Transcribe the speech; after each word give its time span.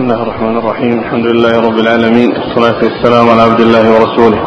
بسم 0.00 0.10
الله 0.10 0.22
الرحمن 0.22 0.56
الرحيم 0.56 0.98
الحمد 0.98 1.26
لله 1.26 1.60
رب 1.60 1.78
العالمين 1.78 2.30
والصلاة 2.30 2.84
والسلام 2.84 3.28
على 3.30 3.42
عبد 3.42 3.60
الله 3.60 3.84
ورسوله 3.94 4.40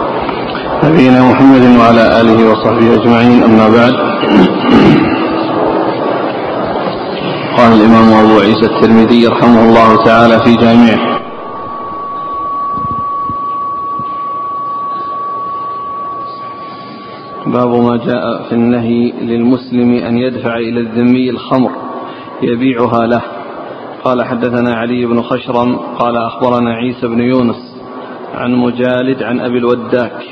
نبينا 0.83 1.21
محمد 1.29 1.65
وعلى 1.79 2.21
آله 2.21 2.51
وصحبه 2.51 2.93
أجمعين 2.93 3.43
أما 3.43 3.67
بعد 3.69 3.93
قال 7.57 7.71
الإمام 7.73 8.07
أبو 8.25 8.39
عيسى 8.39 8.65
الترمذي 8.65 9.27
رحمه 9.27 9.61
الله 9.69 10.03
تعالى 10.05 10.39
في 10.43 10.55
جامعه 10.55 11.19
باب 17.45 17.69
ما 17.69 17.97
جاء 17.97 18.43
في 18.49 18.55
النهي 18.55 19.11
للمسلم 19.21 19.93
أن 19.93 20.17
يدفع 20.17 20.55
إلى 20.55 20.79
الذمي 20.79 21.29
الخمر 21.29 21.71
يبيعها 22.41 23.07
له 23.07 23.42
قال 24.03 24.23
حدثنا 24.23 24.73
علي 24.73 25.05
بن 25.05 25.21
خشرم 25.21 25.75
قال 25.99 26.17
أخبرنا 26.17 26.73
عيسى 26.73 27.07
بن 27.07 27.19
يونس 27.19 27.75
عن 28.33 28.55
مجالد 28.55 29.23
عن 29.23 29.39
أبي 29.39 29.57
الوداك 29.57 30.25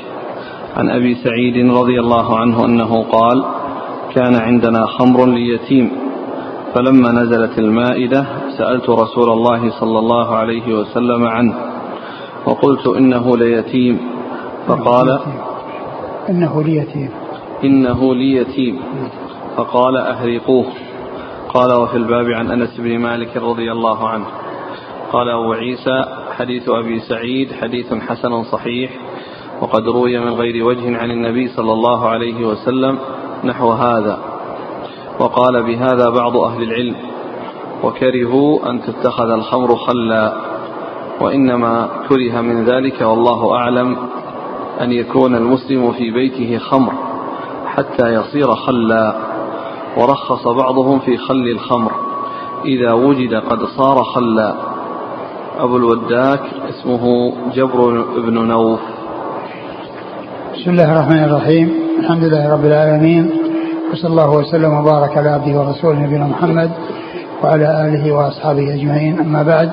عن 0.76 0.90
أبي 0.90 1.14
سعيد 1.14 1.70
رضي 1.70 2.00
الله 2.00 2.38
عنه 2.38 2.64
أنه 2.64 3.02
قال 3.02 3.44
كان 4.14 4.34
عندنا 4.34 4.86
خمر 4.86 5.26
ليتيم 5.26 5.90
فلما 6.74 7.12
نزلت 7.12 7.58
المائدة 7.58 8.26
سألت 8.58 8.90
رسول 8.90 9.30
الله 9.30 9.70
صلى 9.80 9.98
الله 9.98 10.36
عليه 10.36 10.74
وسلم 10.74 11.24
عنه 11.24 11.54
وقلت 12.46 12.86
إنه 12.86 13.36
ليتيم 13.36 13.98
فقال 14.66 15.18
إنه 16.28 16.62
ليتيم. 16.62 17.10
إنه 17.64 18.14
ليتيم 18.14 18.80
فقال 19.56 19.96
أهرقوه. 19.96 20.66
قال 21.54 21.72
وفي 21.72 21.96
الباب 21.96 22.26
عن 22.26 22.50
أنس 22.50 22.80
بن 22.80 22.98
مالك 22.98 23.36
رضي 23.36 23.72
الله 23.72 24.08
عنه. 24.08 24.26
قال 25.12 25.28
أبو 25.28 25.52
عيسى 25.52 26.04
حديث 26.38 26.68
أبي 26.68 27.00
سعيد 27.00 27.52
حديث 27.52 27.94
حسن 27.94 28.42
صحيح 28.42 28.90
وقد 29.60 29.88
روي 29.88 30.18
من 30.18 30.32
غير 30.32 30.64
وجه 30.64 30.98
عن 30.98 31.10
النبي 31.10 31.48
صلى 31.48 31.72
الله 31.72 32.08
عليه 32.08 32.46
وسلم 32.46 32.98
نحو 33.44 33.70
هذا. 33.70 34.18
وقال 35.20 35.62
بهذا 35.62 36.10
بعض 36.10 36.36
أهل 36.36 36.62
العلم 36.62 36.96
وكرهوا 37.82 38.70
أن 38.70 38.80
تتخذ 38.82 39.30
الخمر 39.30 39.76
خلا 39.76 40.32
وإنما 41.20 41.88
كره 42.08 42.40
من 42.40 42.64
ذلك 42.64 43.00
والله 43.00 43.54
أعلم 43.54 43.96
أن 44.80 44.92
يكون 44.92 45.36
المسلم 45.36 45.92
في 45.92 46.10
بيته 46.10 46.58
خمر 46.58 46.92
حتى 47.66 48.14
يصير 48.14 48.54
خلا. 48.54 49.31
ورخص 49.96 50.48
بعضهم 50.48 50.98
في 50.98 51.16
خل 51.16 51.48
الخمر. 51.52 51.92
إذا 52.64 52.92
وجد 52.92 53.34
قد 53.34 53.58
صار 53.76 54.02
خلا. 54.02 54.54
أبو 55.58 55.76
الوداك 55.76 56.40
اسمه 56.68 57.32
جبر 57.54 58.04
بن 58.16 58.46
نوف. 58.48 58.80
بسم 60.54 60.70
الله 60.70 60.92
الرحمن 60.92 61.24
الرحيم. 61.24 61.72
الحمد 61.98 62.24
لله 62.24 62.52
رب 62.52 62.64
العالمين. 62.64 63.30
وصلى 63.92 64.10
الله 64.10 64.30
وسلم 64.30 64.72
وبارك 64.74 65.18
على 65.18 65.28
عبده 65.28 65.60
ورسوله 65.60 65.98
نبينا 65.98 66.26
محمد 66.26 66.70
وعلى 67.44 67.88
آله 67.88 68.12
وأصحابه 68.12 68.74
أجمعين. 68.74 69.20
أما 69.20 69.42
بعد 69.42 69.70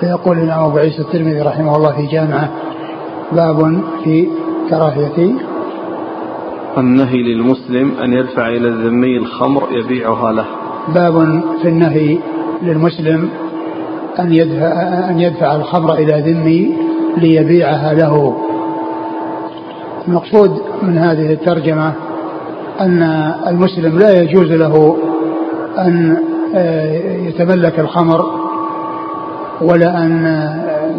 فيقول 0.00 0.38
الإمام 0.38 0.64
أبو 0.64 0.78
عيسى 0.78 1.02
الترمذي 1.02 1.40
رحمه 1.40 1.76
الله 1.76 1.92
في 1.92 2.06
جامعة 2.06 2.48
باب 3.32 3.80
في 4.04 4.28
كراهية 4.70 5.49
النهي 6.78 7.22
للمسلم 7.22 7.92
أن 8.04 8.12
يدفع 8.12 8.48
إلى 8.48 8.68
الذمي 8.68 9.16
الخمر 9.16 9.68
يبيعها 9.72 10.32
له. 10.32 10.44
باب 10.94 11.42
في 11.62 11.68
النهي 11.68 12.18
للمسلم 12.62 13.28
أن 14.20 14.32
يدفع, 14.32 14.66
أن 15.10 15.20
يدفع 15.20 15.56
الخمر 15.56 15.94
إلى 15.94 16.32
ذمي 16.32 16.76
ليبيعها 17.16 17.94
له. 17.94 18.36
المقصود 20.08 20.62
من 20.82 20.98
هذه 20.98 21.32
الترجمة 21.32 21.92
أن 22.80 23.02
المسلم 23.46 23.98
لا 23.98 24.22
يجوز 24.22 24.52
له 24.52 24.96
أن 25.78 26.16
يتملك 27.26 27.78
الخمر 27.78 28.40
ولا 29.62 29.98
أن 29.98 30.44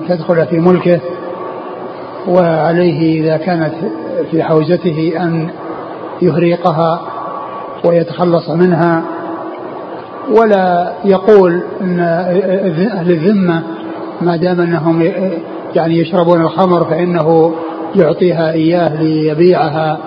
تدخل 0.10 0.46
في 0.46 0.60
ملكه 0.60 1.00
وعليه 2.28 3.22
إذا 3.22 3.38
كانت 3.38 3.74
في 4.32 4.44
حوزته 4.44 5.14
أن 5.18 5.50
يهريقها 6.22 7.02
ويتخلص 7.86 8.50
منها 8.50 9.04
ولا 10.30 10.94
يقول 11.06 11.62
إن 11.82 12.00
أهل 12.00 13.12
الذمة 13.12 13.64
ما 14.22 14.36
دام 14.36 14.62
أنهم 14.62 15.12
يعني 15.76 16.00
يشربون 16.00 16.42
الخمر 16.42 16.86
فإنه 16.86 17.54
يعطيها 17.96 18.52
إياه 18.52 19.02
ليبيعها 19.04 19.98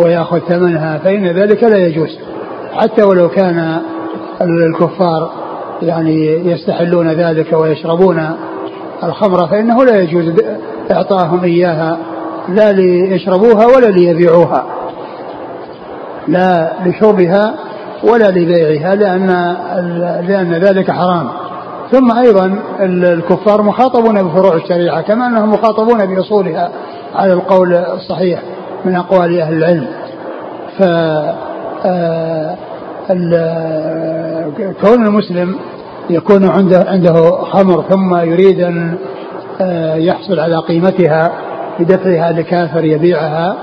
ويأخذ 0.00 0.38
ثمنها 0.38 0.98
فإن 0.98 1.26
ذلك 1.26 1.62
لا 1.64 1.78
يجوز. 1.78 2.18
حتى 2.74 3.02
ولو 3.02 3.28
كان 3.28 3.78
الكفار 4.40 5.30
يعني 5.82 6.50
يستحلون 6.50 7.08
ذلك 7.08 7.52
ويشربون 7.52 8.30
الخمر 9.04 9.48
فإنه 9.48 9.84
لا 9.84 10.00
يجوز 10.02 10.32
إعطاهم 10.90 11.44
إياها 11.44 11.98
لا 12.48 12.72
ليشربوها 12.72 13.66
ولا 13.66 13.86
ليبيعوها. 13.86 14.64
لا 16.28 16.72
لشربها 16.86 17.54
ولا 18.04 18.30
لبيعها 18.30 18.94
لأن 18.94 19.26
لأن 20.28 20.54
ذلك 20.54 20.90
حرام. 20.90 21.28
ثم 21.90 22.18
أيضا 22.18 22.58
الكفار 22.80 23.62
مخاطبون 23.62 24.22
بفروع 24.22 24.54
الشريعة 24.54 25.00
كما 25.00 25.26
أنهم 25.26 25.52
مخاطبون 25.52 26.06
بأصولها 26.06 26.70
على 27.14 27.32
القول 27.32 27.74
الصحيح 27.74 28.42
من 28.84 28.94
أقوال 28.94 29.40
أهل 29.40 29.54
العلم. 29.54 29.86
ف 30.78 30.82
كون 34.82 35.06
المسلم 35.06 35.56
يكون 36.10 36.50
عنده 36.50 36.84
عنده 36.88 37.30
خمر 37.30 37.84
ثم 37.90 38.16
يريد 38.16 38.60
أن 38.60 38.98
يحصل 39.96 40.40
على 40.40 40.56
قيمتها 40.56 41.32
بدفعها 41.78 42.32
لكافر 42.32 42.84
يبيعها 42.84 43.56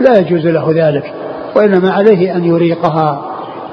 لا 0.00 0.18
يجوز 0.18 0.46
له 0.46 0.72
ذلك. 0.74 1.12
وإنما 1.56 1.92
عليه 1.92 2.36
أن 2.36 2.44
يريقها 2.44 3.24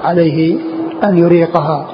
عليه 0.04 0.58
أن 1.04 1.18
يريقها. 1.18 1.88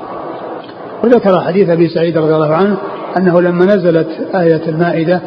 وذكر 1.04 1.42
حديث 1.42 1.70
أبي 1.70 1.88
سعيد 1.88 2.18
رضي 2.18 2.36
الله 2.36 2.54
عنه 2.54 2.78
أنه 3.18 3.42
لما 3.42 3.66
نزلت 3.66 4.08
آية 4.36 4.62
المائدة 4.68 5.22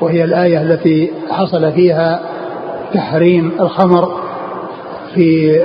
وهي 0.00 0.24
الآية 0.24 0.62
التي 0.62 1.12
حصل 1.30 1.72
فيها 1.72 2.20
تحريم 2.94 3.52
الخمر 3.60 4.20
في 5.14 5.60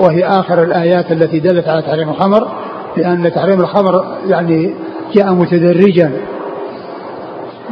وهي 0.00 0.24
آخر 0.24 0.62
الآيات 0.62 1.12
التي 1.12 1.40
دلت 1.40 1.68
على 1.68 1.82
تحريم 1.82 2.08
الخمر 2.08 2.48
لأن 2.96 3.32
تحريم 3.32 3.60
الخمر 3.60 4.04
يعني 4.28 4.74
جاء 5.14 5.32
متدرجا. 5.32 6.12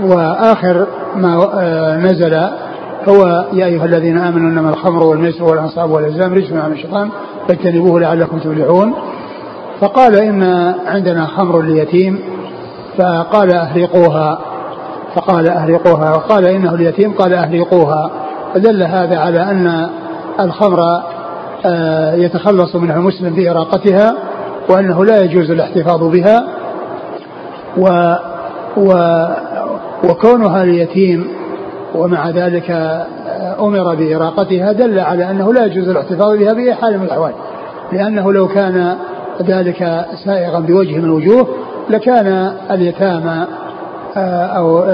وآخر 0.03 0.87
ما 1.17 1.97
نزل 2.03 2.49
هو 3.09 3.45
يا 3.53 3.67
أيها 3.67 3.85
الذين 3.85 4.19
آمنوا 4.19 4.51
إنما 4.51 4.71
الخمر 4.71 5.03
والميسر 5.03 5.45
والأنصاب 5.45 5.91
والأزلام 5.91 6.35
رجس 6.35 6.53
من 6.53 6.73
الشيطان 6.73 7.11
فاجتنبوه 7.49 8.01
لعلكم 8.01 8.39
تفلحون. 8.39 8.95
فقال 9.81 10.15
إن 10.15 10.43
عندنا 10.87 11.27
خمر 11.27 11.61
ليتيم 11.63 12.19
فقال 12.99 13.55
أهرقوها. 13.57 14.39
فقال 15.15 15.49
أهرقوها. 15.49 16.11
وقال 16.11 16.45
إنه 16.45 16.75
اليتيم 16.75 17.13
قال 17.13 17.35
أهرقوها. 17.35 18.11
فدل 18.55 18.83
هذا 18.83 19.19
على 19.19 19.43
أن 19.43 19.89
الخمر 20.41 21.03
يتخلص 22.15 22.77
منها 22.77 22.97
المسلم 22.97 23.35
بإراقتها 23.35 24.15
وأنه 24.69 25.05
لا 25.05 25.21
يجوز 25.25 25.51
الاحتفاظ 25.51 26.05
بها. 26.05 26.45
و, 27.79 28.15
و 28.77 28.93
وكونها 30.05 30.65
ليتيم 30.65 31.38
ومع 31.99 32.31
ذلك 32.31 32.71
أمر 33.61 33.95
بإراقتها 33.95 34.73
دل 34.73 34.99
على 34.99 35.31
أنه 35.31 35.53
لا 35.53 35.65
يجوز 35.65 35.89
الاحتفاظ 35.89 36.37
بها 36.39 36.53
بأي 36.53 36.75
حال 36.75 36.99
من 36.99 37.05
الأحوال. 37.05 37.33
لأنه 37.93 38.33
لو 38.33 38.49
كان 38.49 38.97
ذلك 39.43 40.07
سائغا 40.25 40.61
بوجه 40.61 40.99
من 40.99 41.05
الوجوه 41.05 41.49
لكان 41.91 42.53
اليتامى 42.71 43.47
أو 44.57 44.85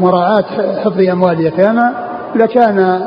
مراعاة 0.00 0.44
حفظ 0.84 1.00
أموال 1.00 1.32
اليتامى 1.32 1.90
لكان 2.36 3.00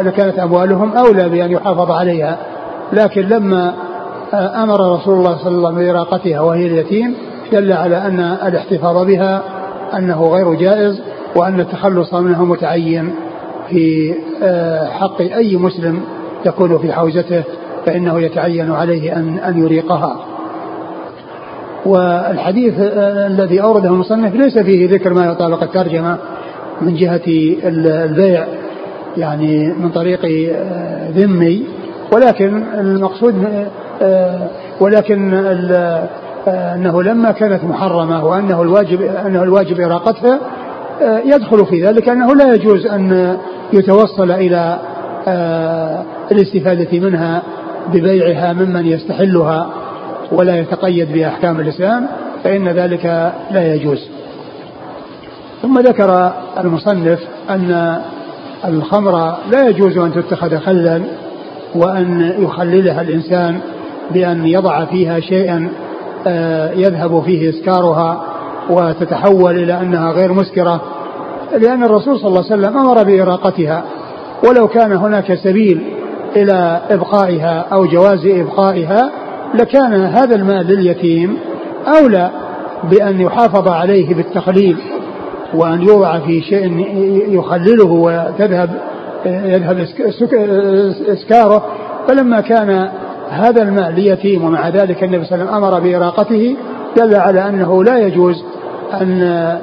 لكانت 0.00 0.38
أموالهم 0.38 0.96
أولى 0.96 1.28
بأن 1.28 1.50
يحافظ 1.50 1.90
عليها. 1.90 2.36
لكن 2.92 3.22
لما 3.22 3.72
أمر 4.34 4.94
رسول 4.94 5.14
الله 5.14 5.36
صلى 5.36 5.48
الله 5.48 5.68
عليه 5.68 5.78
وسلم 5.78 5.92
بإراقتها 5.92 6.40
وهي 6.40 6.66
اليتيم 6.66 7.14
دل 7.52 7.72
على 7.72 7.96
أن 7.96 8.20
الاحتفاظ 8.20 9.06
بها 9.06 9.42
أنه 9.96 10.28
غير 10.28 10.54
جائز 10.54 11.02
وأن 11.36 11.60
التخلص 11.60 12.14
منها 12.14 12.44
متعين 12.44 13.14
في 13.70 14.14
حق 14.90 15.20
أي 15.20 15.56
مسلم 15.56 16.00
تكون 16.44 16.78
في 16.78 16.92
حوزته 16.92 17.42
فإنه 17.86 18.20
يتعين 18.20 18.72
عليه 18.72 19.16
أن 19.16 19.38
أن 19.38 19.62
يريقها. 19.62 20.24
والحديث 21.86 22.74
الذي 23.26 23.62
أورده 23.62 23.88
المصنف 23.88 24.34
ليس 24.34 24.58
فيه 24.58 24.90
ذكر 24.90 25.14
ما 25.14 25.26
يطابق 25.26 25.62
الترجمة 25.62 26.18
من 26.80 26.94
جهة 26.94 27.20
البيع 27.64 28.46
يعني 29.16 29.72
من 29.72 29.90
طريق 29.90 30.20
ذمي 31.16 31.64
ولكن 32.12 32.62
المقصود 32.74 33.34
ولكن 34.80 35.34
أنه 36.48 37.02
لما 37.02 37.32
كانت 37.32 37.64
محرمة 37.64 38.24
وأنه 38.24 38.62
الواجب 38.62 39.02
أنه 39.02 39.42
الواجب 39.42 39.80
إراقتها 39.80 40.40
يدخل 41.24 41.66
في 41.66 41.86
ذلك 41.86 42.08
انه 42.08 42.34
لا 42.34 42.54
يجوز 42.54 42.86
أن 42.86 43.36
يتوصل 43.72 44.30
إلى 44.30 44.78
الاستفادة 46.32 46.98
منها 46.98 47.42
ببيعها 47.92 48.52
ممن 48.52 48.86
يستحلها 48.86 49.70
ولا 50.32 50.58
يتقيد 50.58 51.12
بأحكام 51.12 51.60
الإسلام 51.60 52.06
فإن 52.44 52.68
ذلك 52.68 53.32
لا 53.50 53.74
يجوز. 53.74 54.08
ثم 55.62 55.78
ذكر 55.78 56.32
المصنف 56.58 57.18
أن 57.50 57.98
الخمر 58.64 59.36
لا 59.50 59.68
يجوز 59.68 59.98
أن 59.98 60.12
تتخذ 60.14 60.58
خلا 60.58 61.02
وأن 61.74 62.34
يخللها 62.38 63.00
الإنسان 63.00 63.60
بأن 64.10 64.46
يضع 64.46 64.84
فيها 64.84 65.20
شيئا 65.20 65.68
آه، 66.26 66.72
يذهب 66.72 67.22
فيه 67.22 67.50
إسكارها 67.50 68.24
وتتحول 68.70 69.56
إلى 69.56 69.80
أنها 69.80 70.12
غير 70.12 70.32
مسكرة 70.32 70.80
لأن 71.58 71.84
الرسول 71.84 72.18
صلى 72.18 72.28
الله 72.28 72.44
عليه 72.50 72.54
وسلم 72.56 72.78
أمر 72.78 73.02
بإراقتها. 73.02 73.84
ولو 74.48 74.68
كان 74.68 74.92
هناك 74.92 75.34
سبيل 75.34 75.82
إلى 76.36 76.80
إبقائها 76.90 77.64
أو 77.72 77.84
جواز 77.86 78.26
إبقائها 78.26 79.10
لكان 79.54 79.92
هذا 79.92 80.34
المال 80.34 80.66
لليتيم 80.66 81.38
أولى 82.00 82.30
بأن 82.90 83.20
يحافظ 83.20 83.68
عليه 83.68 84.14
بالتخليل 84.14 84.76
وأن 85.54 85.82
يوضع 85.82 86.18
في 86.18 86.42
شيء 86.42 86.86
يخلله 87.28 87.92
وتذهب 87.92 88.70
يذهب 89.26 89.86
إسكاره. 91.08 91.64
فلما 92.08 92.40
كان 92.40 92.88
هذا 93.30 93.62
المال 93.62 93.94
ليتيم 93.94 94.44
ومع 94.44 94.68
ذلك 94.68 95.04
النبي 95.04 95.24
صلى 95.24 95.34
الله 95.34 95.46
عليه 95.46 95.56
وسلم 95.56 95.64
أمر 95.64 95.80
بإراقته 95.80 96.56
دل 96.96 97.14
على 97.14 97.48
أنه 97.48 97.84
لا 97.84 97.98
يجوز 97.98 98.44
أن 98.94 99.58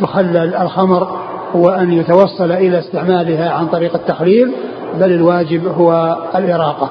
تخلل 0.00 0.54
الخمر 0.54 1.08
وأن 1.54 1.92
يتوصل 1.92 2.52
إلى 2.52 2.78
استعمالها 2.78 3.50
عن 3.50 3.66
طريق 3.66 3.94
التخليل 3.94 4.52
بل 5.00 5.12
الواجب 5.12 5.66
هو 5.66 6.16
الإراقة. 6.34 6.90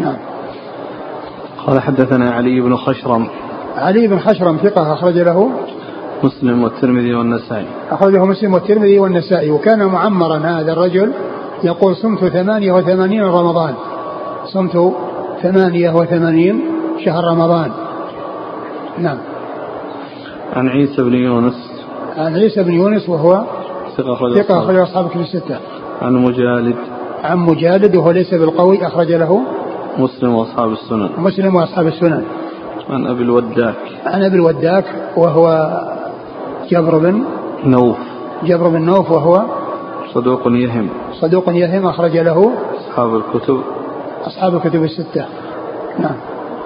نعم. 0.00 0.16
قال 1.66 1.80
حدثنا 1.80 2.30
علي 2.30 2.60
بن 2.60 2.76
خشرم. 2.76 3.28
علي 3.76 4.06
بن 4.06 4.18
خشرم 4.18 4.56
ثقة 4.56 4.92
أخرج 4.92 5.18
له 5.18 5.50
مسلم 6.24 6.62
والترمذي 6.62 7.14
والنسائي. 7.14 7.66
أخرجه 7.90 8.24
مسلم 8.24 8.54
والترمذي 8.54 8.98
والنسائي. 8.98 9.50
وكان 9.50 9.84
معمرا 9.84 10.38
هذا 10.38 10.72
الرجل 10.72 11.12
يقول 11.64 11.96
صمت 11.96 12.24
ثمانية 12.24 12.72
وثمانين 12.72 13.22
رمضان. 13.22 13.74
صمت 14.44 14.92
ثمانية 15.42 15.90
وثمانين 15.90 16.64
شهر 17.04 17.24
رمضان. 17.24 17.70
نعم. 18.98 19.18
عن 20.58 20.68
عيسى 20.68 21.02
بن 21.02 21.14
يونس. 21.14 21.84
عن 22.16 22.34
عيسى 22.36 22.62
بن 22.62 22.72
يونس 22.72 23.08
وهو 23.08 23.44
ثقة 23.96 24.12
أخرج 24.58 24.78
أصحاب 24.78 25.08
كتب 25.08 25.20
الستة. 25.20 25.58
عن 26.02 26.14
مجالد. 26.14 26.76
عن 27.24 27.38
مجالد 27.38 27.96
وهو 27.96 28.10
ليس 28.10 28.34
بالقوي 28.34 28.86
أخرج 28.86 29.12
له 29.12 29.42
مسلم 29.98 30.34
وأصحاب 30.34 30.72
السنن. 30.72 31.10
مسلم 31.18 31.54
وأصحاب 31.54 31.86
السنن. 31.86 32.24
عن 32.90 33.06
أبي 33.06 33.22
الوداك. 33.22 33.76
عن 34.06 34.22
أبي 34.22 34.36
الوداك 34.36 34.84
وهو 35.16 35.70
جبر 36.70 36.98
بن 36.98 37.24
نوف. 37.64 37.98
جبر 38.44 38.68
بن 38.68 38.82
نوف 38.82 39.10
وهو 39.10 39.42
صدوق 40.14 40.42
يهم. 40.46 40.88
صدوق 41.20 41.44
يهم 41.48 41.86
أخرج 41.86 42.16
له 42.16 42.52
أصحاب 42.78 43.16
الكتب. 43.16 43.60
أصحاب 44.26 44.54
الكتب 44.54 44.84
الستة. 44.84 45.24
نعم. 45.98 46.16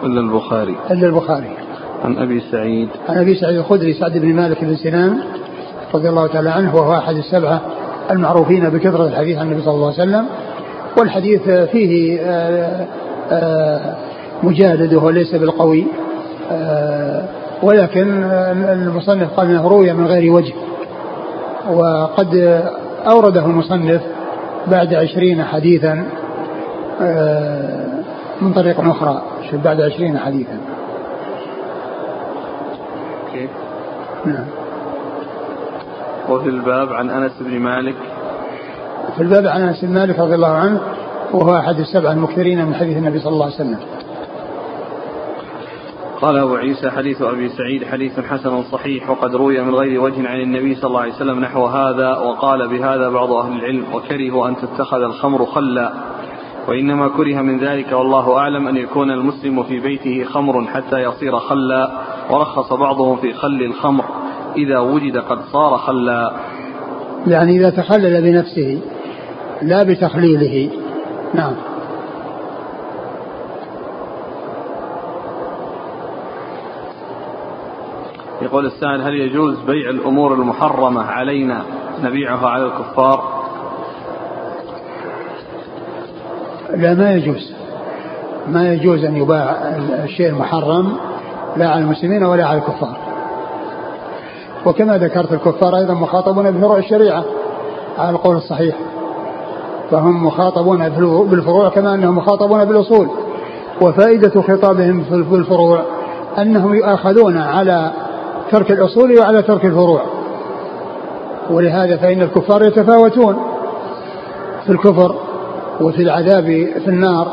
إلا 0.04 0.20
البخاري. 0.20 0.76
إلا 0.90 1.06
البخاري. 1.06 1.50
عن 2.04 2.18
أبي 2.18 2.40
سعيد. 2.40 2.88
عن 3.08 3.18
أبي 3.18 3.34
سعيد 3.34 3.56
الخدري 3.56 3.92
سعد 3.92 4.18
بن 4.18 4.34
مالك 4.34 4.64
بن 4.64 4.76
سنان 4.76 5.18
رضي 5.94 6.08
الله 6.08 6.26
تعالى 6.26 6.50
عنه 6.50 6.76
وهو 6.76 6.94
أحد 6.94 7.16
السبعة 7.16 7.60
المعروفين 8.10 8.68
بكثرة 8.68 9.06
الحديث 9.06 9.38
عن 9.38 9.46
النبي 9.46 9.62
صلى 9.62 9.74
الله 9.74 9.92
عليه 9.92 10.02
وسلم. 10.02 10.26
والحديث 10.98 11.50
فيه 11.50 12.20
آه، 12.20 12.86
آه، 13.30 13.94
مجالد 14.42 14.94
وهو 14.94 15.10
ليس 15.10 15.34
بالقوي. 15.34 15.86
آه، 16.52 17.24
ولكن 17.62 18.22
المصنف 18.52 19.30
قال 19.30 19.50
إنه 19.50 19.68
روي 19.68 19.92
من 19.92 20.06
غير 20.06 20.32
وجه. 20.32 20.54
وقد 21.70 22.62
أورده 23.06 23.46
المصنف 23.46 24.00
بعد 24.66 24.94
عشرين 24.94 25.44
حديثا 25.44 26.04
من 28.42 28.52
طريق 28.52 28.80
أخرى. 28.80 29.22
بعد 29.64 29.80
عشرين 29.80 30.18
حديثا. 30.18 30.71
كيف؟ 33.32 33.50
نعم 34.26 34.46
وفي 36.28 36.48
الباب 36.48 36.92
عن 36.92 37.10
أنس 37.10 37.32
بن 37.40 37.58
مالك 37.58 37.96
في 39.16 39.22
الباب 39.22 39.46
عن 39.46 39.62
أنس 39.62 39.84
بن 39.84 39.94
مالك 39.94 40.18
رضي 40.18 40.34
الله 40.34 40.52
عنه 40.52 40.80
وهو 41.32 41.58
أحد 41.58 41.78
السبعة 41.78 42.12
المكثرين 42.12 42.66
من 42.66 42.74
حديث 42.74 42.96
النبي 42.96 43.18
صلى 43.18 43.32
الله 43.32 43.44
عليه 43.44 43.54
وسلم. 43.54 43.78
قال 46.20 46.36
أبو 46.36 46.54
عيسى 46.54 46.90
حديث 46.90 47.22
أبي 47.22 47.48
سعيد 47.48 47.84
حديث 47.84 48.20
حسن 48.20 48.62
صحيح 48.62 49.10
وقد 49.10 49.34
روي 49.34 49.60
من 49.60 49.74
غير 49.74 50.00
وجه 50.00 50.28
عن 50.28 50.40
النبي 50.40 50.74
صلى 50.74 50.88
الله 50.88 51.00
عليه 51.00 51.12
وسلم 51.12 51.40
نحو 51.40 51.66
هذا 51.66 52.08
وقال 52.08 52.68
بهذا 52.68 53.08
بعض 53.08 53.32
أهل 53.32 53.52
العلم 53.52 53.84
وكرهوا 53.94 54.48
أن 54.48 54.56
تتخذ 54.56 55.02
الخمر 55.02 55.46
خلا 55.46 55.92
وإنما 56.68 57.08
كره 57.08 57.42
من 57.42 57.58
ذلك 57.58 57.92
والله 57.92 58.38
أعلم 58.38 58.68
أن 58.68 58.76
يكون 58.76 59.10
المسلم 59.10 59.62
في 59.62 59.80
بيته 59.80 60.24
خمر 60.24 60.66
حتى 60.66 60.98
يصير 60.98 61.38
خلا 61.38 62.01
ورخص 62.30 62.72
بعضهم 62.72 63.16
في 63.16 63.32
خل 63.32 63.62
الخمر. 63.62 64.04
إذا 64.56 64.78
وجد 64.78 65.18
قد 65.18 65.38
صار 65.52 65.78
خلا. 65.78 66.32
يعني 67.26 67.56
إذا 67.56 67.70
تخلل 67.70 68.22
بنفسه 68.22 68.80
لا 69.62 69.82
بتخليله. 69.82 70.70
نعم. 71.34 71.52
يقول 78.42 78.66
السائل 78.66 79.02
هل 79.02 79.14
يجوز 79.14 79.58
بيع 79.66 79.90
الأمور 79.90 80.34
المحرمة 80.34 81.02
علينا 81.02 81.62
نبيعها 82.02 82.48
على 82.48 82.64
الكفار؟ 82.64 83.42
لا 86.76 86.94
ما 86.94 87.14
يجوز. 87.14 87.54
ما 88.48 88.72
يجوز 88.72 89.04
أن 89.04 89.16
يباع 89.16 89.50
الشيء 90.04 90.28
المحرم 90.28 90.96
لا 91.56 91.68
على 91.68 91.80
المسلمين 91.80 92.24
ولا 92.24 92.46
على 92.46 92.58
الكفار. 92.58 92.96
وكما 94.66 94.98
ذكرت 94.98 95.32
الكفار 95.32 95.76
أيضا 95.76 95.94
مخاطبون 95.94 96.50
بفروع 96.50 96.78
الشريعة 96.78 97.24
على 97.98 98.10
القول 98.10 98.36
الصحيح. 98.36 98.76
فهم 99.90 100.26
مخاطبون 100.26 100.88
بالفروع 101.30 101.68
كما 101.68 101.94
أنهم 101.94 102.16
مخاطبون 102.16 102.64
بالأصول. 102.64 103.08
وفائدة 103.80 104.42
خطابهم 104.42 105.04
في 105.04 105.34
الفروع 105.34 105.82
أنهم 106.38 106.74
يؤاخذون 106.74 107.38
على 107.38 107.90
ترك 108.50 108.70
الأصول 108.70 109.18
وعلى 109.18 109.42
ترك 109.42 109.64
الفروع. 109.64 110.02
ولهذا 111.50 111.96
فإن 111.96 112.22
الكفار 112.22 112.64
يتفاوتون 112.64 113.36
في 114.66 114.72
الكفر 114.72 115.14
وفي 115.80 116.02
العذاب 116.02 116.44
في 116.84 116.88
النار 116.88 117.28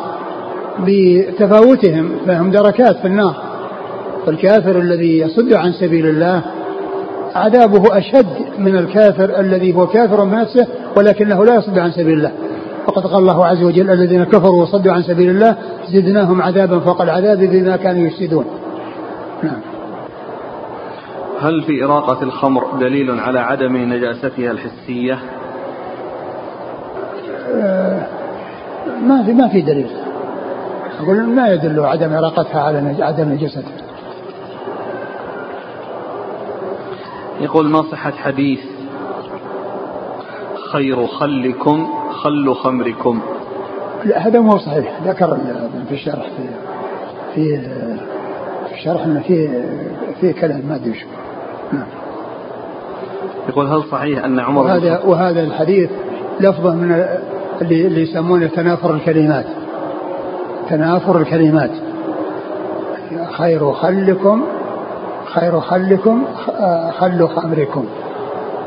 بتفاوتهم 0.80 2.12
فهم 2.28 2.52
دركات 2.52 2.98
في 2.98 3.08
النار. 3.08 3.49
فالكافر 4.30 4.80
الذي 4.80 5.18
يصد 5.18 5.54
عن 5.54 5.72
سبيل 5.72 6.06
الله 6.06 6.42
عذابه 7.36 7.98
أشد 7.98 8.26
من 8.58 8.76
الكافر 8.76 9.40
الذي 9.40 9.76
هو 9.76 9.88
كافر 9.88 10.24
بنفسه 10.24 10.68
ولكنه 10.98 11.46
لا 11.46 11.56
يصد 11.56 11.80
عن 11.80 11.92
سبيل 11.92 12.14
الله 12.14 12.32
وقد 12.88 13.04
قال 13.04 13.20
الله 13.20 13.46
عز 13.46 13.64
وجل 13.64 13.90
الذين 13.90 14.24
كفروا 14.24 14.62
وصدوا 14.62 14.94
عن 14.94 15.02
سبيل 15.02 15.30
الله 15.30 15.56
زدناهم 15.90 16.42
عذابا 16.42 16.80
فوق 16.80 17.02
العذاب 17.02 17.38
بما 17.40 17.78
كانوا 17.78 18.08
يفسدون 18.08 18.46
نعم 19.44 19.60
هل 21.42 21.64
في 21.64 21.84
إراقة 21.84 22.24
الخمر 22.24 22.64
دليل 22.80 23.20
على 23.20 23.40
عدم 23.40 23.78
نجاستها 23.78 24.52
الحسية؟ 24.52 25.20
آه، 27.56 28.08
ما 29.02 29.24
في 29.24 29.34
ما 29.34 29.48
في 29.48 29.62
دليل. 29.62 29.90
أقول 31.00 31.24
ما 31.24 31.48
يدل 31.48 31.80
عدم 31.80 32.14
إراقتها 32.14 32.62
على 32.62 32.96
عدم 33.00 33.30
نجاستها. 33.30 33.89
يقول 37.42 37.70
ما 37.70 37.82
صحة 37.82 38.12
حديث؟ 38.12 38.60
خير 40.72 41.08
خلكم 41.08 41.88
خل 42.12 42.54
خمركم. 42.56 43.22
لا 44.06 44.28
هذا 44.28 44.40
مو 44.40 44.58
صحيح. 44.58 45.00
ذكر 45.06 45.38
في 45.88 45.94
الشرح 45.94 46.30
في 47.36 47.62
في 48.70 48.76
الشرح 48.76 49.06
إنه 49.06 49.20
فيه 49.20 49.66
فيه 50.22 50.32
كلام 50.32 50.62
ما 50.70 50.76
أدري 50.76 50.96
نعم. 51.74 51.88
يقول 53.50 53.68
هل 53.68 53.84
صحيح 53.84 54.26
أن 54.26 54.40
عمر 54.40 54.62
وهذا 54.62 55.02
وهذا 55.06 55.44
الحديث 55.44 55.90
لفظه 56.40 56.76
من 56.76 57.06
اللي, 57.62 57.88
اللي 57.88 58.02
يسمونه 58.02 58.48
تنافر 58.48 58.94
الكلمات. 58.94 59.46
تنافر 60.70 61.18
الكلمات. 61.18 61.72
خير 63.32 63.72
خلكم 63.74 64.44
خير 65.34 65.60
خلكم 65.60 66.26
خل 67.00 67.28
خمركم. 67.28 67.86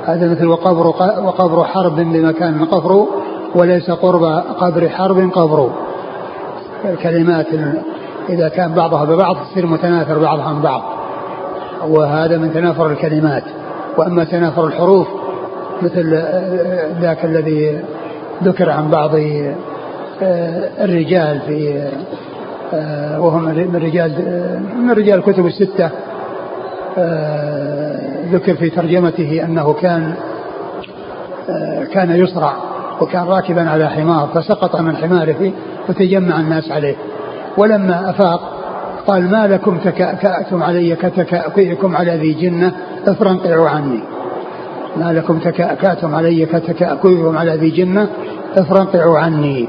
هذا 0.06 0.30
مثل 0.30 0.46
وقبر 0.46 0.86
وقبر 1.24 1.64
حرب 1.64 1.96
بمكان 1.96 2.64
قبر 2.64 3.06
وليس 3.54 3.90
قرب 3.90 4.24
قبر 4.60 4.88
حرب 4.88 5.30
قبر 5.34 5.70
الكلمات 6.84 7.46
إذا 8.28 8.48
كان 8.48 8.74
بعضها 8.74 9.04
ببعض 9.04 9.36
تصير 9.36 9.66
متناثر 9.66 10.18
بعضها 10.18 10.44
عن 10.44 10.62
بعض. 10.62 10.82
وهذا 11.88 12.38
من 12.38 12.52
تنافر 12.52 12.86
الكلمات. 12.86 13.42
وأما 13.98 14.24
تنافر 14.24 14.66
الحروف 14.66 15.08
مثل 15.82 16.22
ذاك 17.00 17.24
الذي 17.24 17.80
ذكر 18.42 18.70
عن 18.70 18.90
بعض 18.90 19.10
آه، 20.22 20.68
الرجال 20.84 21.40
في 21.46 21.88
آه، 22.74 23.20
وهم 23.20 23.44
من 23.44 23.80
رجال 23.82 24.12
من 24.78 24.90
رجال 24.90 25.18
الكتب 25.18 25.46
الستة. 25.46 25.90
ذكر 28.32 28.54
في 28.54 28.70
ترجمته 28.70 29.44
أنه 29.44 29.72
كان 29.72 30.14
كان 31.92 32.10
يصرع 32.10 32.54
وكان 33.00 33.24
راكبا 33.24 33.70
على 33.70 33.88
حمار 33.88 34.28
فسقط 34.34 34.80
من 34.80 34.96
حماره 34.96 35.52
وتجمع 35.88 36.40
الناس 36.40 36.72
عليه. 36.72 36.94
ولما 37.58 38.10
أفاق 38.10 38.40
قال 39.06 39.30
ما 39.30 39.46
لكم 39.46 39.78
تكأكأتم 39.78 40.62
علي 40.62 40.96
كتكأكئكم 40.96 41.96
على 41.96 42.16
ذي 42.16 42.32
جنة؟ 42.32 42.72
أفرنقعوا 43.06 43.68
عني. 43.68 44.00
ما 44.96 45.12
لكم 45.12 45.38
تكأكأتم 45.38 46.14
علي 46.14 46.46
كتكأكئكم 46.46 47.38
على 47.38 47.56
ذي 47.56 47.70
جنة؟ 47.70 48.08
أفرنقعوا 48.56 49.18
عني. 49.18 49.68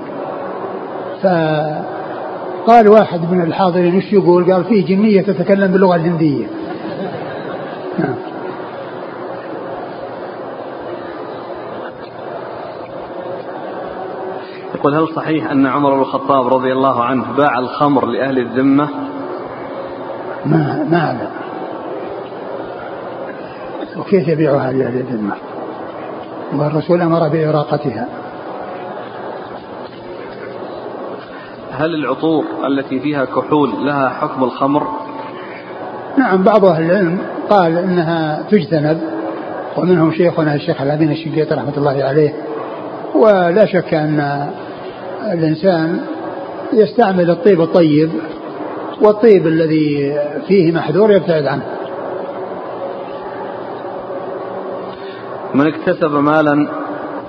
فقال 1.24 2.88
واحد 2.88 3.32
من 3.32 3.42
الحاضرين 3.42 3.94
إيش 3.94 4.14
يقول؟ 4.14 4.54
قال 4.54 4.64
فيه 4.64 4.86
جنية 4.86 5.22
تتكلم 5.22 5.72
باللغة 5.72 5.96
الهندية. 5.96 6.46
نعم. 8.00 8.16
يقول 14.76 14.96
هل 14.96 15.08
صحيح 15.16 15.52
أن 15.52 15.68
عمر 15.68 15.94
بن 15.94 16.02
الخطاب 16.02 16.54
رضي 16.54 16.72
الله 16.72 17.04
عنه 17.04 17.26
باع 17.38 17.60
الخمر 17.60 18.06
لأهل 18.06 18.40
الذمة؟ 18.40 18.90
ما 20.46 20.88
ما 20.92 20.98
أعلم. 20.98 21.30
وكيف 23.98 24.28
يبيعها 24.28 24.72
لأهل 24.72 24.96
الذمة؟ 24.96 25.36
والرسول 26.54 27.02
أمر 27.02 27.28
بإراقتها. 27.30 28.08
هل 31.72 31.96
العطور 31.96 32.44
التي 32.68 33.00
فيها 33.00 33.26
كحول 33.26 33.86
لها 33.86 34.10
حكم 34.10 34.44
الخمر؟ 34.44 34.88
نعم 36.18 36.44
بعض 36.44 36.66
أهل 36.66 36.84
العلم 36.84 37.33
قال 37.50 37.78
إنها 37.78 38.44
تجتنب 38.52 39.02
ومنهم 39.78 40.12
شيخنا 40.12 40.56
الشيخ 40.56 40.82
الأمين 40.82 41.12
الشنقيطي 41.12 41.56
رحمة 41.56 41.78
الله 41.78 42.04
عليه 42.04 42.34
ولا 43.16 43.66
شك 43.66 43.94
أن 43.94 44.48
الإنسان 45.34 46.00
يستعمل 46.74 47.30
الطيب 47.30 47.62
الطيب 47.62 48.10
والطيب 49.02 49.48
الذي 49.48 50.20
فيه 50.48 50.72
محذور 50.72 51.12
يبتعد 51.12 51.46
عنه. 51.46 51.64
من 55.54 55.68
اكتسب 55.68 56.12
مالا 56.12 56.68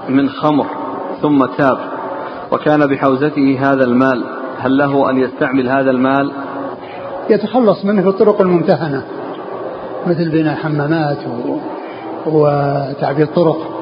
من 0.08 0.28
خمر 0.28 0.66
ثم 1.22 1.46
تاب 1.58 1.78
وكان 2.52 2.86
بحوزته 2.86 3.58
هذا 3.60 3.84
المال 3.84 4.24
هل 4.58 4.76
له 4.76 5.10
أن 5.10 5.18
يستعمل 5.18 5.68
هذا 5.68 5.90
المال؟ 5.90 6.32
يتخلص 7.30 7.84
منه 7.84 8.02
بالطرق 8.02 8.40
الممتهنة. 8.40 9.04
مثل 10.06 10.30
بناء 10.30 10.54
حمامات 10.54 11.18
وتعبير 12.26 13.26
طرق. 13.26 13.74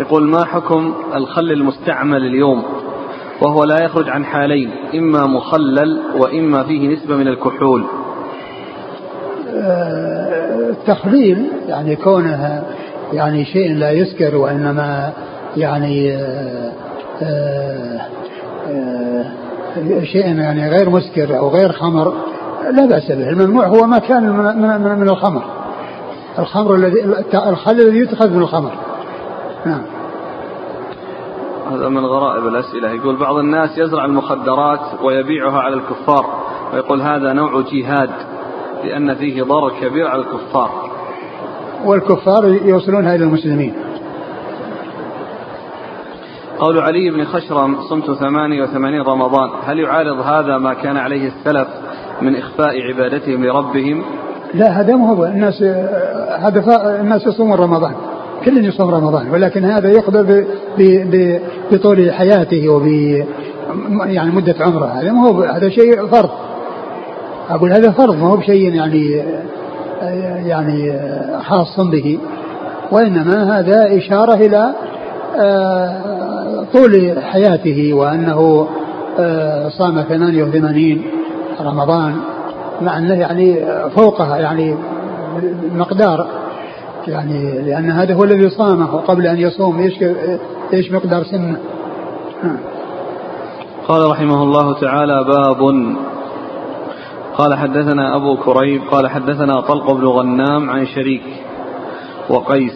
يقول 0.00 0.28
ما 0.28 0.44
حكم 0.44 0.94
الخل 1.14 1.52
المستعمل 1.52 2.26
اليوم 2.26 2.62
وهو 3.42 3.64
لا 3.64 3.84
يخرج 3.84 4.08
عن 4.08 4.24
حالين 4.24 4.70
إما 4.94 5.26
مخلل 5.26 6.00
وإما 6.16 6.62
فيه 6.62 6.88
نسبة 6.88 7.16
من 7.16 7.28
الكحول؟ 7.28 7.84
التخليل 10.70 11.46
يعني 11.68 11.96
كونه 11.96 12.62
يعني 13.12 13.44
شيء 13.44 13.74
لا 13.74 13.90
يسكر 13.90 14.36
وإنما 14.36 15.12
يعني 15.56 16.16
آه، 16.16 16.72
آه، 17.22 18.00
آه، 18.68 19.24
شيء 20.02 20.26
يعني 20.26 20.68
غير 20.68 20.90
مسكر 20.90 21.38
أو 21.38 21.48
غير 21.48 21.72
خمر 21.72 22.14
لا 22.70 22.86
بأس 22.86 23.12
به. 23.12 23.28
الممنوع 23.28 23.66
هو 23.66 23.86
ما 23.86 23.98
كان 23.98 24.30
من, 24.32 24.98
من 24.98 25.08
الخمر. 25.08 25.44
الخمر 26.38 26.74
الذي 26.74 27.04
الخل 27.34 27.80
الذي 27.80 27.98
يتخذ 27.98 28.30
من 28.30 28.42
الخمر. 28.42 28.72
نعم. 29.66 29.82
هذا 31.70 31.88
من 31.88 32.04
غرائب 32.06 32.46
الأسئلة. 32.46 32.90
يقول 32.90 33.16
بعض 33.16 33.36
الناس 33.36 33.78
يزرع 33.78 34.04
المخدرات 34.04 34.80
ويبيعها 35.02 35.58
على 35.58 35.74
الكفار 35.74 36.26
ويقول 36.72 37.02
هذا 37.02 37.32
نوع 37.32 37.64
جهاد 37.72 38.10
لأن 38.84 39.14
فيه 39.14 39.42
ضرر 39.42 39.70
كبير 39.80 40.06
على 40.06 40.22
الكفار. 40.22 40.70
والكفار 41.84 42.44
يوصلونها 42.46 43.14
إلى 43.14 43.24
المسلمين. 43.24 43.74
قول 46.60 46.78
علي 46.78 47.10
بن 47.10 47.24
خشرم 47.24 47.76
صمت 47.90 48.10
ثمانية 48.10 48.62
وثمانين 48.62 49.02
رمضان 49.02 49.50
هل 49.66 49.78
يعارض 49.78 50.20
هذا 50.20 50.58
ما 50.58 50.74
كان 50.74 50.96
عليه 50.96 51.28
السلف 51.28 51.68
من 52.22 52.36
إخفاء 52.36 52.82
عبادتهم 52.82 53.44
لربهم؟ 53.44 54.02
لا 54.54 54.80
هذا 54.80 54.96
ما 54.96 55.10
هو. 55.10 55.24
الناس 55.24 55.62
هذا 56.38 57.00
الناس 57.00 57.26
يصومون 57.26 57.58
رمضان. 57.58 57.94
كل 58.44 58.64
يصوم 58.64 58.90
رمضان 58.90 59.30
ولكن 59.30 59.64
هذا 59.64 59.88
يقدر 59.88 60.44
بطول 61.72 62.12
حياته 62.12 62.68
وب 62.68 62.86
يعني 64.06 64.30
مدة 64.30 64.54
عمره. 64.60 64.86
هذا 64.86 65.12
ما 65.12 65.28
هو 65.28 65.42
هذا 65.42 65.68
شيء 65.68 66.06
فرض. 66.06 66.30
أقول 67.50 67.72
هذا 67.72 67.90
فرض 67.90 68.16
ما 68.16 68.28
هو 68.28 68.36
بشيء 68.36 68.74
يعني 68.74 69.22
يعني 70.48 71.00
خاص 71.42 71.80
به. 71.80 72.18
وإنما 72.92 73.58
هذا 73.58 73.96
إشارة 73.96 74.34
إلى 74.34 74.74
آه، 75.36 76.08
طول 76.72 77.22
حياته 77.22 77.94
وأنه 77.94 78.68
آه، 79.18 79.68
صام 79.68 80.02
88 80.02 81.02
رمضان 81.60 82.16
مع 82.82 82.98
أنه 82.98 83.14
يعني 83.14 83.64
فوقها 83.96 84.36
يعني 84.36 84.74
مقدار 85.74 86.26
يعني 87.08 87.62
لأن 87.62 87.90
هذا 87.90 88.14
هو 88.14 88.24
الذي 88.24 88.50
صامه 88.50 88.94
وقبل 88.94 89.26
أن 89.26 89.38
يصوم 89.38 89.78
إيش 89.78 90.02
إيش 90.72 90.92
مقدار 90.92 91.24
سنه؟ 91.24 91.56
قال 93.88 94.10
رحمه 94.10 94.42
الله 94.42 94.80
تعالى 94.80 95.24
باب. 95.24 95.96
قال 97.38 97.54
حدثنا 97.54 98.16
أبو 98.16 98.36
كريب 98.36 98.82
قال 98.90 99.08
حدثنا 99.08 99.60
طلق 99.60 99.92
بن 99.92 100.04
غنام 100.04 100.70
عن 100.70 100.86
شريك 100.86 101.22
وقيس 102.30 102.74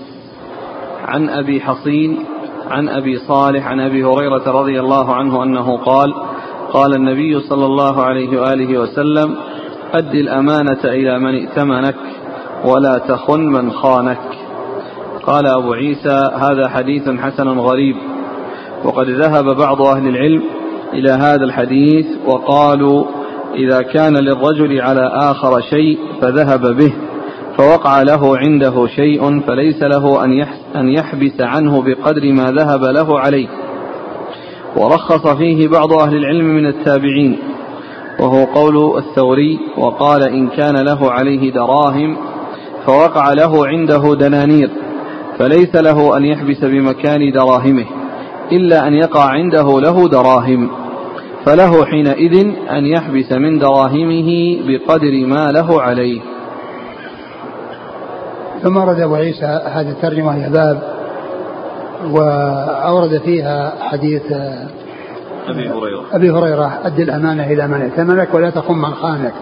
عن 1.04 1.28
أبي 1.28 1.60
حصين 1.60 2.24
عن 2.70 2.88
أبي 2.88 3.18
صالح 3.18 3.66
عن 3.66 3.80
أبي 3.80 4.04
هريرة 4.04 4.60
رضي 4.60 4.80
الله 4.80 5.14
عنه 5.14 5.42
أنه 5.42 5.76
قال 5.76 6.14
قال 6.72 6.94
النبي 6.94 7.40
صلى 7.40 7.66
الله 7.66 8.02
عليه 8.02 8.40
وآله 8.40 8.78
وسلم 8.78 9.36
أد 9.94 10.14
الأمانة 10.14 10.84
إلى 10.84 11.18
من 11.18 11.34
ائتمنك 11.34 11.96
ولا 12.64 12.98
تخن 12.98 13.40
من 13.40 13.70
خانك. 13.70 14.18
قال 15.22 15.46
أبو 15.46 15.72
عيسى 15.72 16.30
هذا 16.34 16.68
حديث 16.68 17.08
حسن 17.08 17.48
غريب. 17.48 17.96
وقد 18.84 19.10
ذهب 19.10 19.44
بعض 19.56 19.82
أهل 19.82 20.08
العلم 20.08 20.42
إلى 20.92 21.10
هذا 21.10 21.44
الحديث 21.44 22.06
وقالوا 22.26 23.04
إذا 23.54 23.82
كان 23.82 24.16
للرجل 24.16 24.80
على 24.80 25.10
آخر 25.14 25.60
شيء 25.60 25.98
فذهب 26.20 26.76
به. 26.76 26.92
فوقع 27.58 28.02
له 28.02 28.38
عنده 28.38 28.86
شيء 28.86 29.40
فليس 29.40 29.82
له 29.82 30.24
أن 30.76 30.88
يحبس 30.88 31.40
عنه 31.40 31.82
بقدر 31.82 32.32
ما 32.32 32.52
ذهب 32.52 32.84
له 32.84 33.20
عليه. 33.20 33.48
ورخص 34.76 35.26
فيه 35.26 35.68
بعض 35.68 35.92
أهل 35.92 36.16
العلم 36.16 36.44
من 36.44 36.66
التابعين. 36.66 37.38
وهو 38.20 38.44
قول 38.44 38.98
الثوري 38.98 39.58
وقال 39.78 40.22
إن 40.22 40.48
كان 40.48 40.84
له 40.84 41.12
عليه 41.12 41.52
دراهم 41.52 42.16
فوقع 42.86 43.32
له 43.32 43.66
عنده 43.66 44.14
دنانير 44.14 44.70
فليس 45.38 45.74
له 45.74 46.16
أن 46.16 46.24
يحبس 46.24 46.64
بمكان 46.64 47.32
دراهمه 47.32 47.86
إلا 48.52 48.88
أن 48.88 48.94
يقع 48.94 49.24
عنده 49.30 49.80
له 49.80 50.08
دراهم. 50.08 50.70
فله 51.44 51.84
حينئذ 51.84 52.52
أن 52.70 52.86
يحبس 52.86 53.32
من 53.32 53.58
دراهمه 53.58 54.58
بقدر 54.66 55.26
ما 55.26 55.52
له 55.52 55.82
عليه. 55.82 56.20
ثم 58.62 58.76
ورد 58.76 59.00
أبو 59.00 59.14
عيسى 59.14 59.60
هذه 59.74 59.90
الترجمة 59.90 60.34
هي 60.34 60.50
باب 60.50 60.82
وأورد 62.10 63.18
فيها 63.18 63.72
حديث 63.80 64.32
أبي 65.48 65.70
هريرة 65.70 66.04
أبي 66.12 66.30
هريرة 66.30 66.78
أد 66.84 67.00
الأمانة 67.00 67.46
إلى 67.46 67.68
من 67.68 67.82
ائتمنك 67.82 68.34
ولا 68.34 68.50
تخن 68.50 68.74
من 68.74 68.94
خانك 68.94 69.32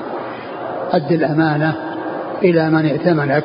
أد 0.93 1.12
الأمانة 1.12 1.75
إلى 2.43 2.71
من 2.71 2.87
ائتمنك 2.87 3.45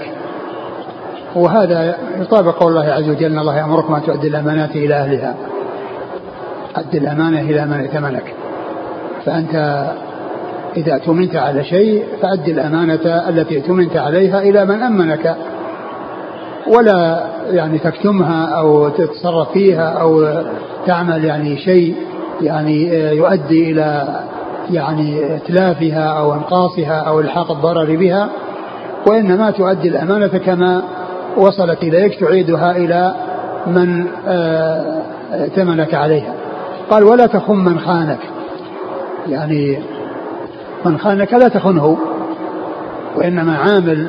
وهذا 1.36 1.98
يطابق 2.22 2.58
قول 2.58 2.78
الله 2.78 2.94
عز 2.94 3.10
وجل 3.10 3.26
إن 3.26 3.40
الله 3.40 3.58
يأمركم 3.58 3.94
أن 3.94 4.04
تؤدي 4.04 4.28
الأمانات 4.28 4.76
إلى 4.76 4.96
أهلها. 4.96 5.36
أد 6.76 6.96
الأمانة 6.96 7.42
إلى 7.42 7.66
من 7.66 7.74
ائتمنك. 7.74 8.34
فأنت 9.26 9.86
إذا 10.78 10.94
اؤتمنت 10.94 11.36
على 11.36 11.64
شيء 11.64 12.04
فأد 12.22 12.50
الأمانة 12.50 13.30
التي 13.30 13.58
اؤتمنت 13.58 13.98
عليها 13.98 14.42
إلى 14.42 14.66
من 14.66 14.84
أمنك. 14.84 15.36
ولا 16.68 17.26
يعني 17.52 17.78
تكتمها 17.78 18.46
أو 18.46 18.90
تتصرف 18.90 19.52
فيها 19.52 19.90
أو 19.90 20.28
تعمل 20.86 21.26
يعني 21.26 21.58
شيء 21.58 21.96
يعني 22.42 22.84
يؤدي 23.16 23.72
إلى 23.72 24.20
يعني 24.72 25.36
إتلافها 25.36 26.04
أو 26.04 26.34
إنقاصها 26.34 27.00
أو 27.00 27.20
إلحاق 27.20 27.52
الضرر 27.52 27.96
بها 27.96 28.30
وإنما 29.08 29.52
تؤدي 29.52 29.88
الأمانة 29.88 30.28
كما 30.28 30.82
وصلت 31.38 31.84
إليك 31.84 32.20
تعيدها 32.20 32.72
إلى 32.72 33.16
من 33.68 34.08
ائتمنك 35.32 35.94
آه، 35.94 35.98
عليها. 35.98 36.34
قال 36.90 37.04
ولا 37.04 37.26
تخن 37.26 37.56
من 37.56 37.80
خانك. 37.80 38.20
يعني 39.28 39.80
من 40.86 40.98
خانك 40.98 41.34
لا 41.34 41.48
تخنه 41.48 41.98
وإنما 43.16 43.58
عامل 43.58 44.08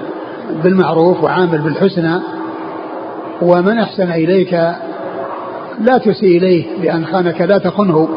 بالمعروف 0.64 1.24
وعامل 1.24 1.58
بالحسنى 1.58 2.20
ومن 3.42 3.78
أحسن 3.78 4.10
إليك 4.10 4.52
لا 5.80 5.98
تسيء 5.98 6.38
إليه 6.38 6.64
لأن 6.82 7.06
خانك 7.06 7.40
لا 7.40 7.58
تخنه. 7.58 8.08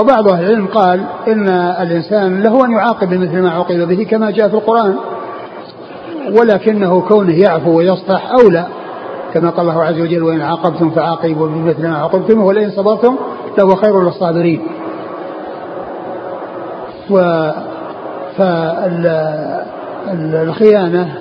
وبعض 0.00 0.28
أهل 0.28 0.44
العلم 0.44 0.66
قال 0.66 1.00
إن 1.28 1.48
الإنسان 1.48 2.42
له 2.42 2.64
أن 2.64 2.72
يعاقب 2.72 3.08
بمثل 3.08 3.42
ما 3.42 3.50
عوقب 3.50 3.88
به 3.88 4.04
كما 4.04 4.30
جاء 4.30 4.48
في 4.48 4.54
القرآن 4.54 4.96
ولكنه 6.40 7.00
كونه 7.00 7.38
يعفو 7.38 7.78
ويصفح 7.78 8.30
أولى 8.30 8.66
كما 9.34 9.50
قال 9.50 9.68
الله 9.68 9.84
عز 9.84 10.00
وجل 10.00 10.22
وإن 10.22 10.40
عاقبتم 10.40 10.90
فعاقبوا 10.90 11.46
بمثل 11.46 11.82
ما 11.88 11.96
عاقبتم 11.96 12.42
ولئن 12.42 12.70
صبرتم 12.70 13.16
لهو 13.58 13.76
خير 13.76 14.02
للصابرين. 14.02 14.62
و 17.10 17.50
فالخيانة 20.08 21.18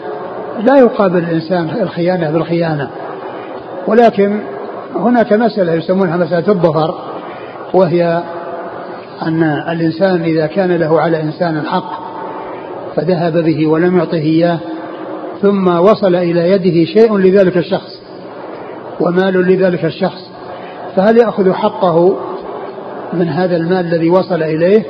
لا 0.59 0.77
يقابل 0.77 1.17
الإنسان 1.17 1.69
الخيانة 1.81 2.31
بالخيانة. 2.31 2.89
ولكن 3.87 4.39
هناك 4.95 5.33
مسألة 5.33 5.73
يسمونها 5.73 6.17
مسألة 6.17 6.47
الظفر 6.47 6.95
وهي 7.73 8.23
أن 9.21 9.43
الإنسان 9.43 10.21
إذا 10.21 10.45
كان 10.45 10.71
له 10.71 11.01
على 11.01 11.21
إنسان 11.21 11.61
حق 11.65 12.03
فذهب 12.95 13.37
به 13.37 13.67
ولم 13.67 13.97
يعطه 13.97 14.17
إياه 14.17 14.59
ثم 15.41 15.67
وصل 15.67 16.15
إلى 16.15 16.49
يده 16.49 16.85
شيء 16.85 17.17
لذلك 17.17 17.57
الشخص 17.57 18.01
ومال 18.99 19.33
لذلك 19.33 19.85
الشخص 19.85 20.29
فهل 20.95 21.17
يأخذ 21.17 21.53
حقه 21.53 22.17
من 23.13 23.29
هذا 23.29 23.55
المال 23.55 23.93
الذي 23.93 24.09
وصل 24.09 24.43
إليه 24.43 24.83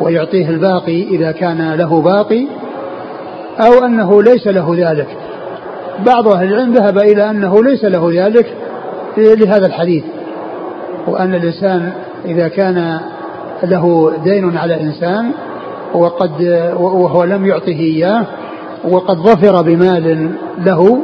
ويعطيه 0.00 0.50
الباقي 0.50 1.02
إذا 1.02 1.32
كان 1.32 1.74
له 1.74 2.02
باقي 2.02 2.46
أو 3.60 3.84
أنه 3.86 4.22
ليس 4.22 4.46
له 4.46 4.74
ذلك؟ 4.78 5.08
بعض 6.06 6.28
أهل 6.28 6.52
العلم 6.52 6.72
ذهب 6.72 6.98
إلى 6.98 7.30
أنه 7.30 7.64
ليس 7.64 7.84
له 7.84 8.26
ذلك 8.26 8.46
لهذا 9.16 9.66
الحديث 9.66 10.04
وأن 11.06 11.34
الإنسان 11.34 11.92
إذا 12.24 12.48
كان 12.48 13.00
له 13.62 14.12
دين 14.24 14.56
على 14.56 14.80
إنسان 14.80 15.30
وقد 15.94 16.42
وهو 16.80 17.24
لم 17.24 17.46
يعطه 17.46 17.68
إياه 17.68 18.26
وقد 18.88 19.16
ظفر 19.16 19.62
بمال 19.62 20.30
له 20.58 20.98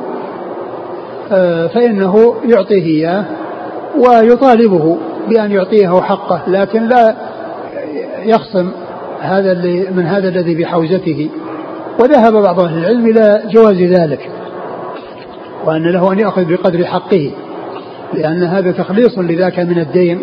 آه، 1.33 1.67
فإنه 1.67 2.35
يعطيه 2.45 2.85
إياه 2.85 3.25
ويطالبه 3.99 4.97
بأن 5.29 5.53
يعطيه 5.53 6.01
حقه 6.01 6.43
لكن 6.47 6.89
لا 6.89 7.15
يخصم 8.25 8.71
هذا 9.21 9.55
من 9.97 10.07
هذا 10.07 10.29
الذي 10.29 10.55
بحوزته. 10.55 11.29
وذهب 12.01 12.33
بعض 12.33 12.61
أهل 12.61 12.79
العلم 12.79 13.07
إلى 13.07 13.43
جواز 13.51 13.77
ذلك. 13.77 14.31
وأن 15.65 15.83
له 15.83 16.13
أن 16.13 16.19
يأخذ 16.19 16.45
بقدر 16.45 16.85
حقه 16.85 17.31
لأن 18.15 18.43
هذا 18.43 18.73
تخليص 18.73 19.19
لذاك 19.19 19.59
من 19.59 19.79
الدين 19.79 20.21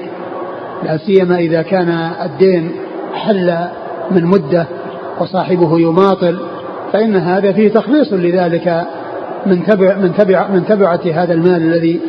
لا 0.83 0.97
سيما 0.97 1.37
إذا 1.37 1.61
كان 1.61 1.89
الدين 2.23 2.71
حل 3.13 3.57
من 4.11 4.25
مدة 4.25 4.65
وصاحبه 5.19 5.79
يماطل 5.79 6.39
فإن 6.93 7.15
هذا 7.15 7.51
فيه 7.51 7.69
تخليص 7.69 8.13
لذلك 8.13 8.85
من 9.45 9.65
تبع 9.65 9.95
من 9.95 10.13
تبع 10.17 10.47
من 10.47 10.65
تبعة 10.65 11.01
هذا 11.13 11.33
المال 11.33 11.61
الذي 11.61 11.99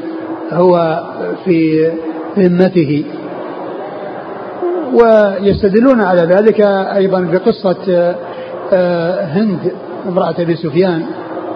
هو 0.52 1.02
في 1.44 1.90
ذمته. 2.38 3.04
ويستدلون 4.92 6.00
على 6.00 6.22
ذلك 6.22 6.60
أيضا 6.96 7.20
بقصة 7.20 8.14
آه، 8.72 9.24
هند 9.24 9.72
امرأة 10.08 10.34
أبي 10.38 10.56
سفيان 10.56 11.02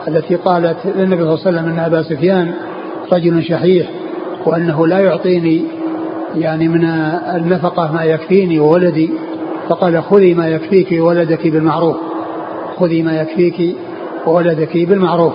التي 0.08 0.34
قالت 0.34 0.76
للنبي 0.84 1.22
صلى 1.22 1.34
الله 1.34 1.40
عليه 1.46 1.58
وسلم 1.58 1.68
أن 1.68 1.78
أبا 1.78 2.02
سفيان 2.02 2.54
رجل 3.12 3.44
شحيح 3.44 3.90
وأنه 4.46 4.86
لا 4.86 4.98
يعطيني 4.98 5.64
يعني 6.34 6.68
من 6.68 6.84
النفقة 7.34 7.92
ما 7.92 8.02
يكفيني 8.02 8.60
وولدي 8.60 9.10
فقال 9.68 10.02
خذي 10.02 10.34
ما 10.34 10.48
يكفيك 10.48 11.02
وولدك 11.02 11.46
بالمعروف 11.46 11.96
خذي 12.76 13.02
ما 13.02 13.20
يكفيك 13.20 13.76
وولدك 14.26 14.76
بالمعروف 14.76 15.34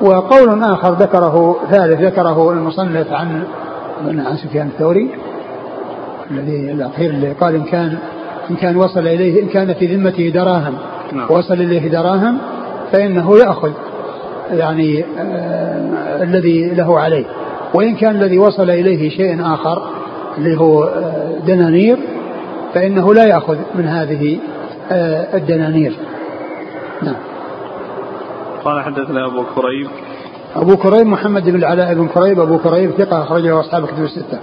وقول 0.00 0.62
آخر 0.62 0.92
ذكره 0.92 1.56
ثالث 1.70 2.00
ذكره 2.00 2.50
المصنف 2.50 3.12
عن 3.12 3.42
عن 4.06 4.36
سفيان 4.36 4.66
الثوري 4.66 5.10
الذي 6.30 6.72
الأخير 6.72 7.10
اللي 7.10 7.32
قال 7.32 7.54
إن 7.54 7.62
كان 7.62 7.98
إن 8.50 8.56
كان 8.56 8.76
وصل 8.76 9.00
إليه 9.00 9.42
إن 9.42 9.48
كان 9.48 9.74
في 9.74 9.96
ذمته 9.96 10.28
دراهم 10.28 10.74
نعم. 11.12 11.26
وصل 11.30 11.54
إليه 11.54 11.88
دراهم 11.88 12.38
فإنه 12.92 13.38
يأخذ 13.38 13.70
يعني 14.50 15.04
آه 15.18 16.22
الذي 16.22 16.74
له 16.74 16.98
عليه. 16.98 17.24
وإن 17.74 17.94
كان 17.94 18.16
الذي 18.16 18.38
وصل 18.38 18.70
إليه 18.70 19.10
شيء 19.10 19.54
آخر 19.54 19.82
اللي 20.38 20.60
هو 20.60 20.84
آه 20.84 21.38
دنانير 21.46 21.98
فإنه 22.74 23.14
لا 23.14 23.24
يأخذ 23.24 23.56
من 23.74 23.84
هذه 23.84 24.38
آه 24.90 25.36
الدنانير. 25.36 25.96
نعم. 27.02 27.16
قال 28.64 28.82
حدثنا 28.82 29.26
أبو 29.26 29.44
كريب. 29.54 29.88
أبو 30.56 30.76
كريب 30.76 31.06
محمد 31.06 31.50
بن 31.50 31.56
العلاء 31.56 31.94
بن 31.94 32.08
كريب. 32.08 32.40
أبو 32.40 32.58
كريب 32.58 32.90
ثقة 32.90 33.22
أخرجه 33.22 33.60
أصحاب 33.60 33.84
الكتب 33.84 34.02
الستة. 34.02 34.38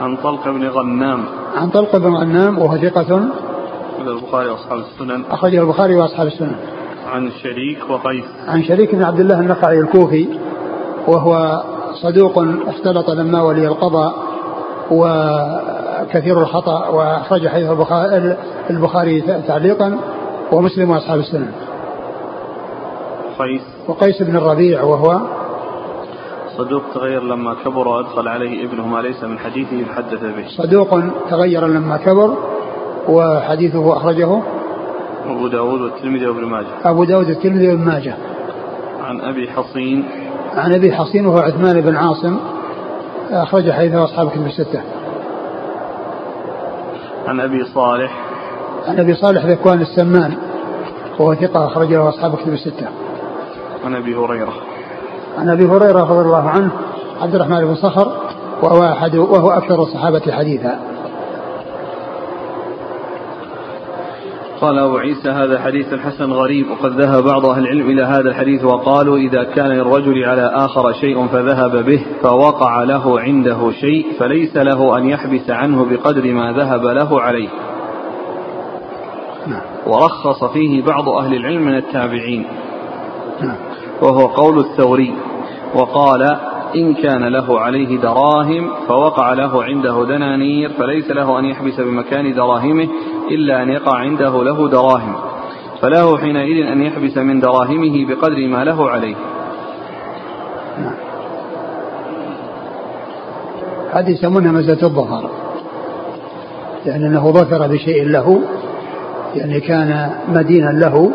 عن 0.00 0.16
طلق 0.16 0.48
بن 0.48 0.68
غنام. 0.68 1.24
عن 1.56 1.70
طلق 1.70 1.96
بن 1.96 2.14
غنام 2.14 2.58
وهو 2.58 2.76
ثقة 2.76 3.22
البخاري 4.00 4.50
وأصحاب 4.50 4.78
السنن. 4.78 5.24
أخرجه 5.30 5.60
البخاري 5.60 5.96
وأصحاب 5.96 6.26
السنن. 6.26 6.56
عن 7.06 7.30
شريك 7.42 7.78
وقيس. 7.90 8.24
عن 8.48 8.62
شريك 8.62 8.94
بن 8.94 9.02
عبد 9.02 9.20
الله 9.20 9.40
النخعي 9.40 9.80
الكوفي 9.80 10.28
وهو 11.06 11.62
صدوق 12.02 12.38
اختلط 12.66 13.10
لما 13.10 13.42
ولي 13.42 13.66
القضاء 13.66 14.14
وكثير 14.90 16.40
الخطأ 16.40 16.88
وأخرج 16.88 17.48
حديث 17.48 17.70
البخاري 18.70 19.20
تعليقا 19.20 19.98
ومسلم 20.52 20.90
وأصحاب 20.90 21.18
السنن. 21.18 21.52
قيس. 23.38 23.62
وقيس 23.88 24.22
بن 24.22 24.36
الربيع 24.36 24.82
وهو 24.82 25.20
صدوق 26.58 26.82
تغير 26.94 27.22
لما 27.22 27.54
كبر 27.64 27.88
وأدخل 27.88 28.28
عليه 28.28 28.66
ابنه 28.66 28.86
ما 28.86 29.02
ليس 29.02 29.24
من 29.24 29.38
حديثه 29.38 29.84
فحدث 29.84 30.20
به. 30.20 30.44
صدوق 30.48 31.00
تغير 31.30 31.66
لما 31.66 31.96
كبر 31.96 32.36
وحديثه 33.08 33.96
أخرجه 33.96 34.42
أبو 35.26 35.48
داود 35.48 35.80
والترمذي 35.80 36.26
وابن 36.26 36.44
ماجه. 36.44 36.66
أبو 36.84 37.04
داود 37.04 37.28
والترمذي 37.28 37.68
وابن 37.68 37.84
ماجه. 37.84 38.14
عن 39.02 39.20
أبي 39.20 39.50
حصين. 39.50 40.04
عن 40.56 40.74
أبي 40.74 40.92
حصين 40.92 41.26
وهو 41.26 41.38
عثمان 41.38 41.80
بن 41.80 41.96
عاصم. 41.96 42.36
أخرج 43.30 43.70
حديثه 43.70 44.04
أصحاب 44.04 44.30
كتب 44.30 44.46
الستة. 44.46 44.80
عن 47.26 47.40
أبي 47.40 47.64
صالح. 47.64 48.12
عن 48.88 48.98
أبي 48.98 49.14
صالح 49.14 49.44
ذكوان 49.44 49.80
السمان. 49.80 50.34
وهو 51.18 51.34
ثقة 51.34 51.66
أخرجه 51.66 52.08
أصحاب 52.08 52.36
كتب 52.36 52.52
الستة. 52.52 52.86
عن 53.84 53.94
أبي 53.94 54.14
هريرة. 54.14 54.52
عن 55.38 55.48
أبي 55.48 55.64
هريرة 55.64 56.02
رضي 56.02 56.20
الله 56.20 56.48
عنه 56.48 56.70
عبد 57.22 57.34
الرحمن 57.34 57.64
بن 57.64 57.74
صخر 57.74 58.12
وهو 58.62 58.84
أحد 58.84 59.16
وهو 59.16 59.50
أكثر 59.50 59.82
الصحابة 59.82 60.32
حديثا. 60.32 60.91
قال 64.62 64.78
أبو 64.78 64.96
عيسى 64.96 65.28
هذا 65.28 65.60
حديث 65.60 65.94
حسن 65.94 66.32
غريب 66.32 66.70
وقد 66.70 67.00
ذهب 67.00 67.24
بعض 67.24 67.46
أهل 67.46 67.62
العلم 67.62 67.90
إلى 67.90 68.02
هذا 68.02 68.28
الحديث 68.28 68.64
وقالوا 68.64 69.18
إذا 69.18 69.44
كان 69.44 69.66
للرجل 69.66 70.24
على 70.24 70.52
آخر 70.54 70.92
شيء 70.92 71.26
فذهب 71.26 71.84
به 71.84 72.02
فوقع 72.22 72.82
له 72.82 73.20
عنده 73.20 73.70
شيء 73.70 74.06
فليس 74.18 74.56
له 74.56 74.98
أن 74.98 75.08
يحبس 75.08 75.50
عنه 75.50 75.84
بقدر 75.84 76.32
ما 76.32 76.52
ذهب 76.52 76.86
له 76.86 77.20
عليه 77.20 77.48
نعم. 79.46 79.62
ورخص 79.86 80.44
فيه 80.44 80.82
بعض 80.82 81.08
أهل 81.08 81.34
العلم 81.34 81.62
من 81.62 81.76
التابعين 81.76 82.46
نعم. 83.40 83.56
وهو 84.02 84.26
قول 84.26 84.58
الثوري 84.58 85.14
وقال 85.74 86.22
إن 86.76 86.94
كان 86.94 87.24
له 87.24 87.60
عليه 87.60 87.98
دراهم 87.98 88.70
فوقع 88.88 89.32
له 89.32 89.64
عنده 89.64 90.04
دنانير 90.04 90.70
فليس 90.70 91.10
له 91.10 91.38
أن 91.38 91.44
يحبس 91.44 91.80
بمكان 91.80 92.34
دراهمه 92.34 92.88
إلا 93.34 93.62
أن 93.62 93.68
يقع 93.68 93.98
عنده 93.98 94.44
له 94.44 94.68
دراهم 94.68 95.14
فله 95.80 96.18
حينئذ 96.18 96.66
أن 96.66 96.82
يحبس 96.82 97.18
من 97.18 97.40
دراهمه 97.40 98.06
بقدر 98.08 98.48
ما 98.48 98.64
له 98.64 98.90
عليه. 98.90 99.14
هذه 103.92 104.10
يسمونها 104.10 104.52
مزة 104.52 104.78
الظهر 104.82 105.30
يعني 106.86 107.06
أنه 107.06 107.30
ظفر 107.30 107.66
بشيء 107.66 108.04
له 108.04 108.40
يعني 109.34 109.60
كان 109.60 110.10
مدينا 110.28 110.70
له 110.70 111.10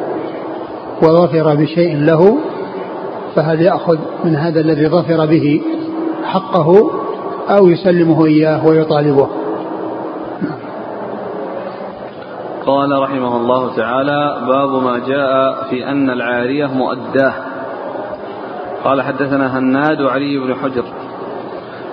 وظفر 1.01 1.55
بشيء 1.55 1.97
له 1.97 2.37
فهل 3.35 3.61
يأخذ 3.61 3.97
من 4.23 4.35
هذا 4.35 4.59
الذي 4.59 4.87
ظفر 4.87 5.25
به 5.25 5.61
حقه 6.23 6.91
أو 7.49 7.67
يسلمه 7.67 8.25
إياه 8.25 8.67
ويطالبه. 8.67 9.27
قال 12.67 13.01
رحمه 13.01 13.37
الله 13.37 13.75
تعالى 13.75 14.37
باب 14.47 14.83
ما 14.83 14.99
جاء 15.07 15.63
في 15.69 15.89
أن 15.91 16.09
العارية 16.09 16.65
مؤداة. 16.65 17.33
قال 18.83 19.01
حدثنا 19.01 19.59
هناد 19.59 20.01
وعلي 20.01 20.37
بن 20.37 20.55
حجر. 20.55 20.83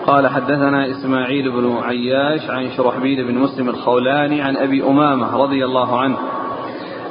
قال 0.07 0.29
حدثنا 0.29 0.91
إسماعيل 0.91 1.53
بن 1.53 1.77
عياش 1.83 2.51
عن 2.51 2.71
شرحبيل 2.77 3.27
بن 3.27 3.39
مسلم 3.39 3.69
الخولاني 3.69 4.43
عن 4.43 4.57
أبي 4.57 4.83
أمامة 4.83 5.37
رضي 5.37 5.65
الله 5.65 6.01
عنه. 6.01 6.17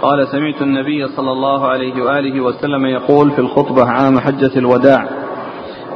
قال 0.02 0.28
سمعت 0.28 0.62
النبي 0.62 1.08
صلى 1.08 1.32
الله 1.32 1.68
عليه 1.68 2.04
وآله 2.04 2.42
وسلم 2.42 2.86
يقول 2.86 3.32
في 3.32 3.40
الخطبة 3.40 3.90
عام 3.90 4.20
حجة 4.20 4.52
الوداع 4.58 5.08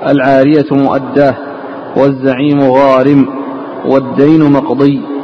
العارية 0.08 0.66
مؤداة 0.72 1.36
والزعيم 1.98 2.60
غارم 2.62 3.30
والدين 3.86 4.52
مقضي. 4.52 5.17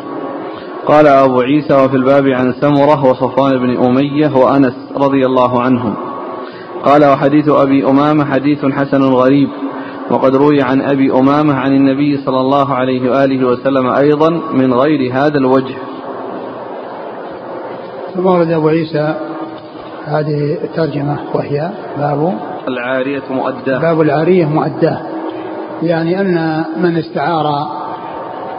قال 0.87 1.07
أبو 1.07 1.41
عيسى 1.41 1.73
وفي 1.73 1.95
الباب 1.95 2.27
عن 2.27 2.53
سمرة 2.53 3.05
وصفوان 3.05 3.51
بن 3.57 3.85
أمية 3.85 4.35
وأنس 4.35 4.73
رضي 4.97 5.25
الله 5.25 5.61
عنهم. 5.61 5.95
قال 6.83 7.05
وحديث 7.05 7.49
أبي 7.49 7.85
أمامة 7.87 8.25
حديث 8.25 8.65
حسن 8.65 9.03
غريب 9.03 9.49
وقد 10.11 10.35
روي 10.35 10.61
عن 10.61 10.81
أبي 10.81 11.11
أمامة 11.11 11.53
عن 11.53 11.71
النبي 11.71 12.17
صلى 12.17 12.39
الله 12.39 12.73
عليه 12.73 13.11
وآله 13.11 13.47
وسلم 13.47 13.87
أيضا 13.87 14.29
من 14.53 14.73
غير 14.73 15.13
هذا 15.13 15.37
الوجه. 15.37 15.75
ثم 18.15 18.25
ورد 18.25 18.51
أبو 18.51 18.67
عيسى 18.67 19.15
هذه 20.05 20.57
الترجمة 20.63 21.17
وهي 21.33 21.71
باب 21.97 22.37
العارية 22.67 23.23
مؤداة. 23.29 23.79
باب 23.79 24.01
العارية 24.01 24.45
مؤداة 24.45 25.01
يعني 25.83 26.21
أن 26.21 26.63
من 26.77 26.97
استعار 26.97 27.45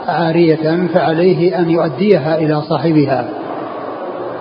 عارية 0.07 0.87
فعليه 0.93 1.59
أن 1.59 1.69
يؤديها 1.69 2.37
إلى 2.37 2.61
صاحبها 2.61 3.29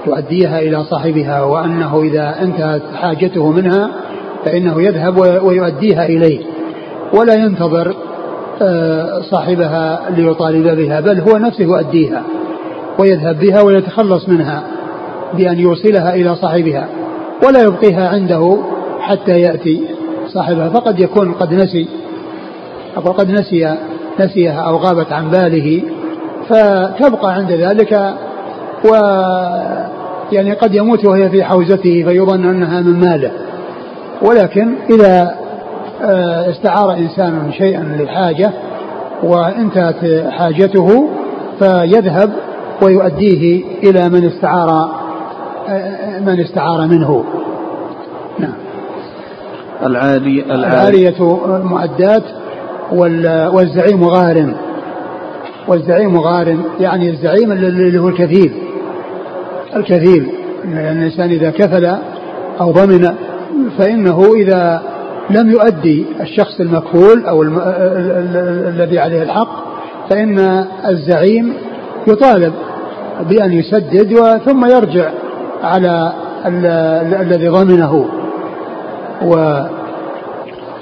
يؤديها 0.07 0.59
إلى 0.59 0.85
صاحبها 0.85 1.42
وأنه 1.42 2.03
إذا 2.03 2.35
انتهت 2.42 2.83
حاجته 2.94 3.50
منها 3.50 3.90
فإنه 4.44 4.83
يذهب 4.83 5.18
ويؤديها 5.18 6.07
إليه. 6.07 6.40
ولا 7.12 7.35
ينتظر 7.35 7.94
آه، 8.62 9.20
صاحبها 9.20 10.11
ليطالب 10.16 10.77
بها 10.77 11.00
بل 11.00 11.20
هو 11.20 11.38
نفسه 11.38 11.64
يؤديها 11.64 12.22
ويذهب 12.98 13.38
بها 13.38 13.62
ويتخلص 13.62 14.29
منها 14.29 14.62
بأن 15.37 15.59
يوصلها 15.59 16.14
إلى 16.14 16.37
صاحبها 16.37 16.88
ولا 17.46 17.62
يبقيها 17.62 18.09
عنده 18.09 18.59
حتى 19.00 19.40
يأتي 19.40 19.83
صاحبها 20.29 20.68
فقد 20.68 21.00
يكون 21.00 21.33
قد 21.33 21.55
نسي 21.55 21.88
أو 22.96 23.12
قد 23.12 23.31
نسي 23.31 23.77
نسيها 24.20 24.61
أو 24.61 24.77
غابت 24.77 25.12
عن 25.12 25.31
باله 25.31 25.83
فتبقى 26.48 27.35
عند 27.35 27.53
ذلك 27.53 28.14
و 28.85 28.94
يعني 30.33 30.53
قد 30.53 30.74
يموت 30.74 31.05
وهي 31.05 31.31
في 31.31 31.44
حوزته 31.44 32.05
فيظن 32.07 32.48
أنها 32.48 32.81
من 32.81 33.00
ماله. 33.00 33.31
ولكن 34.22 34.74
إذا 34.90 35.35
آه، 36.03 36.50
استعار 36.50 36.92
إنسان 36.92 37.53
شيئا 37.53 37.96
للحاجة 37.98 38.50
وانتهت 39.22 40.31
حاجته 40.31 41.09
فيذهب 41.59 42.33
ويؤديه 42.83 43.64
إلى 43.83 44.09
من 44.09 44.27
استعار 44.27 44.88
من 46.27 46.40
استعار 46.40 46.87
منه. 46.87 47.24
نعم. 48.38 48.55
العالي 49.83 50.44
العارية 50.50 51.14
مؤدات 51.64 52.22
والزعيم 53.54 54.04
غارم. 54.04 54.54
والزعيم 55.68 56.18
غارم 56.18 56.64
يعني 56.80 57.11
الزعيم 57.11 57.52
اللي 57.52 57.98
هو 57.98 58.09
الكفيل 58.09 58.52
الكفيل 59.76 60.30
لأن 60.64 60.96
الإنسان 60.96 61.30
إذا 61.30 61.50
كفل 61.50 61.96
أو 62.61 62.72
ضمن 62.72 63.14
فإنه 63.78 64.35
إذا 64.35 64.83
لم 65.30 65.50
يؤدي 65.50 66.07
الشخص 66.20 66.61
المكفول 66.61 67.26
أو 67.26 67.42
الذي 68.68 68.98
عليه 68.98 69.22
الحق 69.22 69.48
فإن 70.11 70.38
الزعيم 70.88 71.52
يطالب 72.07 72.52
بأن 73.28 73.52
يسدد 73.52 74.40
ثم 74.46 74.64
يرجع 74.64 75.11
على 75.62 76.12
الذي 77.20 77.48
ضمنه. 77.48 78.09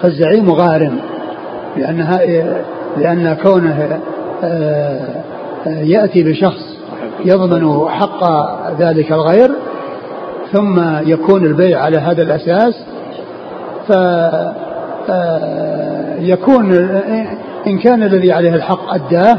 فالزعيم 0.03 0.51
غارم. 0.51 0.98
لأنها 1.76 2.20
لأن 2.96 3.37
كونه 3.42 4.00
آه، 4.44 5.00
يأتي 5.66 6.22
بشخص 6.22 6.76
يضمن 7.24 7.88
حق 7.88 8.24
ذلك 8.80 9.12
الغير 9.12 9.50
ثم 10.52 10.80
يكون 11.06 11.46
البيع 11.46 11.80
على 11.82 11.98
هذا 11.98 12.22
الأساس 12.22 12.74
فيكون 16.20 16.74
آه، 16.74 17.26
إن 17.66 17.78
كان 17.78 18.02
الذي 18.02 18.32
عليه 18.32 18.54
الحق 18.54 18.94
أداه 18.94 19.38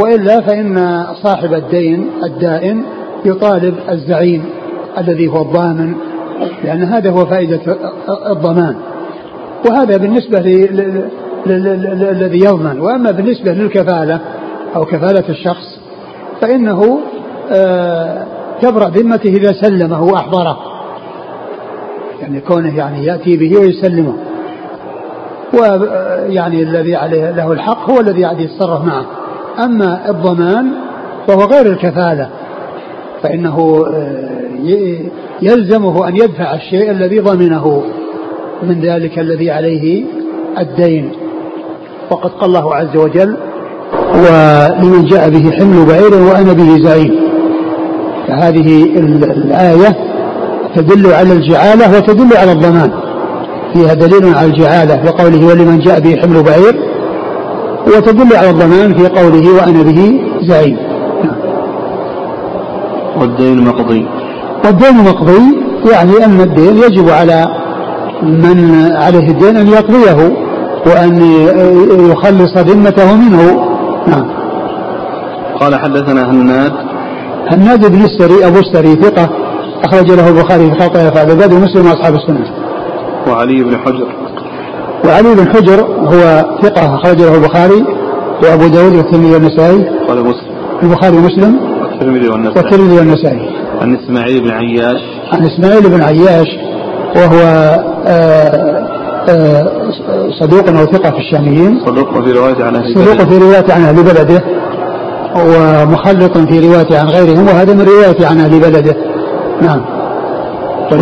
وإلا 0.00 0.40
فإن 0.40 1.04
صاحب 1.22 1.54
الدين 1.54 2.10
الدائن 2.24 2.84
يطالب 3.24 3.74
الزعيم 3.90 4.44
الذي 4.98 5.28
هو 5.28 5.42
الضامن 5.42 5.94
لأن 6.64 6.82
هذا 6.82 7.10
هو 7.10 7.26
فائدة 7.26 7.60
الضمان. 8.30 8.76
وهذا 9.70 9.96
بالنسبة 9.96 10.40
للذي 11.46 12.38
يضمن. 12.38 12.80
وأما 12.80 13.10
بالنسبة 13.10 13.52
للكفالة 13.52 14.20
أو 14.76 14.84
كفالة 14.84 15.24
الشخص 15.28 15.78
فإنه 16.40 17.00
آه، 17.50 18.26
تبرأ 18.62 18.88
ذمته 18.88 19.28
إذا 19.28 19.52
سلمه 19.52 20.02
وأحضره. 20.02 20.58
يعني 22.20 22.40
كونه 22.40 22.76
يعني 22.76 23.04
يأتي 23.04 23.36
به 23.36 23.58
ويسلمه. 23.58 24.14
ويعني 25.52 26.62
الذي 26.62 26.96
عليه 26.96 27.30
له 27.30 27.52
الحق 27.52 27.90
هو 27.90 28.00
الذي 28.00 28.20
يعني 28.20 28.44
يتصرف 28.44 28.84
معه. 28.84 29.06
أما 29.64 30.10
الضمان 30.10 30.72
فهو 31.26 31.40
غير 31.40 31.66
الكفالة. 31.66 32.28
فإنه 33.22 33.86
آه، 33.94 34.34
يلزمه 35.42 36.08
أن 36.08 36.16
يدفع 36.16 36.54
الشيء 36.54 36.90
الذي 36.90 37.18
ضمنه. 37.18 37.82
من 38.62 38.80
ذلك 38.80 39.18
الذي 39.18 39.50
عليه 39.50 40.04
الدين. 40.58 41.23
وقد 42.10 42.30
قال 42.30 42.44
الله 42.44 42.74
عز 42.74 42.96
وجل 42.96 43.36
ولمن 44.14 45.04
جاء 45.04 45.30
به 45.30 45.50
حمل 45.50 45.86
بعير 45.86 46.14
وأنا 46.14 46.52
به 46.52 46.76
زعيم. 46.84 47.14
فهذه 48.28 48.84
الآية 49.36 49.96
تدل 50.74 51.12
على 51.12 51.32
الجعالة 51.32 51.96
وتدل 51.96 52.36
على 52.36 52.52
الضمان. 52.52 52.90
فيها 53.74 53.94
دليل 53.94 54.34
على 54.34 54.46
الجعالة 54.46 55.02
بقوله 55.04 55.46
ولمن 55.46 55.78
جاء 55.78 56.00
به 56.00 56.16
حمل 56.16 56.42
بعير 56.42 56.80
وتدل 57.86 58.36
على 58.36 58.50
الضمان 58.50 58.94
في 58.94 59.08
قوله 59.08 59.54
وأنا 59.54 59.82
به 59.82 60.20
زعيم. 60.42 60.76
والدين 63.20 63.64
مقضي. 63.64 64.06
والدين 64.64 65.04
مقضي 65.04 65.42
يعني 65.92 66.24
أن 66.24 66.40
الدين 66.40 66.76
يجب 66.78 67.10
على 67.10 67.46
من 68.22 68.88
عليه 68.92 69.28
الدين 69.28 69.56
أن 69.56 69.68
يقضيه. 69.68 70.43
وأن 70.86 71.22
يخلص 72.10 72.56
ذمته 72.56 73.14
منه. 73.14 73.68
نعم. 74.06 74.26
قال 75.60 75.74
حدثنا 75.74 76.30
هناد. 76.30 76.72
هناد 77.48 77.92
بن 77.92 78.04
السري 78.04 78.46
أبو 78.46 78.58
السري 78.58 78.94
ثقة 78.94 79.28
أخرج 79.84 80.10
له 80.10 80.28
البخاري 80.28 80.70
في 80.70 80.80
خلق 80.80 80.96
أفعال 80.96 81.26
العباد 81.26 81.52
ومسلم 81.52 81.86
وأصحاب 81.86 82.14
السنة. 82.14 82.46
وعلي 83.28 83.64
بن 83.64 83.78
حجر. 83.78 84.06
وعلي 85.04 85.34
بن 85.34 85.48
حجر 85.52 85.80
هو 85.82 86.44
ثقة 86.62 86.94
أخرج 86.94 87.22
له 87.22 87.34
البخاري 87.34 87.84
وأبو 88.42 88.66
داود 88.66 88.94
والترمذي 88.96 89.32
والنسائي. 89.32 89.84
قال 90.08 90.24
مسلم. 90.24 90.54
البخاري 90.82 91.16
ومسلم. 91.16 91.58
والترمذي 91.82 92.28
والنسائي. 92.28 92.64
والترمذي 92.64 92.98
والنسائي. 92.98 93.50
عن 93.82 93.96
إسماعيل 93.96 94.40
بن 94.40 94.50
عياش. 94.50 95.00
عن 95.32 95.46
إسماعيل 95.46 95.88
بن 95.88 96.02
عياش 96.02 96.48
وهو 97.16 97.40
آآ 98.06 98.84
آآ 99.28 99.83
صدوق 100.40 100.68
أو 100.68 100.86
ثقة 100.86 101.10
في 101.10 101.18
الشاميين. 101.18 101.80
صدوق 101.86 102.22
في 102.24 102.32
رواية 102.32 102.64
عن 102.64 102.76
أهل 102.76 102.94
صدوق 102.94 103.28
في 103.28 103.38
رواية 103.38 103.72
عن 103.72 103.82
أهل 103.82 104.02
بلده. 104.02 104.44
ومخلط 105.36 106.38
في 106.38 106.60
رواية 106.60 106.98
عن 106.98 107.06
غيرهم 107.06 107.46
وهذا 107.48 107.74
من 107.74 107.82
رواية 107.82 108.26
عن 108.26 108.40
أهل 108.40 108.60
بلده. 108.60 108.96
نعم. 109.62 109.80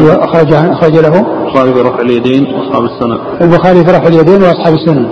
أخرج 0.00 0.52
أخرج 0.52 0.98
له. 0.98 1.26
البخاري 1.44 1.72
في 1.74 1.80
رفع 1.80 2.00
اليدين 2.00 2.54
وأصحاب 2.54 2.84
السنن. 2.84 3.18
البخاري 3.40 3.84
في 3.84 3.90
رفع 3.90 4.06
اليدين 4.06 4.42
وأصحاب 4.42 4.74
السنن. 4.74 5.06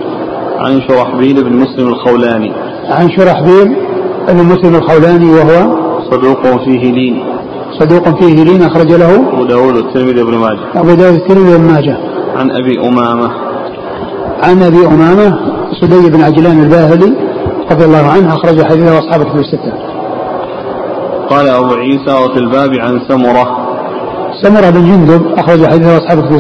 عن 0.59 0.81
شرحبيل 0.89 1.45
بن 1.45 1.57
مسلم 1.57 1.89
الخولاني. 1.89 2.53
عن 2.89 3.11
شرحبيل 3.11 3.77
بن 4.29 4.45
مسلم 4.45 4.75
الخولاني 4.75 5.31
وهو 5.31 5.77
صدوق 6.11 6.65
فيه 6.65 6.93
لين 6.93 7.25
صدوق 7.79 8.21
فيه 8.21 8.45
لين 8.45 8.63
أخرج 8.63 8.93
له. 8.93 9.17
أبو 9.33 9.45
داود 9.45 9.77
والترمذي 9.77 10.23
بن 10.23 10.35
ماجه. 10.35 10.59
أبو 10.75 10.95
داود 10.95 11.15
الترمذي 11.15 11.59
بن 11.59 11.65
ماجه. 11.65 11.97
عن 12.37 12.51
أبي 12.51 12.89
أمامة. 12.89 13.50
عن 14.43 14.63
أبي 14.63 14.87
أمامة 14.87 15.39
سدي 15.81 16.11
بن 16.11 16.23
عجلان 16.23 16.63
الباهلي 16.63 17.13
رضي 17.71 17.85
الله 17.85 18.07
عنه 18.11 18.35
أخرج 18.35 18.63
حديثه 18.63 18.99
أصحاب 18.99 19.21
الكتب 19.21 19.39
الستة. 19.39 19.73
قال 21.31 21.49
أبو 21.49 21.75
عيسى 21.75 22.25
وفي 22.25 22.39
الباب 22.39 22.71
عن 22.75 23.01
سمرة. 23.09 23.57
سمرة 24.43 24.71
بن 24.71 24.85
جندب 24.85 25.39
أخرج 25.39 25.67
حديثه 25.67 25.99
أصحاب 25.99 26.19
الكتب 26.19 26.37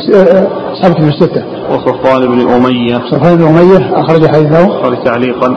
أصحاب 0.72 0.92
الكتب 0.92 1.08
الستة. 1.08 1.44
وصفوان 1.70 2.26
بن 2.26 2.50
أمية. 2.50 3.00
صفوان 3.10 3.36
بن 3.36 3.46
أمية 3.46 4.00
أخرج 4.00 4.26
حديثه. 4.26 4.64
البخاري 4.64 4.96
تعليقا 5.04 5.56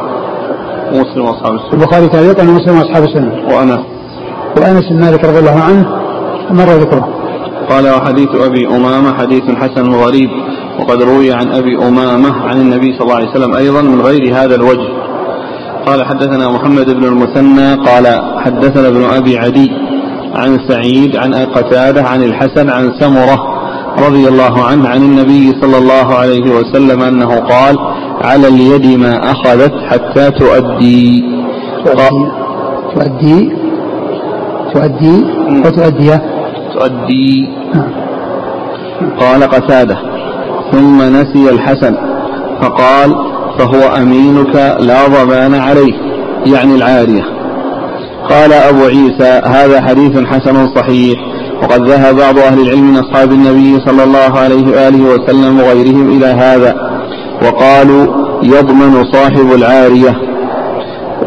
ومسلم 0.94 1.26
وأصحاب 1.26 1.54
السنة. 1.54 1.74
البخاري 1.74 2.08
تعليقا 2.08 2.44
ومسلم 2.44 2.78
وأصحاب 2.78 3.04
السنة. 3.04 3.56
وأنس. 3.56 3.80
وأنس 4.58 4.90
بن 4.90 5.02
مالك 5.02 5.26
رضي 5.26 5.40
الله 5.40 5.62
عنه 5.64 5.86
مر 6.52 6.66
ذكره. 6.66 7.23
قال 7.70 7.90
وحديث 7.90 8.30
أبي 8.36 8.68
أمامة 8.68 9.14
حديث 9.14 9.44
حسن 9.44 9.92
غريب 9.92 10.30
وقد 10.80 11.02
روي 11.02 11.34
عن 11.34 11.52
أبي 11.52 11.78
أمامة 11.88 12.34
عن 12.48 12.62
النبي 12.62 12.94
صلى 12.94 13.02
الله 13.02 13.16
عليه 13.16 13.30
وسلم 13.30 13.56
أيضا 13.56 13.82
من 13.82 14.02
غير 14.02 14.36
هذا 14.36 14.56
الوجه. 14.56 14.88
قال 15.86 16.06
حدثنا 16.06 16.50
محمد 16.50 16.90
بن 16.90 17.04
المثنى 17.04 17.74
قال 17.74 18.06
حدثنا 18.38 18.88
ابن 18.88 19.04
أبي 19.04 19.38
عدي 19.38 19.72
عن 20.36 20.60
سعيد 20.68 21.16
عن 21.18 21.34
قتادة 21.34 22.04
عن 22.04 22.24
الحسن 22.24 22.70
عن 22.70 22.92
سمرة 23.00 23.54
رضي 24.08 24.28
الله 24.28 24.64
عنه 24.64 24.90
عن 24.90 24.98
النبي 24.98 25.52
صلى 25.62 25.78
الله 25.78 26.16
عليه 26.16 26.52
وسلم 26.56 27.02
أنه 27.02 27.40
قال 27.40 27.78
على 28.22 28.48
اليد 28.48 29.00
ما 29.00 29.32
أخذت 29.32 29.74
حتى 29.90 30.32
تؤدي. 30.32 31.24
تؤدي. 32.96 33.52
تؤدي. 34.74 35.24
وتؤدي 35.66 36.33
تؤدي. 36.74 37.50
قال 39.20 39.44
قتادة 39.44 39.98
ثم 40.72 41.02
نسي 41.02 41.50
الحسن 41.50 41.96
فقال 42.62 43.16
فهو 43.58 43.96
أمينك 43.98 44.56
لا 44.80 45.08
ضمان 45.08 45.56
عليه 45.56 45.94
يعني 46.46 46.76
العارية. 46.76 47.24
قال 48.30 48.54
أبو 48.54 48.86
عيسى 48.86 49.42
هذا 49.46 49.82
حديث 49.82 50.28
حسن 50.28 50.76
صحيح 50.76 51.20
وقد 51.64 51.90
ذهب 51.90 52.16
بعض 52.16 52.38
أهل 52.38 52.60
العلم 52.62 52.92
من 52.92 52.98
أصحاب 52.98 53.32
النبي 53.32 53.80
صلى 53.86 54.04
الله 54.04 54.40
عليه 54.40 54.68
وآله 54.68 55.04
وسلم 55.04 55.60
وغيرهم 55.60 56.18
إلى 56.18 56.26
هذا 56.26 56.76
وقالوا 57.44 58.06
يضمن 58.44 59.04
صاحب 59.12 59.54
العارية 59.56 60.16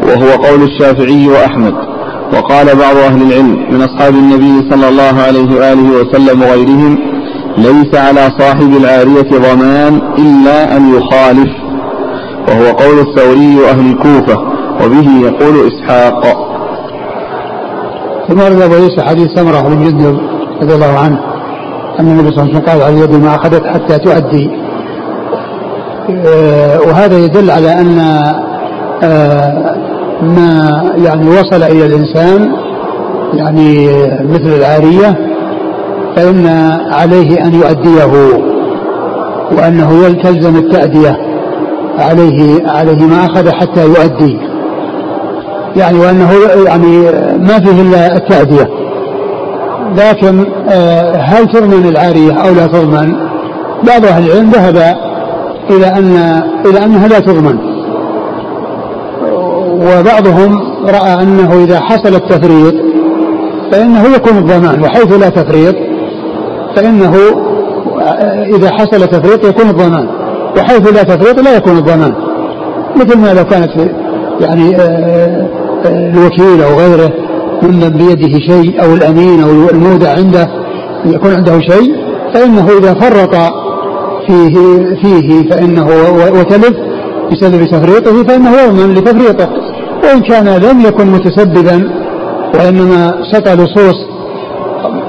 وهو 0.03 0.43
قول 0.43 0.63
الشافعي 0.63 1.27
وأحمد. 1.27 1.86
وقال 2.33 2.65
بعض 2.65 2.95
أهل 2.95 3.21
العلم 3.21 3.65
من 3.71 3.81
أصحاب 3.81 4.13
النبي 4.13 4.69
صلى 4.71 4.89
الله 4.89 5.21
عليه 5.27 5.55
وآله 5.55 5.89
وسلم 6.01 6.41
وغيرهم 6.41 6.97
ليس 7.57 7.95
على 7.95 8.29
صاحب 8.39 8.71
العارية 8.81 9.29
ضمان 9.31 10.01
إلا 10.17 10.77
أن 10.77 10.93
يخالف 10.95 11.51
وهو 12.47 12.65
قول 12.65 12.99
الثوري 12.99 13.55
وأهل 13.59 13.91
الكوفة 13.91 14.39
وبه 14.83 15.07
يقول 15.21 15.67
إسحاق. 15.67 16.47
ثم 18.27 18.39
ورد 18.39 18.61
أبو 18.61 18.73
عيسى 18.73 19.01
حديث 19.01 19.27
سمرة 19.35 19.61
بن 19.61 19.83
جندب 19.83 20.19
رضي 20.61 20.73
الله 20.75 20.99
عنه 20.99 21.19
أن 21.99 22.07
النبي 22.07 22.31
صلى 22.31 22.43
الله 22.43 22.53
عليه 22.53 22.57
وسلم 22.57 22.69
قال 22.69 22.81
على 22.81 22.93
اليد 22.93 23.23
ما 23.23 23.35
أخذت 23.35 23.65
حتى 23.65 23.97
تؤدي. 23.97 24.49
وهذا 26.87 27.17
يدل 27.17 27.51
على 27.51 27.71
أن 27.81 28.01
ما 30.21 30.83
يعني 30.97 31.29
وصل 31.29 31.63
إلى 31.63 31.85
الإنسان 31.85 32.51
يعني 33.33 33.87
مثل 34.23 34.53
العارية 34.57 35.17
فإن 36.15 36.47
عليه 36.91 37.45
أن 37.45 37.53
يؤديه 37.53 38.37
وأنه 39.57 40.21
تلزم 40.23 40.55
التأدية 40.55 41.17
عليه 41.99 42.67
عليه 42.67 43.05
ما 43.05 43.25
أخذ 43.25 43.51
حتى 43.51 43.85
يؤدي. 43.85 44.39
يعني 45.75 45.99
وأنه 45.99 46.31
يعني 46.65 46.97
ما 47.37 47.59
فيه 47.59 47.81
إلا 47.81 48.15
التأدية. 48.15 48.67
لكن 49.97 50.45
هل 51.19 51.47
تضمن 51.47 51.85
العارية 51.89 52.33
أو 52.33 52.53
لا 52.55 52.67
تضمن؟ 52.67 53.15
بعض 53.87 54.05
أهل 54.05 54.31
العلم 54.31 54.49
ذهب 54.49 54.95
إلى 55.69 55.87
أن 55.87 56.41
إلى 56.65 56.85
أنها 56.85 57.07
لا 57.07 57.19
تضمن. 57.19 57.57
وبعضهم 59.77 60.61
رأى 60.85 61.23
أنه 61.23 61.63
إذا 61.63 61.79
حصل 61.79 62.15
التفريط 62.15 62.73
فإنه 63.71 64.03
يكون 64.15 64.37
الضمان 64.37 64.81
وحيث 64.81 65.13
لا 65.13 65.29
تفريط 65.29 65.75
فإنه 66.75 67.13
إذا 68.55 68.71
حصل 68.71 69.07
تفريط 69.07 69.45
يكون 69.45 69.69
الضمان 69.69 70.07
وحيث 70.57 70.93
لا 70.93 71.03
تفريط 71.03 71.39
لا 71.39 71.55
يكون 71.57 71.77
الضمان. 71.77 72.13
مثل 72.95 73.17
ما 73.17 73.33
لو 73.33 73.43
كانت 73.43 73.71
يعني 74.39 74.77
الوكيل 75.85 76.63
أو 76.63 76.79
غيره 76.79 77.13
ممن 77.63 77.89
بيده 77.89 78.39
شيء 78.39 78.83
أو 78.83 78.93
الأمين 78.93 79.43
أو 79.43 79.49
المودع 79.49 80.09
عنده 80.09 80.47
يكون 81.05 81.31
عنده 81.31 81.59
شيء 81.59 81.95
فإنه 82.33 82.69
إذا 82.79 82.93
فرط 82.93 83.35
فيه 84.27 84.55
فيه 85.01 85.49
فإنه 85.49 85.87
وتلف 86.39 86.86
بسبب 87.31 87.65
تفريطه 87.65 88.23
فإنه 88.23 88.51
يضمن 88.61 88.93
لتفريطه 88.93 89.49
وإن 90.03 90.21
كان 90.21 90.47
لم 90.47 90.81
يكن 90.81 91.07
متسببا 91.07 91.91
وإنما 92.55 93.13
سطى 93.31 93.55
لصوص 93.55 93.95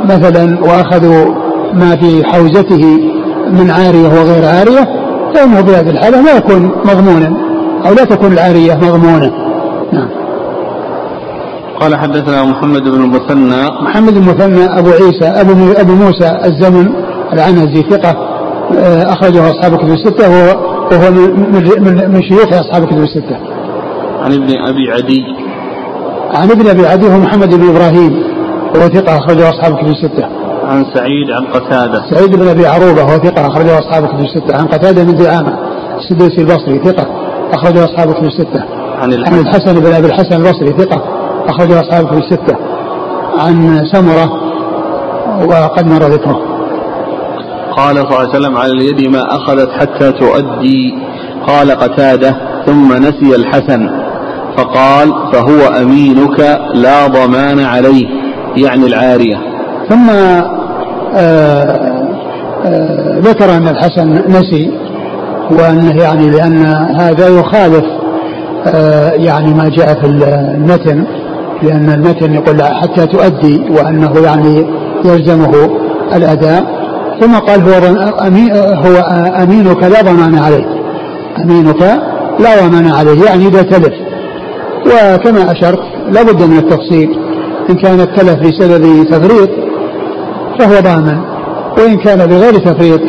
مثلا 0.04 0.64
وأخذوا 0.64 1.34
ما 1.74 1.96
في 1.96 2.24
حوزته 2.24 2.84
من 3.52 3.70
عارية 3.70 4.08
وغير 4.08 4.44
عارية 4.44 4.88
فإنه 5.34 5.60
بهذه 5.60 5.90
الحالة 5.90 6.20
لا 6.20 6.36
يكون 6.36 6.70
مضمونا 6.84 7.36
أو 7.86 7.94
لا 7.94 8.04
تكون 8.04 8.32
العارية 8.32 8.74
مضمونة 8.74 9.32
نعم. 9.92 10.08
قال 11.80 11.96
حدثنا 11.96 12.44
محمد 12.44 12.82
بن 12.82 13.04
المثنى. 13.04 13.64
محمد 13.82 14.16
المثنى 14.16 14.78
أبو 14.78 14.90
عيسى 14.90 15.24
أبو, 15.24 15.52
أبو 15.76 15.92
موسى 15.92 16.40
الزمن 16.44 16.88
العنزي 17.32 17.82
ثقة 17.90 18.16
أخرجه 19.12 19.50
أصحاب 19.50 19.72
الكتب 19.74 19.88
الستة 19.88 20.30
وهو, 20.30 20.67
وهو 20.92 21.10
من, 21.10 22.12
من, 22.12 22.22
شيوخ 22.22 22.52
أصحاب 22.52 22.82
الكتب 22.82 23.02
الستة. 23.02 23.36
عن 24.20 24.32
ابن 24.32 24.48
أبي 24.68 24.90
عدي. 24.92 25.22
عن 26.34 26.50
ابن 26.50 26.68
أبي 26.68 26.86
عدي 26.86 27.06
هو 27.06 27.18
محمد 27.18 27.54
بن 27.54 27.68
إبراهيم 27.68 28.22
وهو 28.74 28.88
ثقة 28.88 29.16
أخرجه 29.16 29.48
أصحاب 29.50 29.72
الكتب 29.72 29.88
الستة. 29.88 30.26
عن 30.64 30.84
سعيد 30.94 31.30
عن 31.30 31.44
قتادة. 31.44 32.02
سعيد 32.10 32.36
بن 32.36 32.48
أبي 32.48 32.66
عروبة 32.66 33.04
وهو 33.04 33.18
ثقة 33.18 33.46
أخرجه 33.46 33.78
أصحاب 33.78 34.04
الكتب 34.04 34.20
الستة. 34.20 34.56
عن 34.56 34.66
قتادة 34.66 35.04
بن 35.04 35.14
دعامة 35.14 35.58
السدوسي 35.98 36.40
البصري 36.40 36.78
ثقة 36.78 37.06
أخرجه 37.52 37.84
أصحاب 37.84 38.08
الكتب 38.08 38.24
الستة. 38.24 38.64
عن 38.98 39.12
عن 39.12 39.38
الحسن 39.38 39.80
بن 39.80 39.92
أبي 39.92 40.06
الحسن 40.06 40.36
البصري 40.36 40.72
ثقة 40.72 41.02
أخرجه 41.48 41.80
أصحاب 41.80 42.04
الكتب 42.04 42.18
الستة. 42.18 42.56
عن 43.38 43.84
سمرة 43.92 44.48
وقد 45.46 45.86
مر 45.86 46.02
ذكره. 46.02 46.47
قال 47.78 47.96
صلى 47.96 48.06
الله 48.06 48.18
عليه 48.18 48.28
وسلم 48.28 48.56
على 48.56 48.72
اليد 48.72 49.08
ما 49.08 49.36
أخذت 49.36 49.70
حتى 49.70 50.12
تؤدي. 50.12 50.94
قال 51.46 51.70
قتادة 51.70 52.36
ثم 52.66 52.92
نسي 52.92 53.36
الحسن. 53.36 53.90
فقال 54.56 55.12
فهو 55.32 55.82
أمينك 55.82 56.60
لا 56.74 57.06
ضمان 57.06 57.60
عليه 57.60 58.06
يعني 58.56 58.86
العارية. 58.86 59.36
ثم 59.88 60.10
آآ 60.10 60.48
آآ 62.64 63.20
ذكر 63.20 63.56
أن 63.56 63.68
الحسن 63.68 64.08
نسي 64.28 64.70
وأنه 65.50 66.02
يعني 66.02 66.30
لأن 66.30 66.64
هذا 67.00 67.28
يخالف 67.28 67.84
آه، 68.66 69.10
يعني 69.10 69.54
ما 69.54 69.68
جاء 69.68 69.94
في 70.00 70.06
المتن. 70.06 71.04
لأن 71.62 71.90
المتن 71.90 72.34
يقول 72.34 72.62
حتى 72.62 73.06
تؤدي 73.06 73.60
وأنه 73.70 74.12
يعني 74.24 74.66
يلزمه 75.04 75.70
الأداء. 76.14 76.77
ثم 77.20 77.34
قال 77.34 77.60
هو 77.60 77.72
هو 78.74 78.96
أمينك 79.42 79.82
لا 79.82 80.02
ضمان 80.02 80.38
عليه 80.38 80.64
أمينك 81.44 81.82
لا 82.38 82.66
ضمان 82.66 82.90
عليه 82.90 83.24
يعني 83.24 83.46
إذا 83.46 83.62
تلف 83.62 83.94
وكما 84.86 85.52
أشرت 85.52 85.80
لا 86.10 86.22
بد 86.22 86.42
من 86.42 86.58
التفصيل. 86.58 87.18
إن 87.70 87.74
كان 87.74 88.00
التلف 88.00 88.40
بسبب 88.40 89.04
تفريط 89.04 89.50
فهو 90.58 90.80
ضامن 90.80 91.18
وإن 91.78 91.96
كان 91.96 92.26
بغير 92.26 92.54
تفريط 92.54 93.00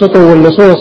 كسطو 0.00 0.32
اللصوص 0.32 0.78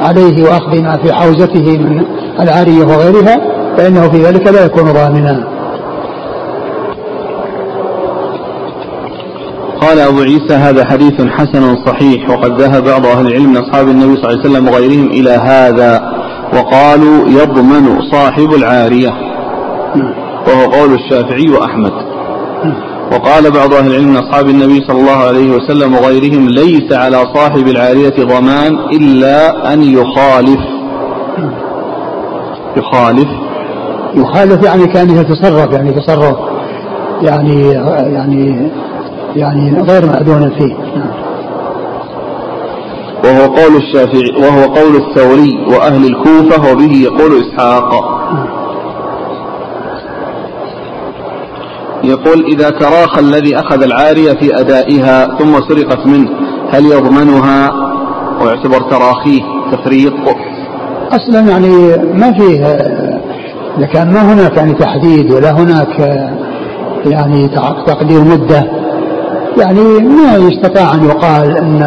عليه 0.00 0.44
وأخذ 0.44 0.82
ما 0.82 0.96
في 0.96 1.12
حوزته 1.12 1.78
من 1.78 2.02
العارية 2.40 2.84
وغيرها 2.84 3.40
فإنه 3.76 4.08
في 4.08 4.22
ذلك 4.22 4.46
لا 4.46 4.64
يكون 4.64 4.92
ضامنا 4.92 5.55
قال 9.86 9.98
أبو 9.98 10.20
عيسى 10.20 10.54
هذا 10.54 10.84
حديث 10.84 11.22
حسن 11.22 11.84
صحيح 11.86 12.30
وقد 12.30 12.60
ذهب 12.60 12.84
بعض 12.84 13.06
أهل 13.06 13.26
العلم 13.26 13.50
من 13.50 13.56
أصحاب 13.56 13.88
النبي 13.88 14.16
صلى 14.16 14.30
الله 14.30 14.40
عليه 14.40 14.50
وسلم 14.50 14.68
وغيرهم 14.68 15.06
إلى 15.06 15.30
هذا 15.30 16.12
وقالوا 16.54 17.28
يضمن 17.28 18.00
صاحب 18.12 18.54
العارية 18.54 19.10
وهو 20.46 20.70
قول 20.72 20.94
الشافعي 20.94 21.48
وأحمد. 21.48 21.92
وقال 23.12 23.50
بعض 23.50 23.74
أهل 23.74 23.90
العلم 23.90 24.08
من 24.08 24.16
أصحاب 24.16 24.48
النبي 24.48 24.84
صلى 24.88 25.00
الله 25.00 25.26
عليه 25.26 25.50
وسلم 25.50 25.94
وغيرهم 25.94 26.48
ليس 26.48 26.92
على 26.92 27.16
صاحب 27.34 27.68
العارية 27.68 28.24
ضمان 28.24 28.78
إلا 28.92 29.72
أن 29.72 29.82
يخالف. 29.82 30.60
يخالف. 32.76 33.28
يخالف 34.14 34.64
يعني 34.64 34.86
كأنه 34.86 35.20
يتصرف 35.20 35.72
يعني 35.72 35.92
تصرف 35.92 36.36
يعني 37.22 37.70
يعني 38.12 38.70
يعني 39.36 39.82
غير 39.82 40.06
مأذون 40.06 40.50
فيه. 40.50 40.76
وهو 43.24 43.54
قول 43.54 43.76
الشافعي 43.76 44.42
وهو 44.42 44.74
قول 44.74 44.96
الثوري 44.96 45.66
وأهل 45.68 46.04
الكوفة 46.04 46.72
وبه 46.72 46.92
يقول 46.92 47.42
إسحاق. 47.42 48.16
يقول 52.04 52.44
إذا 52.44 52.70
تراخى 52.70 53.20
الذي 53.20 53.56
أخذ 53.56 53.82
العارية 53.82 54.32
في 54.32 54.60
أدائها 54.60 55.38
ثم 55.38 55.52
سرقت 55.68 56.06
منه 56.06 56.28
هل 56.70 56.86
يضمنها؟ 56.86 57.72
ويعتبر 58.40 58.80
تراخيه 58.80 59.42
تفريط 59.72 60.12
أصلا 61.12 61.40
يعني 61.40 61.96
ما 62.14 62.32
فيه 62.32 62.66
لكن 63.78 64.12
ما 64.12 64.32
هناك 64.32 64.56
يعني 64.56 64.72
تحديد 64.72 65.32
ولا 65.32 65.50
هناك 65.50 66.00
يعني 67.06 67.48
تقدير 67.86 68.20
مدة 68.20 68.85
يعني 69.58 69.80
ما 69.98 70.36
يستطاع 70.36 70.94
أن 70.94 71.04
يقال 71.04 71.56
أن 71.56 71.82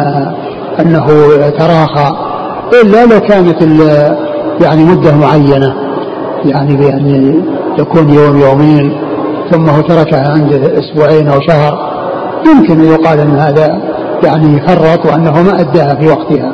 أنه 0.80 1.06
تراخى 1.58 2.30
إلا 2.82 3.06
لو 3.06 3.20
كانت 3.20 3.62
يعني 4.60 4.84
مدة 4.84 5.16
معينة 5.16 5.74
يعني 6.44 6.76
بأن 6.76 7.34
يكون 7.78 8.08
يوم 8.08 8.40
يومين 8.40 8.92
ثم 9.50 9.68
هو 9.68 9.80
تركها 9.80 10.32
عند 10.32 10.52
أسبوعين 10.52 11.28
أو 11.28 11.40
شهر 11.40 11.90
يمكن 12.46 12.80
أن 12.80 12.84
يقال 12.84 13.18
أن 13.18 13.36
هذا 13.36 13.80
يعني 14.24 14.60
فرط 14.60 15.06
وأنه 15.06 15.42
ما 15.42 15.60
أداها 15.60 15.94
في 15.94 16.06
وقتها. 16.06 16.52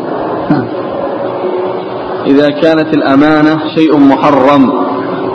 نعم. 0.51 0.67
إذا 2.27 2.51
كانت 2.51 2.95
الأمانة 2.95 3.59
شيء 3.75 3.99
محرم 3.99 4.73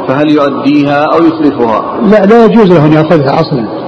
فهل 0.08 0.30
يؤديها 0.30 1.06
أو 1.13 1.26
يتلفها 1.26 1.84
لا 2.12 2.26
لا 2.26 2.46
يجوز 2.46 2.72
له 2.72 2.86
أن 2.86 2.94
يأخذها 2.94 3.39
أصلا. 3.39 3.81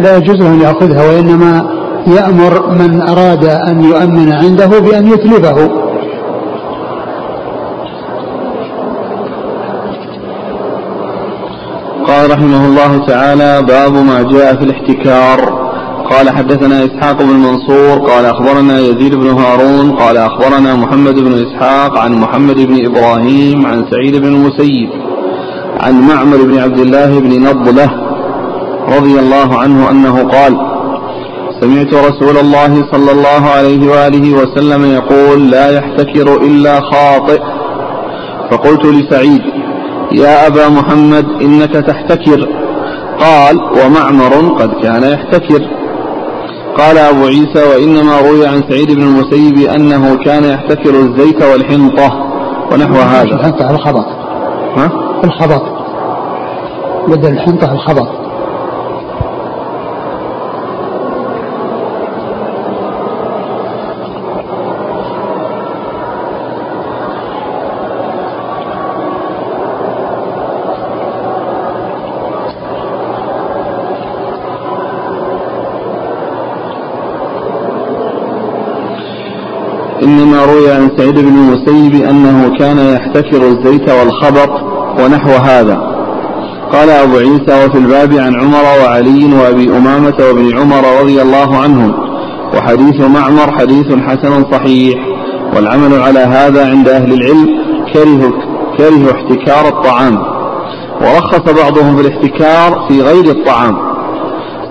لا 0.00 0.16
يجوز 0.16 0.36
له 0.36 0.48
أن 0.48 0.60
يأخذها 0.60 1.08
وإنما 1.08 1.66
يأمر 2.06 2.70
من 2.70 3.02
أراد 3.02 3.44
أن 3.44 3.84
يؤمن 3.84 4.32
عنده 4.32 4.66
بأن 4.66 5.06
يتلفه 5.06 5.68
قال 12.06 12.30
رحمه 12.30 12.66
الله 12.66 13.06
تعالى 13.06 13.62
باب 13.62 13.92
ما 13.92 14.22
جاء 14.22 14.56
في 14.56 14.64
الاحتكار. 14.64 15.62
قال 16.10 16.30
حدثنا 16.30 16.84
إسحاق 16.84 17.22
بن 17.22 17.36
منصور 17.36 18.10
قال 18.10 18.24
أخبرنا 18.24 18.78
يزيد 18.78 19.14
بن 19.14 19.26
هارون 19.26 19.90
قال 19.90 20.16
أخبرنا 20.16 20.76
محمد 20.76 21.14
بن 21.14 21.32
إسحاق 21.32 21.98
عن 21.98 22.12
محمد 22.14 22.56
بن 22.56 22.86
إبراهيم 22.86 23.66
عن 23.66 23.84
سعيد 23.90 24.16
بن 24.16 24.28
المسيب 24.28 24.90
عن 25.80 26.00
معمر 26.00 26.36
بن 26.36 26.58
عبد 26.58 26.78
الله 26.78 27.20
بن 27.20 27.42
نضلة 27.42 28.11
رضي 28.88 29.20
الله 29.20 29.58
عنه 29.58 29.90
أنه 29.90 30.28
قال 30.28 30.56
سمعت 31.60 31.94
رسول 31.94 32.36
الله 32.36 32.74
صلى 32.92 33.12
الله 33.12 33.50
عليه 33.56 33.90
وآله 33.90 34.32
وسلم 34.32 34.84
يقول 34.84 35.50
لا 35.50 35.70
يحتكر 35.70 36.36
إلا 36.36 36.80
خاطئ. 36.80 37.40
فقلت 38.50 38.86
لسعيد 38.86 39.42
يا 40.12 40.46
أبا 40.46 40.68
محمد 40.68 41.26
إنك 41.42 41.72
تحتكر. 41.72 42.48
قال 43.18 43.56
ومعمر 43.56 44.58
قد 44.58 44.70
كان 44.82 45.02
يحتكر. 45.02 45.62
قال 46.78 46.98
أبو 46.98 47.26
عيسى 47.26 47.62
وإنما 47.70 48.20
روي 48.20 48.46
عن 48.46 48.62
سعيد 48.68 48.92
بن 48.92 49.02
المسيب 49.02 49.58
أنه 49.58 50.16
كان 50.24 50.44
يحتكر 50.44 50.90
الزيت 50.90 51.42
والحنطة 51.42 52.26
ونحو 52.72 52.94
هذا. 52.94 53.22
الحنطة 53.22 53.70
الخبط. 53.70 54.06
ها؟ 54.76 54.90
الخبط. 55.24 55.62
بدل 57.08 57.32
الحنطة 57.32 57.72
الخبط 57.72 58.22
إنما 80.02 80.44
روي 80.44 80.70
عن 80.70 80.81
سعيد 80.98 81.18
بن 81.18 81.28
المسيب 81.28 82.04
أنه 82.04 82.58
كان 82.58 82.78
يحتكر 82.78 83.46
الزيت 83.46 83.90
والخبط 83.90 84.50
ونحو 85.00 85.30
هذا. 85.30 85.92
قال 86.72 86.90
أبو 86.90 87.16
عيسى 87.16 87.66
وفي 87.66 87.78
الباب 87.78 88.12
عن 88.12 88.34
عمر 88.40 88.64
وعلي 88.84 89.34
وأبي 89.34 89.76
أمامة 89.76 90.14
وابن 90.20 90.58
عمر 90.58 91.00
رضي 91.00 91.22
الله 91.22 91.56
عنهم. 91.56 91.94
وحديث 92.54 93.00
معمر 93.00 93.52
حديث 93.58 93.86
حسن 93.86 94.44
صحيح. 94.52 94.98
والعمل 95.56 96.02
على 96.02 96.18
هذا 96.18 96.70
عند 96.70 96.88
أهل 96.88 97.12
العلم 97.12 97.48
كره 97.92 98.32
كره 98.78 99.12
احتكار 99.12 99.68
الطعام. 99.68 100.18
ورخص 101.00 101.62
بعضهم 101.62 101.96
في 101.96 102.02
الاحتكار 102.02 102.86
في 102.88 103.02
غير 103.02 103.24
الطعام. 103.24 103.78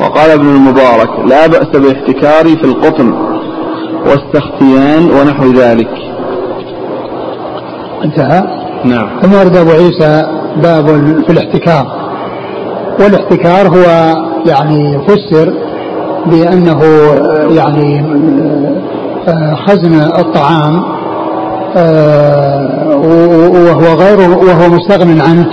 وقال 0.01 0.31
ابن 0.31 0.47
المبارك 0.47 1.10
لا 1.29 1.47
بأس 1.47 1.67
بالاحتكار 1.67 2.43
في 2.43 2.63
القطن 2.63 3.13
واستختيان 4.05 5.12
ونحو 5.12 5.51
ذلك. 5.51 6.01
انتهى. 8.04 8.44
نعم. 8.86 9.10
ثم 9.22 9.34
ورد 9.34 9.58
أبو 9.58 9.72
عيسى 9.72 10.26
باب 10.64 10.86
في 11.26 11.30
الاحتكار. 11.30 11.88
والاحتكار 13.00 13.68
هو 13.68 14.16
يعني 14.46 15.00
فسر 15.08 15.54
بأنه 16.26 16.82
يعني 17.50 18.04
خزن 19.68 19.94
الطعام 20.20 20.84
وهو 23.66 23.95
غير 23.99 24.20
وهو 24.30 24.70
مستغن 24.70 25.22
عنه 25.22 25.47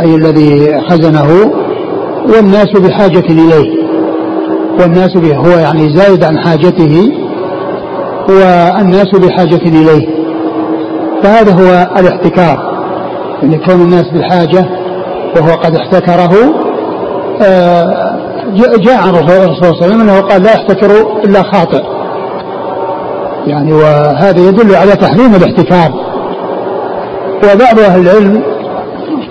أي 0.00 0.14
الذي 0.14 0.80
خزنه. 0.90 1.52
والناس 2.34 2.70
بحاجة 2.76 3.24
إليه. 3.30 3.82
والناس 4.80 5.16
به 5.16 5.36
هو 5.36 5.58
يعني 5.58 5.96
زايد 5.96 6.24
عن 6.24 6.38
حاجته 6.38 7.12
والناس 8.28 9.10
بحاجة 9.14 9.62
إليه. 9.66 10.11
فهذا 11.22 11.52
هو 11.52 12.00
الاحتكار 12.00 12.72
أن 13.42 13.52
يكون 13.52 13.74
الناس 13.74 14.04
بحاجة 14.14 14.68
وهو 15.36 15.56
قد 15.56 15.74
احتكره 15.74 16.32
آه، 17.42 18.18
جاء 18.76 18.96
عن 18.96 19.14
الرسول 19.14 19.28
صلى 19.28 19.70
الله 19.70 19.82
عليه 19.82 19.86
وسلم 19.86 20.00
أنه 20.00 20.20
قال 20.20 20.42
لا 20.42 20.52
يحتكر 20.52 20.90
إلا 21.24 21.42
خاطئ. 21.42 21.82
يعني 23.46 23.72
وهذا 23.72 24.48
يدل 24.48 24.74
على 24.74 24.92
تحريم 24.96 25.34
الاحتكار. 25.34 25.92
وبعض 27.42 27.78
أهل 27.78 28.00
العلم 28.00 28.42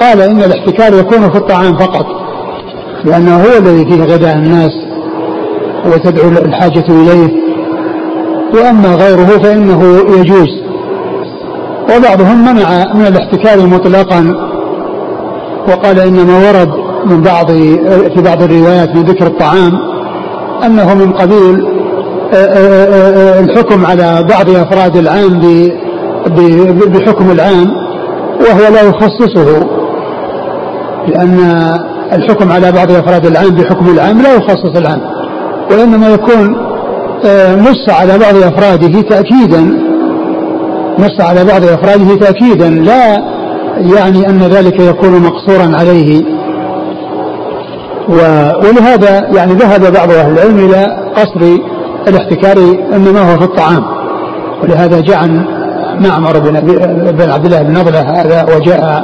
قال 0.01 0.21
إن 0.21 0.39
الاحتكار 0.43 0.99
يكون 0.99 1.29
في 1.29 1.37
الطعام 1.37 1.77
فقط 1.77 2.05
لأنه 3.03 3.35
هو 3.35 3.57
الذي 3.59 3.85
فيه 3.85 4.03
غذاء 4.03 4.35
الناس 4.35 4.71
وتدعو 5.85 6.29
الحاجة 6.29 6.85
إليه 6.89 7.41
وأما 8.53 8.95
غيره 8.95 9.37
فإنه 9.43 9.83
يجوز. 10.19 10.60
وبعضهم 11.97 12.45
منع 12.45 12.93
من 12.93 13.05
الاحتكار 13.05 13.67
مطلقا. 13.67 14.51
وقال 15.67 15.99
إنما 15.99 16.37
ورد 16.37 16.69
من 17.05 17.21
بعض 17.21 17.51
في 18.15 18.21
بعض 18.25 18.43
الروايات 18.43 18.95
من 18.95 19.03
ذكر 19.03 19.27
الطعام 19.27 19.71
أنه 20.65 20.93
من 20.93 21.11
قبيل 21.11 21.65
آه، 22.33 22.35
آه، 22.35 22.85
آه، 22.85 23.39
الحكم 23.39 23.85
على 23.85 24.27
بعض 24.29 24.49
أفراد 24.49 24.97
العام 24.97 25.39
بحكم 26.87 27.31
العام 27.31 27.71
وهو 28.39 28.73
لا 28.73 28.81
يخصصه 28.81 29.67
لأن 31.07 31.39
الحكم 32.13 32.51
على 32.51 32.71
بعض 32.71 32.91
أفراد 32.91 33.25
العام 33.25 33.49
بحكم 33.49 33.89
العام 33.89 34.21
لا 34.21 34.35
يخصص 34.35 34.77
العام 34.77 35.01
وإنما 35.71 36.09
يكون 36.09 36.57
نص 37.59 37.89
على 37.89 38.17
بعض 38.17 38.35
أفراده 38.35 39.01
تأكيدا 39.01 39.90
نص 40.99 41.21
على 41.21 41.45
بعض 41.45 41.63
أفراده 41.63 42.15
تأكيدا 42.15 42.69
لا 42.69 43.17
يعني 43.95 44.29
أن 44.29 44.39
ذلك 44.39 44.79
يكون 44.79 45.21
مقصورا 45.21 45.77
عليه. 45.77 46.23
ولهذا 48.09 49.27
يعني 49.35 49.53
ذهب 49.53 49.93
بعض 49.93 50.11
أهل 50.11 50.31
العلم 50.31 50.59
إلى 50.59 51.11
قصر 51.15 51.57
الاحتكار 52.07 52.57
إنما 52.95 53.33
هو 53.33 53.37
في 53.37 53.43
الطعام. 53.43 53.83
ولهذا 54.63 55.01
جاء 55.01 55.17
عن 55.17 55.45
معمر 55.99 56.39
بن, 56.39 56.55
عبد 57.31 57.45
الله 57.45 57.61
بن 57.61 57.79
نضلة 57.79 58.01
هذا 58.01 58.55
وجاء 58.55 59.03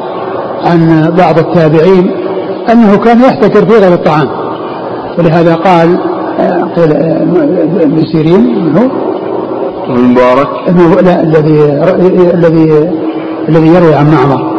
عن 0.64 1.12
بعض 1.18 1.40
التابعين 1.40 2.12
أنه 2.72 2.98
كان 2.98 3.22
يحتكر 3.22 3.66
في 3.66 3.78
غير 3.80 3.94
الطعام. 3.94 4.28
ولهذا 5.18 5.56
قال 5.56 5.98
قيل 6.76 6.92
ابن 7.82 8.06
سيرين 8.12 8.74
هو؟ 9.90 9.96
المبارك. 9.96 10.48
لا 11.04 11.24
الذي 11.24 11.64
الذي 12.34 12.90
الذي 13.50 13.68
يروي 13.68 13.96
عن 13.96 14.12
معمر. 14.12 14.58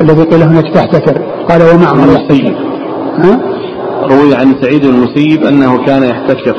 الذي 0.00 0.22
قيل 0.22 0.42
هناك 0.42 0.74
تحتكر. 0.74 1.20
قال 1.48 1.62
ومعمر 1.62 2.04
المسيب 2.04 2.54
ها؟ 3.18 3.40
روي 4.10 4.34
عن 4.34 4.54
سعيد 4.62 4.84
المسيب 4.84 5.44
أنه 5.44 5.84
كان 5.84 6.02
يحتكر. 6.02 6.56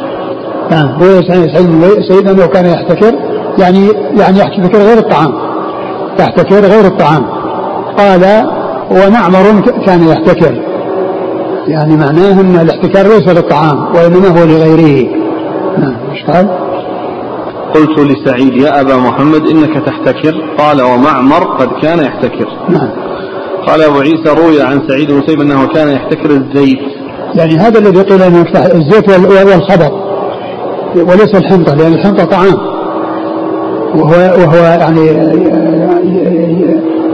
نعم 0.71 0.99
روي 1.01 1.17
عن 1.17 1.23
سعيد 1.23 1.69
المسيب 1.69 2.27
أنه 2.27 2.45
كان 2.45 2.65
يحتكر. 2.65 3.15
يعني 3.57 3.87
يعني 4.17 4.39
يحتكر 4.39 4.77
غير 4.77 4.97
الطعام. 4.97 5.33
يحتكر 6.19 6.59
غير 6.59 6.85
الطعام. 6.85 7.23
قال 7.97 8.45
ومعمر 8.91 9.61
كان 9.85 10.07
يحتكر. 10.07 10.63
يعني 11.67 11.95
معناه 11.97 12.41
أن 12.41 12.59
الاحتكار 12.61 13.07
ليس 13.07 13.27
للطعام 13.27 13.95
وإنما 13.95 14.27
هو 14.27 14.45
لغيره. 14.45 15.09
نعم 15.77 15.95
إيش 16.11 16.23
قال؟ 16.25 16.66
قلت 17.75 17.99
لسعيد 17.99 18.53
يا 18.61 18.81
أبا 18.81 18.95
محمد 18.95 19.47
إنك 19.47 19.85
تحتكر. 19.85 20.35
قال 20.57 20.81
ومعمر 20.81 21.43
قد 21.43 21.69
كان 21.81 21.99
يحتكر. 21.99 22.47
نعم. 22.69 22.89
قال 23.67 23.81
أبو 23.81 23.99
عيسى 23.99 24.29
روي 24.29 24.61
عن 24.61 24.81
سعيد 24.87 25.11
بن 25.11 25.17
مسيب 25.17 25.41
أنه 25.41 25.67
كان 25.67 25.89
يحتكر 25.89 26.29
الزيت. 26.29 26.79
يعني 27.35 27.57
هذا 27.57 27.79
الذي 27.79 28.01
قيل 28.01 28.21
إنه 28.21 28.45
الزيت 28.55 29.09
والخبط 29.09 29.91
وليس 30.95 31.35
الحنطة 31.35 31.75
لأن 31.75 31.93
الحنطة 31.93 32.25
طعام. 32.25 32.57
وهو 33.95 34.13
وهو 34.13 34.63
يعني 34.63 35.09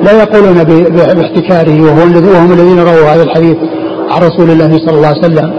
لا 0.04 0.24
يقولون 0.24 0.64
باحتكاره 0.90 1.82
وهو 1.82 2.34
وهم 2.34 2.54
الذين 2.54 2.80
رووا 2.80 3.14
هذا 3.14 3.24
الحديث 3.24 3.58
عن 4.10 4.22
رسول 4.22 4.50
الله 4.50 4.78
صلى 4.78 4.96
الله 4.96 5.08
عليه 5.08 5.20
وسلم. 5.20 5.54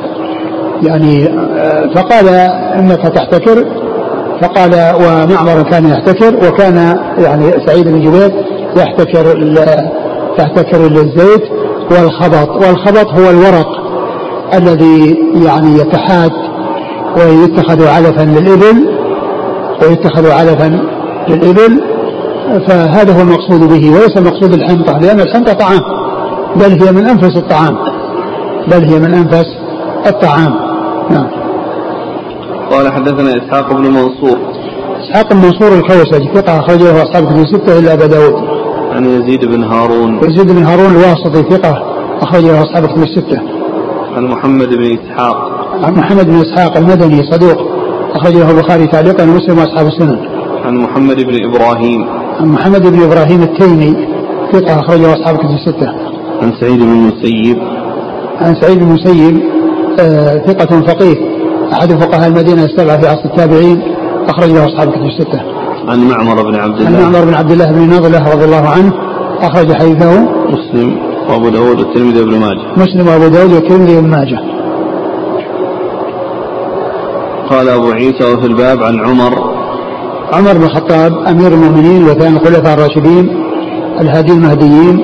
يعني 0.82 1.28
فقال 1.94 2.28
إنك 2.78 3.02
تحتكر. 3.02 3.83
فقال 4.44 4.94
ومعمر 4.96 5.62
كان 5.62 5.88
يحتكر 5.88 6.48
وكان 6.48 6.76
يعني 7.18 7.66
سعيد 7.66 7.88
بن 7.88 8.00
جبير 8.00 8.44
يحتكر 8.76 9.38
تحتكر 10.38 10.86
الزيت 10.86 11.42
والخبط. 11.90 12.48
والخبط 12.50 13.12
هو 13.12 13.30
الورق 13.30 13.68
الذي 14.54 15.18
يعني 15.46 15.78
يتحاد 15.78 16.30
ويتخذ 17.16 17.86
علفا 17.86 18.22
للإبل 18.22 18.88
ويتخذ 19.82 20.30
علفا 20.30 20.80
للإبل. 21.28 21.80
فهذا 22.68 23.16
هو 23.16 23.20
المقصود 23.20 23.60
به 23.60 23.90
وليس 23.90 24.16
المقصود 24.16 24.52
الحنطة 24.52 24.98
لأن 24.98 25.20
الحنطة 25.20 25.52
طعام 25.52 25.80
بل 26.56 26.84
هي 26.84 26.92
من 26.92 27.06
أنفس 27.06 27.36
الطعام 27.36 27.76
بل 28.66 28.84
هي 28.84 28.98
من 28.98 29.14
أنفس 29.14 29.46
الطعام. 30.06 30.54
نعم. 31.10 31.43
قال 32.74 32.92
حدثنا 32.92 33.30
إسحاق 33.30 33.72
بن 33.72 33.82
منصور. 33.82 34.38
إسحاق 35.02 35.32
بن 35.32 35.36
منصور 35.36 35.78
الكوسجي 35.78 36.28
ثقة 36.34 36.58
أخرجه 36.58 37.02
أصحاب 37.02 37.24
كتب 37.24 37.38
الستة 37.38 37.78
إلا 37.78 37.92
أبا 37.92 38.06
داود. 38.06 38.34
عن 38.92 39.04
يزيد 39.04 39.44
بن 39.44 39.64
هارون. 39.64 40.18
يزيد 40.18 40.50
بن 40.52 40.64
هارون 40.64 40.90
الواسطي 40.90 41.42
ثقة 41.50 41.82
أخرجه 42.20 42.62
أصحاب 42.62 42.86
كتب 42.86 43.02
الستة. 43.02 43.38
عن 44.16 44.24
محمد 44.24 44.68
بن 44.68 44.98
إسحاق. 44.98 45.36
عن 45.82 45.94
محمد 45.94 46.26
بن 46.26 46.40
إسحاق 46.40 46.76
المدني 46.76 47.22
صدوق 47.32 47.56
أخرجه 48.14 48.50
البخاري 48.50 48.86
تعليقا 48.86 49.22
ومسلم 49.24 49.58
وأصحاب 49.58 49.86
السنن. 49.86 50.18
عن 50.64 50.76
محمد 50.76 51.16
بن 51.16 51.44
إبراهيم. 51.44 52.06
عن 52.40 52.48
محمد 52.48 52.86
بن 52.86 53.02
إبراهيم 53.02 53.42
التيمي 53.42 53.96
ثقة 54.52 54.80
أخرجه 54.80 55.12
أصحاب 55.12 55.36
كتب 55.36 55.50
الستة. 55.50 55.88
عن 56.42 56.52
سعيد 56.60 56.78
بن 56.78 56.92
المسيب. 56.92 57.58
عن 58.40 58.54
سعيد 58.54 58.78
بن 58.78 58.84
المسيب 58.84 59.42
آه 60.00 60.38
ثقة 60.38 60.80
فقيه. 60.80 61.33
أحد 61.72 61.92
فقهاء 61.92 62.28
المدينة 62.28 62.64
السبعة 62.64 63.00
في 63.00 63.06
عصر 63.08 63.24
التابعين 63.24 63.82
أخرجه 64.28 64.66
أصحاب 64.66 64.90
كتب 64.90 65.04
الستة. 65.04 65.40
عن 65.88 66.08
معمر 66.08 66.42
بن 66.42 66.54
عبد 66.54 66.80
الله. 66.80 66.86
عن 66.86 67.12
معمر 67.12 67.24
بن 67.24 67.34
عبد 67.34 67.50
الله 67.50 67.72
بن 67.72 67.80
نضلة 67.80 68.32
رضي 68.32 68.44
الله 68.44 68.68
عنه 68.68 68.92
أخرج 69.40 69.72
حديثه 69.72 70.28
مسلم 70.48 70.96
وأبو 71.28 71.48
داود 71.48 71.80
والترمذي 71.80 72.20
وابن 72.20 72.38
ماجه. 72.38 72.72
مسلم 72.76 73.08
وأبو 73.08 73.28
داود 73.28 73.52
والترمذي 73.52 73.96
وابن 73.96 74.08
ماجه. 74.08 74.38
قال 77.50 77.68
أبو 77.68 77.90
عيسى 77.90 78.24
وفي 78.24 78.46
الباب 78.46 78.82
عن 78.82 79.00
عمر 79.00 79.54
عمر 80.32 80.52
بن 80.52 80.64
الخطاب 80.64 81.12
أمير 81.26 81.52
المؤمنين 81.52 82.04
وثاني 82.04 82.36
الخلفاء 82.36 82.74
الراشدين 82.74 83.28
الهادي 84.00 84.32
المهديين 84.32 85.00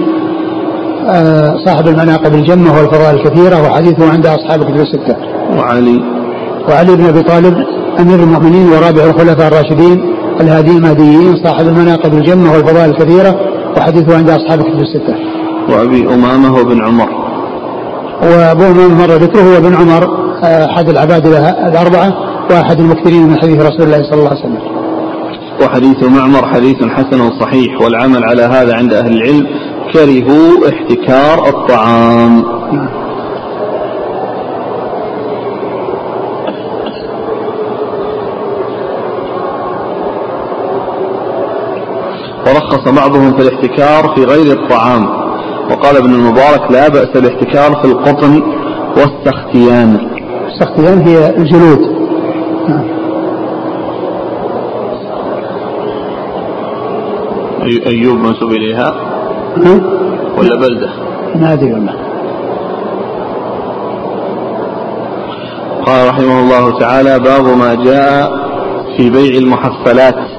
آه، 1.07 1.55
صاحب 1.67 1.89
المناقب 1.89 2.35
الجمة 2.35 2.77
والفضائل 2.77 3.17
الكثيرة 3.17 3.63
وحديثه 3.63 4.13
عند 4.13 4.27
أصحاب 4.27 4.63
الكتب 4.63 4.81
الستة. 4.81 5.17
وعلي 5.57 6.20
وعلي 6.71 6.97
بن 6.97 7.05
أبي 7.05 7.23
طالب 7.23 7.55
أمير 8.01 8.21
المؤمنين 8.21 8.69
ورابع 8.69 9.05
الخلفاء 9.05 9.49
الراشدين 9.49 10.15
الهادي 10.41 10.71
المهديين 10.71 11.37
صاحب 11.45 11.67
المناقب 11.67 12.15
الجمة 12.15 12.53
والفضائل 12.53 12.91
الكثيرة 12.91 13.37
وحديثه 13.77 14.17
عند 14.17 14.31
أصحاب 14.31 14.61
الكتب 14.61 14.81
الستة. 14.81 15.15
وأبي 15.69 16.15
أمامة 16.15 16.55
وابن 16.55 16.85
عمر. 16.85 17.09
وأبو 18.23 18.63
أمامة 18.63 19.07
مر 19.07 19.11
ذكره 19.11 19.55
وابن 19.55 19.75
عمر 19.75 20.21
آه، 20.45 20.67
أحد 20.67 20.89
العباد 20.89 21.27
الأربعة 21.67 22.15
وأحد 22.51 22.81
المكثرين 22.81 23.27
من 23.27 23.39
حديث 23.39 23.63
رسول 23.63 23.83
الله 23.83 24.03
صلى 24.03 24.19
الله 24.19 24.31
عليه 24.31 24.41
وسلم. 24.41 24.59
وحديث 25.63 26.03
معمر 26.03 26.47
حديث 26.47 26.77
حسن 26.85 27.31
صحيح 27.41 27.81
والعمل 27.81 28.25
على 28.25 28.43
هذا 28.43 28.77
عند 28.77 28.93
أهل 28.93 29.13
العلم 29.13 29.47
كرهوا 29.93 30.69
احتكار 30.69 31.49
الطعام. 31.49 32.45
نعم. 32.73 33.00
ورخص 42.51 42.89
بعضهم 42.89 43.37
في 43.37 43.43
الاحتكار 43.43 44.15
في 44.15 44.25
غير 44.25 44.63
الطعام. 44.63 45.07
وقال 45.71 45.97
ابن 45.97 46.15
المبارك 46.15 46.71
لا 46.71 46.89
بأس 46.89 47.07
بالاحتكار 47.07 47.75
في 47.83 47.85
القطن 47.85 48.43
والسختيان. 48.97 49.99
السختيان 50.47 50.99
هي 50.99 51.37
الجلود. 51.37 52.01
أيوب 57.87 58.19
منسوب 58.19 58.51
إليها؟ 58.51 58.95
ولا 60.39 60.57
بلدة؟ 60.57 60.91
ما 61.35 61.53
أدري 61.53 61.73
والله. 61.73 61.95
قال 65.87 66.09
رحمه 66.09 66.41
الله 66.41 66.79
تعالى 66.79 67.19
باب 67.19 67.45
ما 67.45 67.75
جاء 67.75 68.33
في 68.97 69.11
بيع 69.11 69.39
المحفلات 69.39 70.30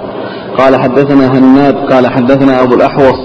قال 0.57 0.81
حدثنا 0.81 1.37
هناد 1.37 1.75
قال 1.75 2.07
حدثنا 2.07 2.63
أبو 2.63 2.75
الأحوص 2.75 3.19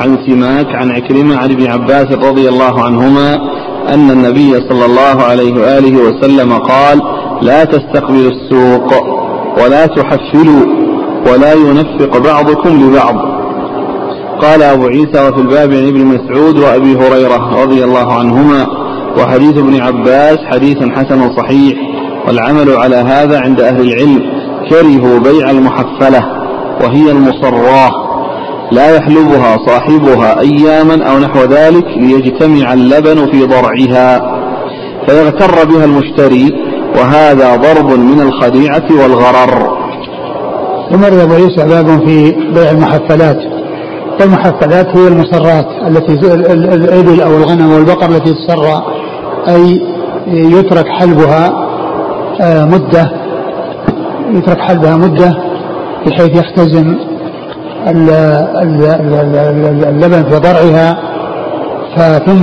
عن 0.00 0.18
سماك 0.26 0.66
عن 0.74 0.90
عكرمة 0.90 1.36
عن 1.36 1.50
ابن 1.50 1.66
عباس 1.66 2.06
رضي 2.12 2.48
الله 2.48 2.82
عنهما 2.84 3.34
أن 3.94 4.10
النبي 4.10 4.50
صلى 4.68 4.84
الله 4.84 5.22
عليه 5.22 5.60
وآله 5.60 5.96
وسلم 6.02 6.52
قال 6.52 7.02
لا 7.42 7.64
تستقبلوا 7.64 8.30
السوق 8.30 8.92
ولا 9.64 9.86
تحفلوا 9.86 10.66
ولا 11.32 11.52
ينفق 11.52 12.18
بعضكم 12.18 12.68
لبعض. 12.68 13.16
قال 14.42 14.62
أبو 14.62 14.86
عيسى 14.86 15.28
وفي 15.28 15.40
الباب 15.40 15.72
عن 15.72 15.88
ابن 15.88 16.04
مسعود 16.06 16.58
وأبي 16.58 16.96
هريرة 16.96 17.62
رضي 17.62 17.84
الله 17.84 18.12
عنهما 18.12 18.66
وحديث 19.18 19.58
ابن 19.58 19.80
عباس 19.80 20.38
حديث 20.52 20.78
حسن 20.78 21.36
صحيح 21.36 21.78
والعمل 22.26 22.70
على 22.70 22.96
هذا 22.96 23.40
عند 23.40 23.60
أهل 23.60 23.80
العلم 23.80 24.22
كرهوا 24.70 25.18
بيع 25.18 25.50
المحفلة. 25.50 26.37
وهي 26.82 27.10
المصراه 27.10 27.90
لا 28.72 28.96
يحلبها 28.96 29.58
صاحبها 29.66 30.40
أياما 30.40 31.10
أو 31.10 31.18
نحو 31.18 31.38
ذلك 31.40 31.86
ليجتمع 31.96 32.72
اللبن 32.72 33.26
في 33.32 33.46
ضرعها 33.46 34.38
فيغتر 35.06 35.64
بها 35.64 35.84
المشتري 35.84 36.54
وهذا 36.98 37.56
ضرب 37.56 37.98
من 37.98 38.20
الخديعة 38.20 38.86
والغرر. 38.90 39.78
ثم 40.90 41.04
أبو 41.04 41.34
عيسى 41.34 41.68
باب 41.68 42.06
في 42.06 42.32
بيع 42.54 42.70
المحفلات. 42.70 43.58
والمحفلات 44.20 44.96
هي 44.96 45.08
المسرات 45.08 45.66
التي 45.86 46.12
الإبل 46.74 47.20
أو 47.20 47.36
الغنم 47.36 47.72
والبقر 47.72 48.10
التي 48.10 48.34
تسرى 48.34 48.82
أي 49.48 49.80
يترك 50.26 50.86
حلبها 50.88 51.68
آه، 52.40 52.64
مدة 52.64 53.10
يترك 54.30 54.58
حلبها 54.58 54.96
مدة 54.96 55.47
بحيث 56.06 56.36
يختزن 56.36 56.98
اللبن 59.88 60.22
في 60.30 60.36
ضرعها 60.38 60.98
ثم 62.18 62.42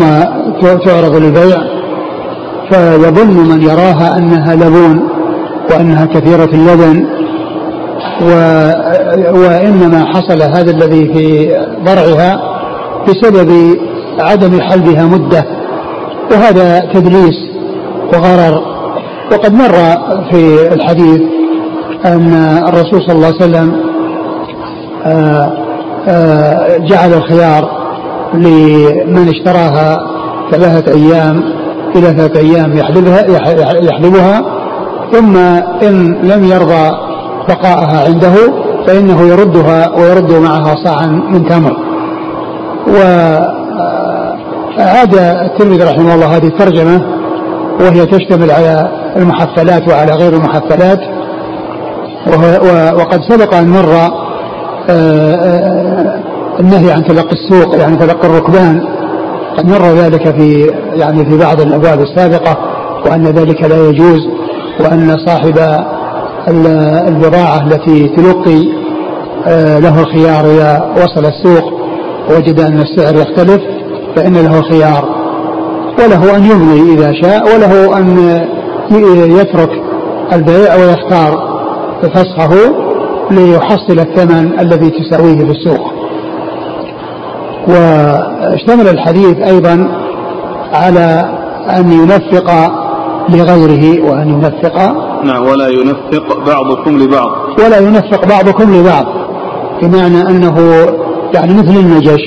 تعرض 0.62 1.16
للبيع. 1.16 1.58
فيظن 2.72 3.50
من 3.50 3.62
يراها 3.62 4.18
أنها 4.18 4.56
لبون 4.56 5.10
وأنها 5.72 6.06
كثيرة 6.06 6.50
اللبن 6.54 7.06
و 8.22 8.30
وإنما 9.40 10.06
حصل 10.06 10.42
هذا 10.42 10.72
الذي 10.72 11.14
في 11.14 11.50
ضرعها 11.86 12.40
بسبب 13.08 13.78
عدم 14.20 14.62
حلبها 14.62 15.06
مدة. 15.06 15.46
وهذا 16.32 16.80
تدليس 16.94 17.36
وغرر. 18.14 18.62
وقد 19.32 19.54
مر 19.54 19.76
في 20.32 20.74
الحديث 20.74 21.22
أن 22.06 22.34
الرسول 22.68 23.02
صلى 23.02 23.16
الله 23.16 23.26
عليه 23.28 23.36
وسلم 23.36 23.82
آه، 25.06 25.52
آه، 26.08 26.78
جعل 26.78 27.14
الخيار 27.14 27.86
لمن 28.34 29.30
اشتراها 29.30 29.98
ثلاثة 30.52 30.92
أيام 30.92 31.44
إلى 31.96 32.08
ثلاثة 32.08 32.40
أيام 32.40 32.78
يحلبها 32.78 33.26
يحلبها 33.80 34.42
ثم 35.12 35.38
إن 35.88 36.14
لم 36.24 36.44
يرضى 36.44 36.92
بقاءها 37.50 38.06
عنده 38.08 38.34
فإنه 38.88 39.22
يردها 39.22 39.90
ويرد 39.96 40.32
معها 40.34 40.76
صاعا 40.86 41.06
من 41.06 41.46
تمر. 41.46 41.78
وعاد 44.78 45.16
الترمذي 45.16 45.84
رحمه 45.84 46.14
الله 46.14 46.38
هذه 46.38 46.48
الترجمة 46.48 47.02
وهي 47.80 48.06
تشتمل 48.06 48.52
على 48.52 48.90
المحفلات 49.18 49.90
وعلى 49.90 50.12
غير 50.12 50.34
المحفلات. 50.34 51.00
وقد 52.98 53.22
سبق 53.30 53.54
أن 53.54 53.70
مر 53.70 53.92
آه، 54.90 55.36
آه، 55.36 56.20
النهي 56.60 56.92
عن 56.92 57.04
تلقي 57.04 57.32
السوق 57.32 57.76
يعني 57.76 57.98
تلقي 57.98 58.28
الركبان. 58.28 58.88
قد 59.58 59.66
مر 59.66 59.86
ذلك 59.86 60.36
في 60.36 60.72
يعني 60.94 61.26
في 61.26 61.38
بعض 61.38 61.62
الأبواب 61.62 62.02
السابقة 62.02 62.58
وأن 63.06 63.24
ذلك 63.24 63.64
لا 63.64 63.90
يجوز 63.90 64.28
وأن 64.80 65.18
صاحب 65.26 65.60
البضاعة 67.08 67.64
التي 67.68 68.08
تلقي 68.08 68.68
آه، 69.48 69.80
له 69.80 70.00
الخيار 70.02 70.46
إذا 70.46 70.94
وصل 70.96 71.26
السوق 71.26 71.74
وجد 72.38 72.60
أن 72.60 72.82
السعر 72.82 73.16
يختلف 73.16 73.62
فإن 74.16 74.34
له 74.34 74.60
الخيار. 74.60 75.16
وله 76.00 76.36
أن 76.36 76.44
يمضي 76.44 76.94
إذا 76.94 77.12
شاء 77.22 77.56
وله 77.56 77.98
أن 77.98 78.18
يترك 79.40 79.70
البيع 80.34 80.76
ويختار. 80.76 81.55
فسخه 82.02 82.56
ليحصل 83.32 84.00
الثمن 84.00 84.60
الذي 84.60 84.90
تساويه 84.90 85.38
في 85.38 85.52
السوق. 85.52 85.94
واشتمل 87.68 88.88
الحديث 88.88 89.38
أيضا 89.38 89.88
على 90.74 91.30
أن 91.70 91.92
ينفق 91.92 92.52
لغيره 93.30 94.12
وأن 94.12 94.30
ينفق 94.30 94.78
نعم 95.24 95.44
ولا 95.44 95.68
ينفق 95.70 96.46
بعضكم 96.48 96.98
لبعض. 96.98 97.30
ولا 97.66 97.78
ينفق 97.78 98.26
بعضكم 98.28 98.76
لبعض 98.76 99.06
بمعنى 99.82 100.22
أنه 100.22 100.86
يعني 101.36 101.54
مثل 101.54 101.80
النجش 101.80 102.22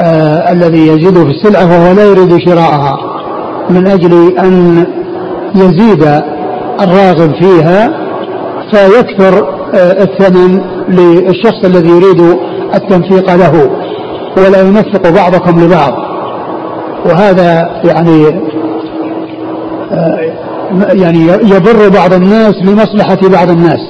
آه 0.00 0.52
الذي 0.52 0.86
يزيد 0.86 1.14
في 1.14 1.30
السلعة 1.30 1.64
وهو 1.64 1.92
لا 1.96 2.04
يريد 2.04 2.36
شراءها 2.48 2.98
من 3.70 3.86
أجل 3.86 4.38
أن 4.38 4.84
يزيد 5.54 6.02
الراغب 6.80 7.34
فيها 7.40 8.09
فيكثر 8.72 9.60
آه، 9.74 10.02
الثمن 10.02 10.60
للشخص 10.88 11.64
الذي 11.64 11.88
يريد 11.88 12.36
التنفيق 12.74 13.34
له 13.34 13.70
ولا 14.36 14.60
ينفق 14.60 15.10
بعضكم 15.10 15.60
لبعض. 15.60 15.92
وهذا 17.06 17.70
يعني 17.84 18.26
آه، 19.92 20.18
يعني 20.92 21.26
يضر 21.26 21.88
بعض 21.88 22.12
الناس 22.12 22.54
لمصلحة 22.62 23.18
بعض 23.32 23.50
الناس. 23.50 23.80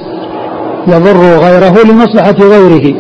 يضر 0.89 1.21
غيره 1.21 1.93
لمصلحة 1.93 2.35
غيره. 2.41 2.95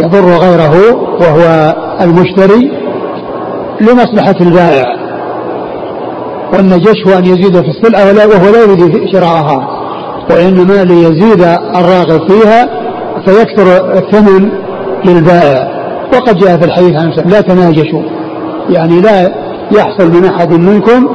يضر 0.00 0.26
غيره 0.26 0.94
وهو 1.20 1.74
المشتري 2.00 2.72
لمصلحة 3.80 4.36
البائع. 4.40 4.84
والنجش 6.52 7.06
هو 7.06 7.18
أن 7.18 7.24
يزيد 7.24 7.60
في 7.60 7.68
السلعة 7.68 8.26
وهو 8.26 8.52
لا 8.52 8.62
يريد 8.62 9.12
شراءها. 9.12 9.73
وإنما 10.30 10.84
ليزيد 10.84 11.42
الراغب 11.76 12.30
فيها 12.30 12.68
فيكثر 13.26 13.96
الثمن 13.98 14.50
للبائع. 15.04 15.74
وقد 16.14 16.36
جاء 16.36 16.56
في 16.56 16.64
الحديث 16.64 16.92
عن 16.92 17.30
لا 17.30 17.40
تناجشوا. 17.40 18.02
يعني 18.70 19.00
لا 19.00 19.34
يحصل 19.72 20.12
من 20.12 20.24
أحد 20.24 20.52
منكم 20.52 21.08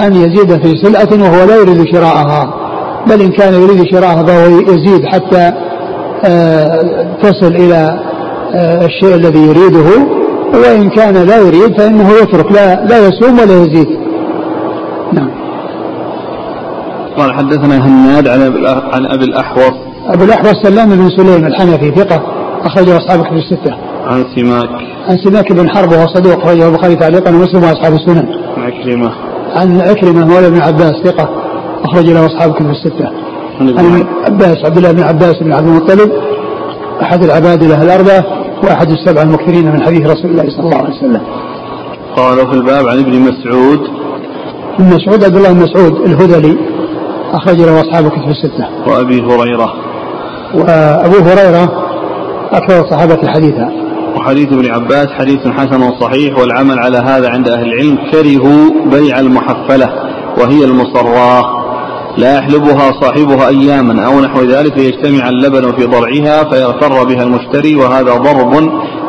أن 0.00 0.12
يزيد 0.14 0.62
في 0.62 0.74
سلعة 0.82 1.08
وهو 1.22 1.46
لا 1.46 1.56
يريد 1.56 1.84
شراءها. 1.94 2.54
بل 3.06 3.20
إن 3.20 3.30
كان 3.30 3.54
يريد 3.54 3.84
شراءها 3.92 4.22
فهو 4.22 4.60
يزيد 4.60 5.04
حتى 5.04 5.52
آه، 6.24 7.16
تصل 7.22 7.56
إلى 7.56 8.00
آه، 8.54 8.84
الشيء 8.86 9.14
الذي 9.14 9.38
يريده. 9.38 10.06
وإن 10.54 10.90
كان 10.90 11.14
لا 11.14 11.36
يريد 11.36 11.80
فإنه 11.80 12.10
يترك 12.22 12.52
لا, 12.52 12.84
لا 12.84 13.08
يسوم 13.08 13.38
ولا 13.38 13.62
يزيد. 13.62 13.88
نعم. 15.12 15.39
قال 17.20 17.34
حدثنا 17.34 17.86
هناد 17.86 18.28
عن 18.28 18.40
عن 18.92 19.06
أبي 19.06 19.24
الأحوص. 19.24 19.72
أبو 20.06 20.24
الأحوص 20.24 20.54
سلام 20.62 20.88
بن 20.88 21.08
سليم 21.08 21.46
الحنفي 21.46 21.90
ثقة 21.90 22.22
اخرجه 22.64 22.96
أصحاب 22.96 23.24
كتب 23.24 23.36
الستة. 23.36 23.76
عن 24.06 24.24
سماك. 24.36 24.68
عن 25.08 25.16
سماك 25.24 25.52
بن 25.52 25.70
حرب 25.70 25.92
وهو 25.92 26.06
صدوق 26.06 26.44
أخرجه 26.44 26.68
البخاري 26.68 26.96
تعليقا 26.96 27.30
ومسلم 27.30 27.62
وأصحاب 27.62 27.92
السنن. 27.92 28.28
عن 28.56 28.62
عكرمة. 28.62 29.12
عن 29.54 29.80
عكرمة 29.80 30.24
مولى 30.26 30.50
بن 30.50 30.60
عباس 30.60 30.92
ثقة 31.04 31.28
أخرج 31.84 32.10
له 32.10 32.26
أصحاب 32.26 32.54
كتب 32.54 32.70
الستة. 32.70 33.08
عن 33.60 34.06
عباس 34.24 34.64
عبد 34.64 34.76
الله 34.76 34.92
بن 34.92 35.02
عباس 35.02 35.36
بن 35.40 35.52
عبد 35.52 35.68
المطلب 35.68 36.12
أحد 37.02 37.24
العبادله 37.24 37.82
الأربعة 37.82 38.24
وأحد 38.64 38.90
السبعه 38.90 39.22
المكثرين 39.22 39.72
من 39.72 39.82
حديث 39.82 40.00
رسول 40.00 40.30
الله 40.30 40.50
صلى 40.50 40.64
الله 40.64 40.76
عليه 40.76 40.96
وسلم. 40.96 41.20
قال 42.16 42.36
في 42.36 42.54
الباب 42.54 42.86
عن 42.86 42.98
ابن 42.98 43.20
مسعود. 43.20 43.80
ابن 44.78 44.94
مسعود 44.94 45.24
عبد 45.24 45.36
الله 45.36 45.52
بن 45.52 45.62
مسعود 45.62 45.94
الهذلي. 46.08 46.69
أخرج 47.32 47.60
له 47.60 47.80
أصحاب 47.80 48.06
الكتب 48.06 48.28
الستة. 48.28 48.68
وأبي 48.86 49.20
هريرة. 49.20 49.74
وأبو 50.54 51.16
هريرة 51.16 51.72
أكثر 52.52 52.80
الصحابة 52.80 53.28
حديثا. 53.28 53.68
وحديث 54.16 54.52
ابن 54.52 54.70
عباس 54.70 55.06
حديث 55.06 55.46
حسن 55.46 56.00
صحيح 56.00 56.38
والعمل 56.38 56.78
على 56.78 56.98
هذا 56.98 57.30
عند 57.30 57.48
أهل 57.48 57.66
العلم 57.66 57.98
كرهوا 58.12 58.70
بيع 58.90 59.18
المحفلة 59.20 59.88
وهي 60.40 60.64
المصراه 60.64 61.60
لا 62.18 62.38
يحلبها 62.38 62.92
صاحبها 63.00 63.48
أياما 63.48 64.06
أو 64.06 64.20
نحو 64.20 64.40
ذلك 64.40 64.78
ليجتمع 64.78 65.28
اللبن 65.28 65.72
في 65.72 65.86
ضرعها 65.86 66.44
فيغتر 66.44 67.04
بها 67.04 67.22
المشتري 67.22 67.76
وهذا 67.76 68.14
ضرب 68.14 68.54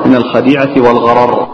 من 0.05 0.15
الخديعة 0.15 0.71
والغرر 0.77 1.47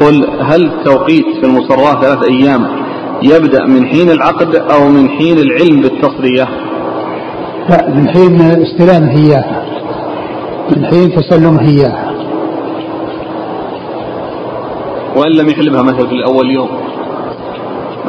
يقول 0.00 0.26
هل 0.40 0.64
التوقيت 0.66 1.24
في 1.40 1.46
المصرات 1.46 2.04
ثلاث 2.04 2.28
أيام 2.30 2.66
يبدأ 3.22 3.66
من 3.66 3.86
حين 3.86 4.10
العقد 4.10 4.54
أو 4.54 4.88
من 4.88 5.08
حين 5.08 5.38
العلم 5.38 5.80
بالتصرية؟ 5.80 6.48
لا 7.68 7.88
من 7.88 8.08
حين 8.08 8.40
استلامه 8.40 9.16
إياها 9.16 9.62
من 10.76 10.84
حين 10.84 11.12
تسلمه 11.12 11.60
إياها 11.60 12.10
وإن 15.16 15.32
لم 15.32 15.48
يحلبها 15.48 15.82
مثلا 15.82 16.06
في 16.06 16.14
الأول 16.14 16.50
يوم 16.50 16.68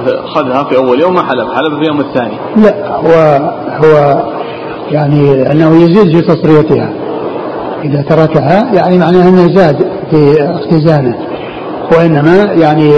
أخذها 0.08 0.64
في 0.64 0.78
أول 0.78 1.02
يوم 1.02 1.14
ما 1.14 1.24
حلب 1.24 1.48
حلب 1.48 1.74
في 1.76 1.82
اليوم 1.82 2.00
الثاني. 2.00 2.38
لا 2.58 2.96
هو 2.96 3.40
هو 3.84 4.24
يعني 4.92 5.52
أنه 5.52 5.76
يزيد 5.76 6.16
في 6.16 6.22
تصريتها. 6.22 6.90
إذا 7.84 8.02
تركها 8.02 8.74
يعني 8.74 8.98
معناها 8.98 9.30
أنه 9.30 9.54
زاد 9.54 9.92
في 10.12 10.42
اختزانه. 10.42 11.31
وإنما 11.92 12.36
يعني 12.54 12.90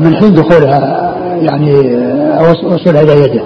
من 0.00 0.16
حين 0.16 0.34
دخولها 0.34 1.12
يعني 1.40 1.74
وصولها 2.64 3.02
إلى 3.02 3.24
يده. 3.24 3.42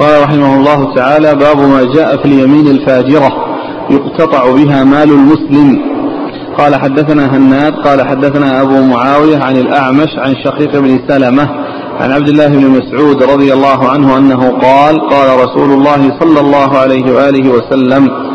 قال 0.00 0.22
رحمه 0.22 0.56
الله 0.56 0.94
تعالى 0.94 1.34
باب 1.34 1.58
ما 1.58 1.82
جاء 1.94 2.16
في 2.16 2.24
اليمين 2.24 2.66
الفاجرة 2.66 3.32
يقتطع 3.90 4.52
بها 4.52 4.84
مال 4.84 5.10
المسلم. 5.10 5.92
قال 6.58 6.76
حدثنا 6.76 7.36
هناد 7.36 7.72
قال 7.72 8.02
حدثنا 8.02 8.62
أبو 8.62 8.82
معاوية 8.82 9.38
عن 9.38 9.56
الأعمش 9.56 10.08
عن 10.18 10.34
شقيق 10.44 10.78
بن 10.78 10.98
سلمة 11.08 11.48
عن 12.00 12.12
عبد 12.12 12.28
الله 12.28 12.46
بن 12.46 12.68
مسعود 12.68 13.22
رضي 13.22 13.52
الله 13.52 13.88
عنه 13.88 14.18
أنه 14.18 14.50
قال 14.50 15.00
قال 15.00 15.40
رسول 15.44 15.70
الله 15.72 16.18
صلى 16.20 16.40
الله 16.40 16.78
عليه 16.78 17.14
وآله 17.14 17.50
وسلم 17.50 18.31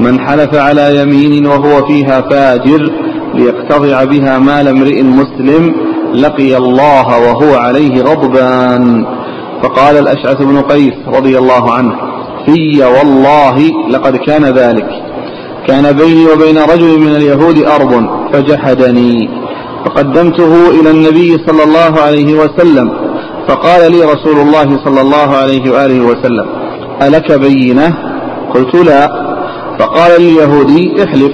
من 0.00 0.20
حلف 0.20 0.54
على 0.54 1.02
يمين 1.02 1.46
وهو 1.46 1.86
فيها 1.86 2.20
فاجر 2.20 2.92
ليقتطع 3.34 4.04
بها 4.04 4.38
مال 4.38 4.68
امرئ 4.68 5.02
مسلم 5.02 5.74
لقي 6.14 6.56
الله 6.56 7.18
وهو 7.18 7.54
عليه 7.54 8.02
غضبان. 8.02 9.06
فقال 9.62 9.96
الأشعث 9.98 10.42
بن 10.42 10.60
قيس 10.60 10.94
رضي 11.06 11.38
الله 11.38 11.72
عنه 11.72 11.92
في 12.46 12.82
والله 12.84 13.58
لقد 13.90 14.16
كان 14.16 14.44
ذلك. 14.44 14.88
كان 15.66 15.92
بيني 15.92 16.26
وبين 16.26 16.58
رجل 16.58 17.00
من 17.00 17.16
اليهود 17.16 17.58
أرض 17.58 18.06
فجحدني. 18.32 19.28
فقدمته 19.84 20.80
إلى 20.80 20.90
النبي 20.90 21.36
صلى 21.46 21.62
الله 21.64 22.00
عليه 22.00 22.34
وسلم. 22.34 22.90
فقال 23.48 23.92
لي 23.92 24.04
رسول 24.04 24.38
الله 24.40 24.84
صلى 24.84 25.00
الله 25.00 25.36
عليه 25.36 25.70
وآله 25.70 26.00
وسلم 26.00 26.46
ألك 27.02 27.32
بينة؟ 27.32 27.94
قلت 28.54 28.74
لا. 28.74 29.27
فقال 29.78 30.20
لليهودي 30.20 31.04
احلف. 31.04 31.32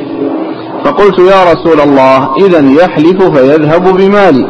فقلت 0.85 1.19
يا 1.19 1.53
رسول 1.53 1.81
الله 1.81 2.37
إذا 2.37 2.83
يحلف 2.83 3.23
فيذهب 3.23 3.85
بمالي. 3.97 4.47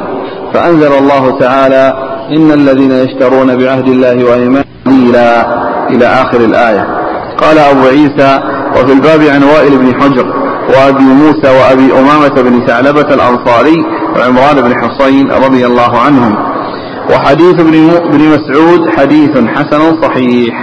فأنزل 0.54 0.92
الله 0.92 1.38
تعالى 1.38 1.94
إن 2.36 2.52
الذين 2.52 2.92
يشترون 2.92 3.56
بعهد 3.56 3.88
الله 3.88 4.24
وأيمانهم 4.24 4.64
إلى 4.86 5.46
إلى 5.90 6.06
آخر 6.06 6.40
الآية. 6.40 6.86
قال 7.38 7.58
أبو 7.58 7.86
عيسى 7.86 8.40
وفي 8.76 8.92
الباب 8.92 9.20
عن 9.20 9.42
وائل 9.42 9.78
بن 9.78 9.94
حجر 10.00 10.26
وأبي 10.68 11.02
موسى 11.04 11.48
وأبي 11.58 11.92
أمامة 11.92 12.42
بن 12.42 12.66
ثعلبة 12.66 13.14
الأنصاري 13.14 13.76
وعمران 14.16 14.60
بن 14.60 14.74
حصين 14.80 15.30
رضي 15.30 15.66
الله 15.66 15.98
عنهم. 15.98 16.36
وحديث 17.10 17.60
ابن 17.60 18.22
مسعود 18.34 18.88
حديث 18.96 19.30
حسن 19.30 20.02
صحيح. 20.02 20.54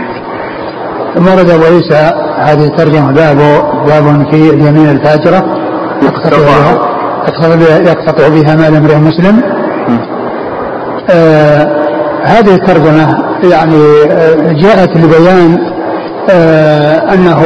ثم 1.16 1.28
ورد 1.28 1.50
أبو 1.50 1.64
عيسى 1.64 2.12
هذه 2.42 2.66
الترجمة 2.66 3.12
باب 3.12 3.38
باب 3.88 4.26
في 4.32 4.50
اليمين 4.50 4.90
الفاجرة. 4.90 5.46
يقتطع 6.04 6.38
بها 7.56 7.80
يقتطع 7.80 8.28
بها 8.28 8.56
مال 8.56 8.76
امرئ 8.76 8.96
مسلم. 8.96 9.42
آه 11.10 11.82
هذه 12.24 12.56
الترجمة 12.56 13.18
يعني 13.44 13.84
آه 14.12 14.52
جاءت 14.52 14.98
لبيان 14.98 15.58
آه 16.30 17.14
أنه 17.14 17.44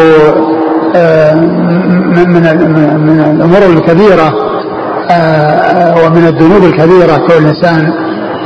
آه 0.96 1.36
من 1.36 2.30
من 3.06 3.20
الأمور 3.36 3.78
الكبيرة 3.78 4.34
آه 5.12 5.96
ومن 6.06 6.28
الذنوب 6.28 6.64
الكبيرة 6.64 7.18
كل 7.28 7.46
إنسان 7.46 7.94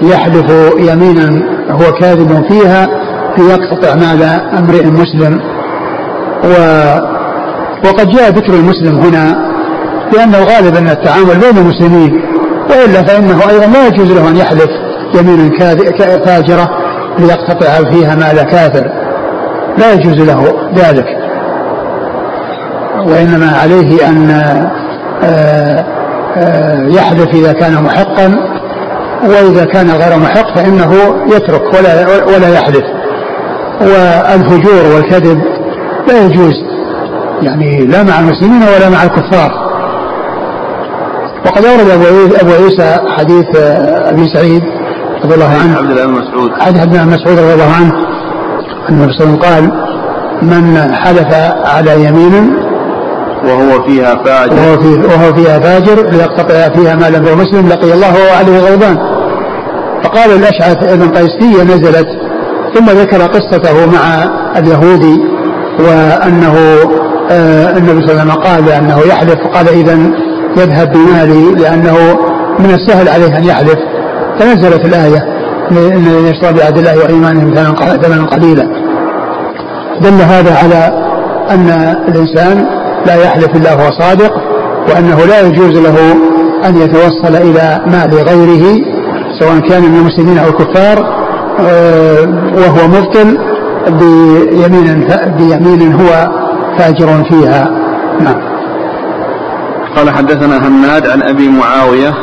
يحلف 0.02 0.52
يمينا 0.80 1.42
هو 1.72 1.92
كاذب 2.02 2.46
فيها 2.50 2.88
ليقتطع 3.38 3.96
مال 3.96 4.24
امرئ 4.58 4.86
مسلم. 4.86 5.40
و 6.44 6.50
وقد 7.86 8.10
جاء 8.10 8.30
ذكر 8.30 8.54
المسلم 8.54 9.00
هنا 9.00 9.50
لأنه 10.14 10.38
غالبا 10.38 10.92
التعامل 10.92 11.40
بين 11.40 11.58
المسلمين 11.58 12.22
وإلا 12.70 13.04
فإنه 13.04 13.50
أيضا 13.50 13.66
لا 13.66 13.88
يجوز 13.88 14.12
له 14.12 14.30
أن 14.30 14.38
يحلف 14.38 14.70
يمينا 15.16 15.50
فاجرة 16.26 16.70
ليقتطع 17.20 17.92
فيها 17.92 18.16
مال 18.16 18.44
كافر. 18.44 18.92
لا 19.78 19.94
يجوز 19.94 20.20
له 20.22 20.44
ذلك. 20.76 21.06
وإنما 23.08 23.52
عليه 23.62 24.08
أن 24.08 24.30
آه، 25.24 25.86
آه، 26.38 26.88
يحلف 26.88 27.28
إذا 27.34 27.54
كان 27.54 27.84
محقا 27.84 28.36
وإذا 29.24 29.66
كان 29.66 29.90
غير 29.90 30.20
محق 30.20 30.56
فإنه 30.56 30.94
يترك 31.28 31.74
ولا 31.74 32.08
ولا 32.36 32.50
يحلف. 32.54 32.84
والفجور 33.82 34.96
والكذب 34.96 35.42
لا 36.10 36.26
يجوز. 36.26 36.54
يعني 37.42 37.86
لا 37.86 38.04
مع 38.04 38.20
المسلمين 38.20 38.64
ولا 38.64 38.90
مع 38.90 39.04
الكفار. 39.04 39.52
وقد 41.46 41.66
أورد 41.66 41.90
أبو 42.42 42.52
عيسى 42.52 43.00
حديث 43.18 43.56
أبي 44.12 44.28
سعيد 44.34 44.64
رضي 45.24 45.36
الله 45.36 45.52
عنه. 45.64 45.78
عبد 45.78 45.92
الله 45.92 46.06
بن 46.06 46.12
مسعود. 46.12 46.52
حديث 46.60 46.82
عبد 46.82 46.94
الله 46.94 47.06
بن 47.06 47.12
مسعود 47.14 47.40
رضي 47.40 47.54
الله 47.54 47.72
عنه. 47.80 47.94
أن 48.90 48.94
النبي 48.96 49.14
صلى 49.14 49.24
الله 49.24 49.46
عليه 49.46 49.58
وسلم 49.58 49.72
قال 49.72 49.72
من 50.42 50.94
حلف 50.96 51.34
على 51.66 52.06
يمين 52.06 52.54
وهو 53.44 53.84
فيها 53.84 54.16
فاجر. 54.16 54.54
وهو, 54.54 54.78
في 54.78 54.88
وهو 54.88 55.34
فيها 55.34 55.60
فاجر 55.60 56.10
ليقتطع 56.10 56.70
فيها 56.70 56.96
مال 56.96 57.16
امرئ 57.16 57.36
مسلم 57.36 57.68
لقي 57.70 57.94
الله 57.94 58.14
وهو 58.14 58.38
عليه 58.40 58.60
غضبان. 58.60 58.98
فقال 60.04 60.32
الأشعث 60.32 60.84
ابن 60.84 61.10
قيس 61.10 61.30
هي 61.42 61.64
نزلت 61.64 62.08
ثم 62.76 62.86
ذكر 62.86 63.22
قصته 63.22 63.86
مع 63.86 64.24
اليهودي. 64.58 65.39
وأنه 65.80 66.56
آه 67.32 67.78
النبي 67.78 68.08
صلى 68.08 68.12
الله 68.12 68.22
عليه 68.22 68.32
وسلم 68.32 68.32
قال 68.32 68.70
انه 68.70 69.00
يحلف 69.00 69.36
فقال 69.36 69.68
إذا 69.68 69.98
يذهب 70.58 70.92
بمالي 70.92 71.62
لأنه 71.62 71.96
من 72.60 72.70
السهل 72.74 73.10
عليه 73.10 73.38
أن 73.38 73.44
يحلف. 73.44 73.78
فنزلت 74.40 74.86
الآية 74.86 75.40
ان 75.72 76.26
يشترى 76.26 76.54
بعهد 76.54 76.78
الله 76.78 76.98
وايمانهم 76.98 77.54
ثمنا 78.02 78.26
قليلا. 78.26 78.64
دل 80.02 80.22
هذا 80.22 80.58
على 80.64 81.10
أن 81.50 81.96
الإنسان 82.08 82.66
لا 83.06 83.16
يحلف 83.24 83.56
إلا 83.56 83.74
هو 83.74 83.92
صادق 84.00 84.32
وأنه 84.90 85.26
لا 85.26 85.42
يجوز 85.42 85.78
له 85.78 85.96
أن 86.66 86.78
يتوصل 86.78 87.36
إلى 87.36 87.82
مال 87.88 88.14
غيره 88.14 88.82
سواء 89.40 89.60
كان 89.60 89.82
من 89.82 90.00
المسلمين 90.00 90.38
أو 90.38 90.50
الكفار 90.50 91.20
آه، 91.60 92.22
وهو 92.58 92.88
مبطل 92.88 93.38
بيمين 93.90 95.08
بيمين 95.38 95.94
هو 95.94 96.32
فاجر 96.78 97.24
فيها. 97.30 97.70
نعم. 98.20 98.50
قال 99.96 100.10
حدثنا 100.10 100.68
هناد 100.68 101.08
عن 101.08 101.24
أبي 101.24 101.50
معاوية. 101.50 102.14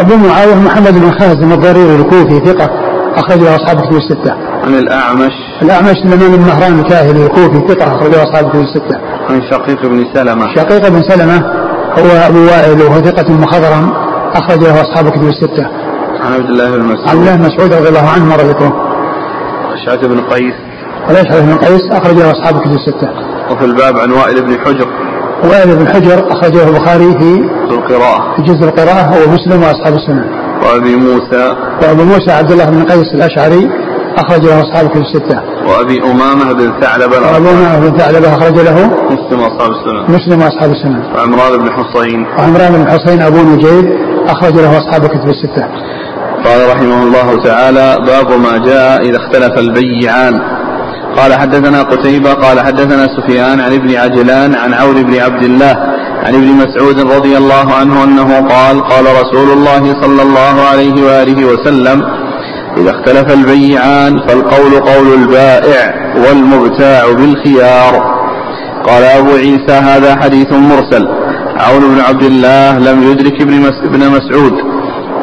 ابو 0.00 0.16
معاوية 0.16 0.54
محمد 0.54 0.94
بن 0.94 1.10
خازم 1.10 1.52
الضرير 1.52 1.96
الكوفي 1.96 2.40
ثقة 2.46 2.70
اخرج 3.16 3.38
له 3.38 3.56
أصحاب 3.56 3.80
كتب 3.80 3.96
الستة. 3.96 4.32
عن 4.64 4.74
الأعمش. 4.74 5.32
الأعمش 5.62 5.96
سليمان 6.04 6.36
بن 6.36 6.42
مهران 6.42 6.78
الكاهلي 6.78 7.26
الكوفي 7.26 7.68
ثقة 7.68 7.96
اخرج 7.96 8.10
له 8.10 8.22
أصحاب 8.22 8.48
كتب 8.48 8.60
الستة. 8.60 9.00
عن 9.30 9.42
شقيق 9.50 9.86
بن 9.86 10.04
سلمة. 10.14 10.54
شقيق 10.54 10.88
بن 10.88 11.02
سلمة 11.02 11.38
هو 11.98 12.26
أبو 12.26 12.38
وائل 12.38 12.82
وهو 12.82 13.00
ثقة 13.00 13.32
مخضرم 13.32 13.92
اخرج 14.34 14.62
له 14.62 14.80
أصحاب 14.80 15.08
كتب 15.08 15.28
الستة. 15.28 15.66
عن 16.20 16.32
عبد 16.32 16.50
الله 16.50 16.70
بن 16.70 16.84
مسعود. 16.84 17.08
عبد 17.08 17.20
الله 17.20 17.36
بن 17.36 17.42
مسعود 17.42 17.72
رضي 17.72 17.88
الله 17.88 18.08
عنه 18.08 18.24
مر 18.24 18.70
أشعث 19.74 20.04
بن 20.04 20.20
قيس. 20.20 20.69
والأشعث 21.08 21.40
بن 21.42 21.54
قيس 21.54 21.82
أخرج 21.92 22.16
له 22.16 22.30
أصحاب 22.30 22.56
الكتب 22.56 22.72
الستة. 22.72 23.08
وفي 23.50 23.64
الباب 23.64 23.98
عن 23.98 24.10
وائل 24.12 24.42
بن 24.42 24.58
حجر. 24.64 24.88
وائل 25.44 25.76
بن 25.76 25.88
حجر 25.88 26.32
أخرجه 26.32 26.68
البخاري 26.68 27.18
في 27.18 27.74
القراءة. 27.74 28.36
في 28.36 28.42
جزء 28.42 28.64
القراءة 28.64 29.02
هو 29.02 29.32
مسلم 29.32 29.62
وأصحاب 29.62 29.94
السنة. 29.94 30.24
وأبي 30.62 30.96
موسى. 30.96 31.54
وأبو 31.82 32.02
موسى 32.02 32.32
عبد 32.32 32.50
الله 32.50 32.70
بن 32.70 32.84
قيس 32.84 33.14
الأشعري 33.14 33.70
أخرج 34.18 34.44
له 34.44 34.60
أصحاب 34.60 34.86
الكتب 34.86 35.00
الستة. 35.00 35.40
وأبي 35.68 36.02
أمامة 36.02 36.52
بن 36.52 36.80
ثعلبة 36.80 37.16
وأبو 37.16 37.48
أمامة 37.48 37.88
بن 37.88 37.98
ثعلبة 37.98 38.34
أخرج 38.34 38.58
له 38.58 38.90
مسلم 39.10 39.40
وأصحاب 39.40 39.70
السنة. 39.70 40.16
مسلم 40.16 40.42
وأصحاب 40.42 40.70
السنة. 40.70 41.02
وعمران 41.14 41.58
بن 41.58 41.70
حصين. 41.70 42.26
وعمران 42.38 42.72
بن 42.72 42.90
حصين 42.90 43.22
أبو 43.22 43.36
نجيب 43.36 43.92
أخرج 44.28 44.54
له 44.54 44.78
أصحاب 44.78 45.04
الكتب 45.04 45.28
الستة. 45.28 45.68
قال 46.44 46.70
رحمه 46.70 47.02
الله 47.02 47.44
تعالى 47.44 47.96
باب 48.06 48.40
ما 48.40 48.58
جاء 48.58 49.02
إذا 49.02 49.16
اختلف 49.16 49.58
البيعان. 49.58 50.59
قال 51.16 51.34
حدثنا 51.34 51.82
قتيبة 51.82 52.32
قال 52.32 52.60
حدثنا 52.60 53.06
سفيان 53.16 53.60
عن 53.60 53.72
ابن 53.72 53.96
عجلان 53.96 54.54
عن 54.54 54.74
عون 54.74 55.02
بن 55.02 55.20
عبد 55.20 55.42
الله 55.42 55.76
عن 56.24 56.34
ابن 56.34 56.46
مسعود 56.46 57.00
رضي 57.00 57.36
الله 57.36 57.74
عنه 57.74 58.04
أنه 58.04 58.40
قال 58.40 58.80
قال 58.80 59.04
رسول 59.04 59.50
الله 59.52 60.00
صلى 60.02 60.22
الله 60.22 60.54
عليه 60.70 61.04
وآله 61.06 61.44
وسلم 61.44 62.02
إذا 62.76 62.90
اختلف 62.90 63.32
البيعان 63.32 64.18
فالقول 64.28 64.72
قول 64.80 65.14
البائع 65.14 65.94
والمبتاع 66.16 67.12
بالخيار. 67.12 68.20
قال 68.86 69.02
أبو 69.02 69.30
عيسى 69.30 69.72
هذا 69.72 70.16
حديث 70.22 70.52
مرسل. 70.52 71.08
عون 71.56 71.94
بن 71.94 72.00
عبد 72.00 72.22
الله 72.22 72.78
لم 72.78 73.02
يدرك 73.02 73.42
ابن 73.42 74.10
مسعود. 74.10 74.52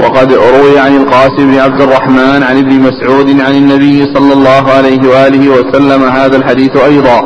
وقد 0.04 0.34
روي 0.34 0.80
عن 0.80 0.96
القاسم 0.96 1.52
بن 1.52 1.60
عبد 1.60 1.82
الرحمن 1.82 2.44
عن 2.44 2.58
ابن 2.58 2.80
مسعود 2.80 3.42
عن 3.42 3.56
النبي 3.56 4.06
صلى 4.16 4.34
الله 4.34 4.72
عليه 4.78 5.10
وآله 5.10 5.50
وسلم 5.50 6.04
هذا 6.04 6.38
الحديث 6.38 6.78
أيضا 6.78 7.22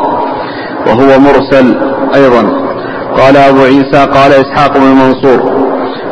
وهو 0.87 1.19
مرسل 1.19 1.75
أيضا. 2.15 2.43
قال 3.17 3.37
أبو 3.37 3.61
عيسى 3.61 4.05
قال 4.13 4.33
إسحاق 4.33 4.77
بن 4.77 4.87
منصور 4.87 5.39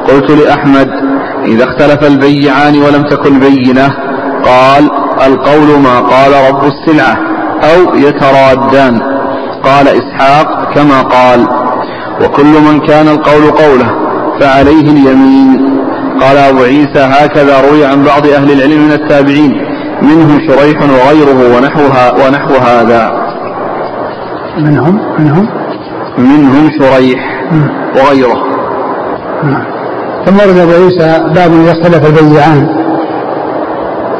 قلت 0.07 0.31
لأحمد 0.31 0.89
إذا 1.45 1.63
اختلف 1.63 2.03
البيعان 2.03 2.81
ولم 2.83 3.03
تكن 3.03 3.39
بينة 3.39 3.89
قال 4.45 4.89
القول 5.27 5.79
ما 5.79 5.99
قال 5.99 6.31
رب 6.49 6.63
السلعة 6.63 7.17
أو 7.63 7.95
يترادان. 7.95 9.01
قال 9.63 9.87
إسحاق 9.87 10.73
كما 10.75 11.01
قال 11.01 11.47
وكل 12.23 12.61
من 12.67 12.79
كان 12.79 13.07
القول 13.07 13.51
قوله 13.51 13.89
فعليه 14.39 14.91
اليمين. 14.91 15.68
قال 16.21 16.37
أبو 16.37 16.63
عيسى 16.63 16.99
هكذا 16.99 17.61
روي 17.61 17.85
عن 17.85 18.03
بعض 18.03 18.27
أهل 18.27 18.51
العلم 18.51 18.85
من 18.85 18.91
التابعين. 18.91 19.51
منهم 20.01 20.39
شريح 20.47 20.81
وغيره 20.81 21.57
ونحوها 21.57 22.11
ونحو 22.11 22.53
هذا. 22.53 23.11
منهم؟ 24.57 24.99
منهم؟ 25.19 25.47
منهم 26.17 26.69
شريح 26.79 27.19
وغيره. 27.95 28.37
ثم 30.25 30.35
ورد 30.35 30.57
أبو 30.57 30.71
عيسى 30.71 31.23
باب 31.35 31.51
إذا 31.53 31.71
اختلف 31.71 32.21
البيعان. 32.21 32.67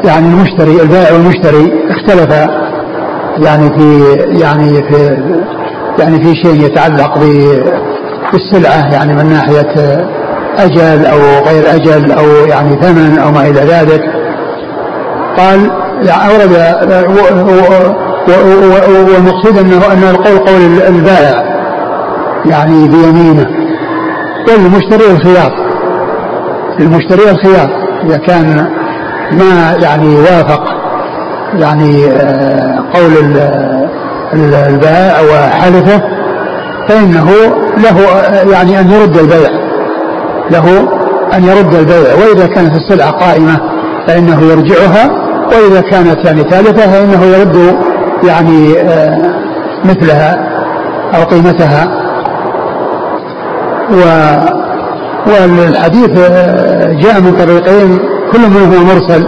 يعني 0.04 0.26
المشتري 0.26 0.82
البائع 0.82 1.12
والمشتري 1.12 1.72
اختلف. 1.90 2.48
يعني 3.38 3.78
في 3.78 4.16
يعني 4.40 4.82
في 4.82 5.16
يعني 5.98 6.24
في 6.24 6.34
شيء 6.42 6.64
يتعلق 6.64 7.18
بالسلعة 8.32 8.92
يعني 8.92 9.14
من 9.14 9.26
ناحية 9.26 10.06
أجل 10.58 11.06
أو 11.06 11.18
غير 11.48 11.74
أجل 11.74 12.12
أو 12.12 12.24
يعني 12.46 12.76
ثمن 12.82 13.18
أو 13.18 13.30
ما 13.30 13.40
إلى 13.42 13.60
ذلك. 13.60 14.02
قال 15.36 15.70
أورد 16.08 16.52
والمقصود 19.08 19.58
أنه 19.58 19.92
أن 19.92 20.02
القول 20.10 20.38
قول 20.38 20.82
البائع 20.88 21.44
يعني 22.46 22.88
بيمينه. 22.88 23.46
والمشتري 24.48 25.10
الخيار. 25.10 25.52
المشتري 26.80 27.30
الخيار 27.30 27.70
إذا 28.04 28.16
كان 28.16 28.66
ما 29.32 29.76
يعني 29.82 30.16
وافق 30.16 30.64
يعني 31.58 32.06
آه، 32.06 32.84
قول 32.94 33.12
البائع 34.32 35.20
وحلفه 35.20 36.02
فإنه 36.88 37.30
له 37.76 38.00
يعني 38.52 38.80
أن 38.80 38.90
يرد 38.90 39.16
البيع. 39.16 39.59
له 40.50 40.88
أن 41.34 41.44
يرد 41.44 41.74
البيع 41.74 42.14
وإذا 42.14 42.46
كانت 42.46 42.76
السلعة 42.76 43.10
قائمة 43.10 43.60
فإنه 44.06 44.42
يرجعها 44.42 45.10
وإذا 45.52 45.80
كانت 45.80 46.24
يعني 46.24 46.42
ثالثة 46.42 46.92
فإنه 46.92 47.24
يرد 47.24 47.76
يعني 48.24 48.80
آه، 48.80 49.34
مثلها 49.84 50.50
أو 51.14 51.22
قيمتها. 51.22 52.00
و 53.90 54.00
والحديث 55.26 56.18
آه، 56.18 56.92
جاء 56.92 57.20
من 57.20 57.32
طريقين 57.32 57.98
كل 58.32 58.40
منهما 58.40 58.94
مرسل 58.94 59.26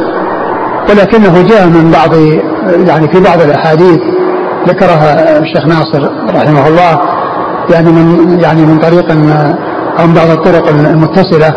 ولكنه 0.90 1.42
جاء 1.42 1.66
من 1.66 1.90
بعض 1.90 2.14
يعني 2.88 3.08
في 3.08 3.20
بعض 3.20 3.40
الأحاديث 3.40 4.00
ذكرها 4.68 5.38
الشيخ 5.38 5.66
ناصر 5.66 6.10
رحمه 6.34 6.68
الله 6.68 7.00
يعني 7.70 7.90
من 7.90 8.38
يعني 8.40 8.66
من 8.66 8.78
طريق 8.78 9.12
أو 10.00 10.06
من 10.06 10.14
بعض 10.14 10.30
الطرق 10.30 10.68
المتصلة 10.68 11.54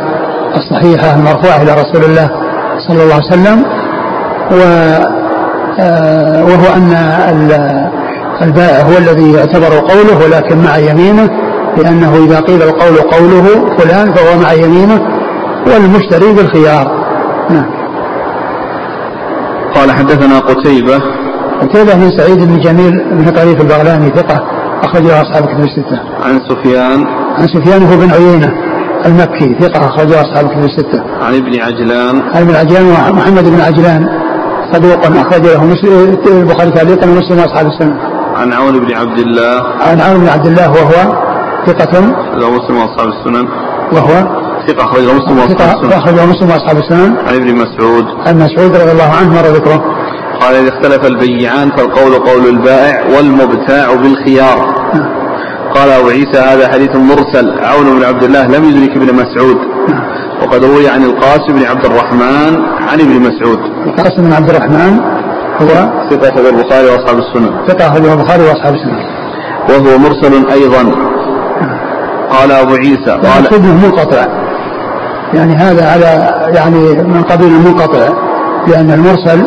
الصحيحة 0.56 1.16
المرفوعة 1.16 1.62
إلى 1.62 1.72
رسول 1.74 2.04
الله 2.04 2.30
صلى 2.88 3.04
الله 3.04 3.16
عليه 3.16 3.26
وسلم 3.26 3.66
و 4.52 4.62
آه، 5.80 6.44
وهو 6.44 6.76
أن 6.76 6.92
البائع 8.42 8.82
هو 8.82 8.98
الذي 8.98 9.32
يعتبر 9.32 9.80
قوله 9.80 10.26
ولكن 10.26 10.58
مع 10.58 10.78
يمينه 10.78 11.30
لأنه 11.78 12.16
إذا 12.26 12.40
قيل 12.40 12.62
القول 12.64 12.98
قوله 12.98 13.76
فلان 13.78 14.14
فهو 14.14 14.40
مع 14.42 14.54
يمينه 14.54 15.02
والمشتري 15.68 16.34
بالخيار. 16.34 17.06
نعم. 17.50 17.66
قال 19.76 19.92
حدثنا 19.92 20.40
قتيبة. 20.40 21.02
قتيبة 21.62 21.94
بن 21.96 22.18
سعيد 22.18 22.38
بن 22.38 22.60
جميل 22.60 23.04
بن 23.12 23.32
طريف 23.32 23.62
البغلاني 23.62 24.10
ثقة 24.10 24.44
أخرجه 24.84 25.22
أصحاب 25.22 25.46
كتب 25.46 25.60
الستة. 25.60 26.00
عن 26.24 26.42
سفيان. 26.50 27.06
عن 27.40 27.48
سفيان 27.48 27.80
بن 27.80 28.12
عيينة 28.12 28.52
المكي 29.06 29.56
ثقة 29.60 29.86
أخرجه 29.86 30.22
أصحاب 30.22 30.48
كتب 30.48 30.64
الستة. 30.64 31.04
عن 31.22 31.36
ابن 31.36 31.60
عجلان 31.60 32.22
عن 32.34 32.42
ابن 32.42 32.56
عجلان 32.56 33.16
محمد 33.16 33.44
بن 33.44 33.62
عجلان 33.62 34.08
صدوق 34.74 35.06
أخرج 35.06 35.42
له 35.42 35.64
البخاري 36.28 36.72
تعليقا 36.72 37.08
ومسلم 37.08 37.40
وأصحاب 37.40 37.68
السنة. 37.68 37.98
عن 38.36 38.54
عون 38.54 38.80
بن 38.80 38.94
عبد 38.96 39.20
الله 39.20 39.64
عن 39.82 40.02
عون 40.02 40.20
بن 40.20 40.28
عبد 40.28 40.48
الله 40.48 40.72
وهو 40.72 41.14
ثقة 41.68 42.00
له 42.40 42.50
مسلم 42.50 42.78
وأصحاب 42.78 43.08
السنن. 43.10 43.48
وهو 43.94 44.16
ثقة 44.68 44.84
أخرجه 44.84 45.14
مسلم 45.14 45.38
وأصحاب 45.38 45.78
السنن. 45.78 45.94
أخرجه 45.94 46.26
مسلم 46.26 46.50
وأصحاب 46.50 46.78
السنن. 46.78 47.18
عن 47.28 47.36
ابن 47.36 47.56
مسعود. 47.56 48.06
عن 48.28 48.36
مسعود 48.38 48.76
رضي 48.76 48.92
الله 48.92 49.12
عنه 49.20 49.30
مر 49.34 49.48
ذكره. 49.48 49.84
قال 50.42 50.56
إذا 50.56 50.70
اختلف 50.70 51.06
البيعان 51.06 51.70
فالقول 51.70 52.14
قول 52.14 52.46
البائع 52.50 53.18
والمبتاع 53.18 53.94
بالخيار 53.94 54.76
قال 55.76 55.90
أبو 55.90 56.10
عيسى 56.10 56.40
هذا 56.40 56.68
حديث 56.68 56.96
مرسل. 56.96 57.60
عون 57.60 58.00
بن 58.00 58.04
عبد 58.04 58.24
الله 58.24 58.48
لم 58.48 58.64
يدرك 58.64 58.98
ابن 58.98 59.16
مسعود. 59.16 59.58
وقد 60.42 60.64
روي 60.64 60.90
عن 60.90 61.04
القاسم 61.04 61.54
بن 61.54 61.66
عبد 61.66 61.86
الرحمن 61.86 62.54
عن 62.90 63.00
ابن 63.00 63.20
مسعود. 63.20 63.60
القاسم 63.88 64.22
بن 64.24 64.34
عبد 64.34 64.50
الرحمن 64.50 65.00
هو 65.62 65.68
ثقة 66.10 66.30
أخرجه 66.30 66.50
البخاري 66.50 66.88
وأصحاب 66.88 67.18
السنن 67.18 67.68
ثقة 67.68 67.88
أخرجه 67.88 68.14
البخاري 68.14 68.44
وأصحاب 68.44 68.74
السنن 68.74 69.00
وهو 69.70 69.98
مرسل 69.98 70.52
أيضا. 70.52 70.84
قال 72.30 72.52
أبو 72.52 72.76
عيسى 72.76 73.12
قال 73.12 73.62
منقطع. 73.84 74.26
يعني 75.34 75.56
هذا 75.56 75.92
على 75.92 76.32
يعني 76.56 77.04
من 77.04 77.24
قبيل 77.24 77.48
المنقطع 77.48 78.10
لأن 78.68 78.92
المرسل 78.92 79.46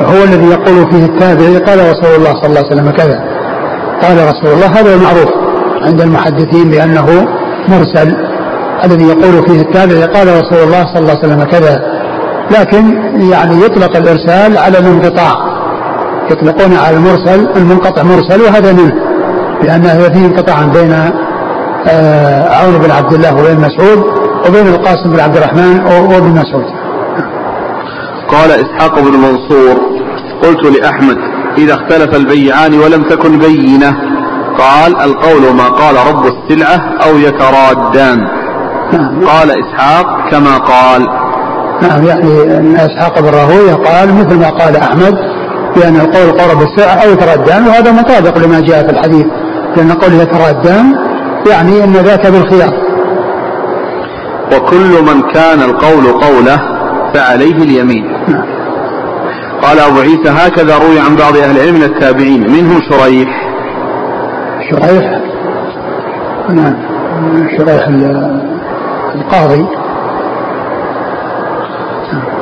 هو 0.00 0.24
الذي 0.24 0.46
يقول 0.46 0.90
فيه 0.90 1.04
التابعي 1.04 1.58
قال 1.58 1.78
رسول 1.78 2.14
الله 2.16 2.34
صلى 2.34 2.46
الله 2.46 2.58
عليه 2.58 2.72
وسلم 2.72 2.90
كذا. 2.90 3.24
قال 4.02 4.16
رسول 4.28 4.52
الله 4.52 4.66
هذا 4.66 4.96
معروف. 4.96 5.43
عند 5.86 6.00
المحدثين 6.00 6.70
بأنه 6.70 7.06
مرسل 7.68 8.16
الذي 8.84 9.04
يقول 9.04 9.46
فيه 9.48 9.60
التابعي 9.60 10.04
قال 10.04 10.28
رسول 10.28 10.58
الله 10.64 10.84
صلى 10.94 10.98
الله 10.98 11.10
عليه 11.10 11.18
وسلم 11.18 11.44
كذا. 11.44 11.82
لكن 12.50 13.02
يعني 13.30 13.64
يطلق 13.64 13.96
الإرسال 13.96 14.58
على 14.58 14.78
الانقطاع. 14.78 15.54
يطلقون 16.30 16.76
على 16.76 16.96
المرسل 16.96 17.48
المنقطع 17.56 18.02
مرسل 18.02 18.40
وهذا 18.40 18.72
منه 18.72 18.92
لأنه 19.62 20.08
فيه 20.08 20.26
انقطاع 20.26 20.64
بين 20.64 20.92
آه، 21.88 22.48
عون 22.48 22.78
بن 22.78 22.90
عبد 22.90 23.12
الله 23.14 23.34
وبين 23.34 23.56
مسعود 23.60 24.04
وبين 24.48 24.66
القاسم 24.66 25.10
بن 25.10 25.20
عبد 25.20 25.36
الرحمن 25.36 25.80
وابن 25.84 26.30
مسعود. 26.30 26.64
قال 28.28 28.50
إسحاق 28.50 29.00
بن 29.00 29.12
منصور 29.12 29.76
قلت 30.42 30.78
لأحمد 30.78 31.16
إذا 31.58 31.74
اختلف 31.74 32.16
البيعان 32.16 32.74
ولم 32.74 33.02
تكن 33.02 33.38
بينة. 33.38 34.13
قال 34.58 35.00
القول 35.00 35.56
ما 35.56 35.68
قال 35.68 35.96
رب 36.08 36.26
السلعة 36.26 36.80
أو 37.06 37.18
يترادان 37.18 38.18
قال 39.26 39.50
إسحاق 39.50 40.30
كما 40.30 40.58
قال. 40.58 41.06
نعم 41.82 42.06
يعني 42.06 42.42
أن 42.58 42.76
إسحاق 42.76 43.20
بن 43.20 43.28
راهوية 43.28 43.74
قال 43.74 44.14
مثل 44.14 44.38
ما 44.38 44.50
قال 44.50 44.76
أحمد 44.76 45.14
بأن 45.76 45.96
القول 45.96 46.40
قرب 46.40 46.62
السلعة 46.62 46.94
أو 46.94 47.10
يترادان 47.10 47.66
وهذا 47.66 47.92
مطابق 47.92 48.38
لما 48.38 48.60
جاء 48.60 48.86
في 48.86 48.90
الحديث 48.90 49.26
لأن 49.76 49.92
قول 49.92 50.12
يترادان 50.12 50.94
يعني 51.50 51.84
أن 51.84 51.92
ذاك 51.92 52.26
بالخيار 52.26 52.72
وكل 54.56 55.02
من 55.02 55.22
كان 55.34 55.62
القول 55.62 56.06
قوله 56.06 56.60
فعليه 57.14 57.56
اليمين. 57.56 58.04
قال 59.62 59.78
أبو 59.78 60.00
عيسى 60.00 60.28
هكذا 60.28 60.78
روي 60.78 60.98
عن 60.98 61.16
بعض 61.16 61.36
أهل 61.36 61.56
العلم 61.56 61.74
من 61.74 61.82
التابعين 61.82 62.52
منهم 62.52 62.80
شريح. 62.90 63.43
شريح. 64.70 65.20
نعم. 66.48 66.74
شريح 67.56 67.88
القاضي. 69.14 69.66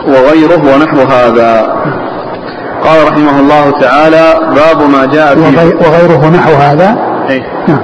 وغيره 0.06 0.74
ونحو 0.74 0.96
هذا. 0.96 1.76
قال 2.84 3.08
رحمه 3.08 3.40
الله 3.40 3.70
تعالى 3.80 4.54
باب 4.54 4.90
ما 4.90 5.06
جاء 5.06 5.34
في 5.34 5.74
وغيره 5.74 6.30
نحو 6.30 6.52
هذا. 6.52 6.96
أي. 7.30 7.42
نعم. 7.68 7.80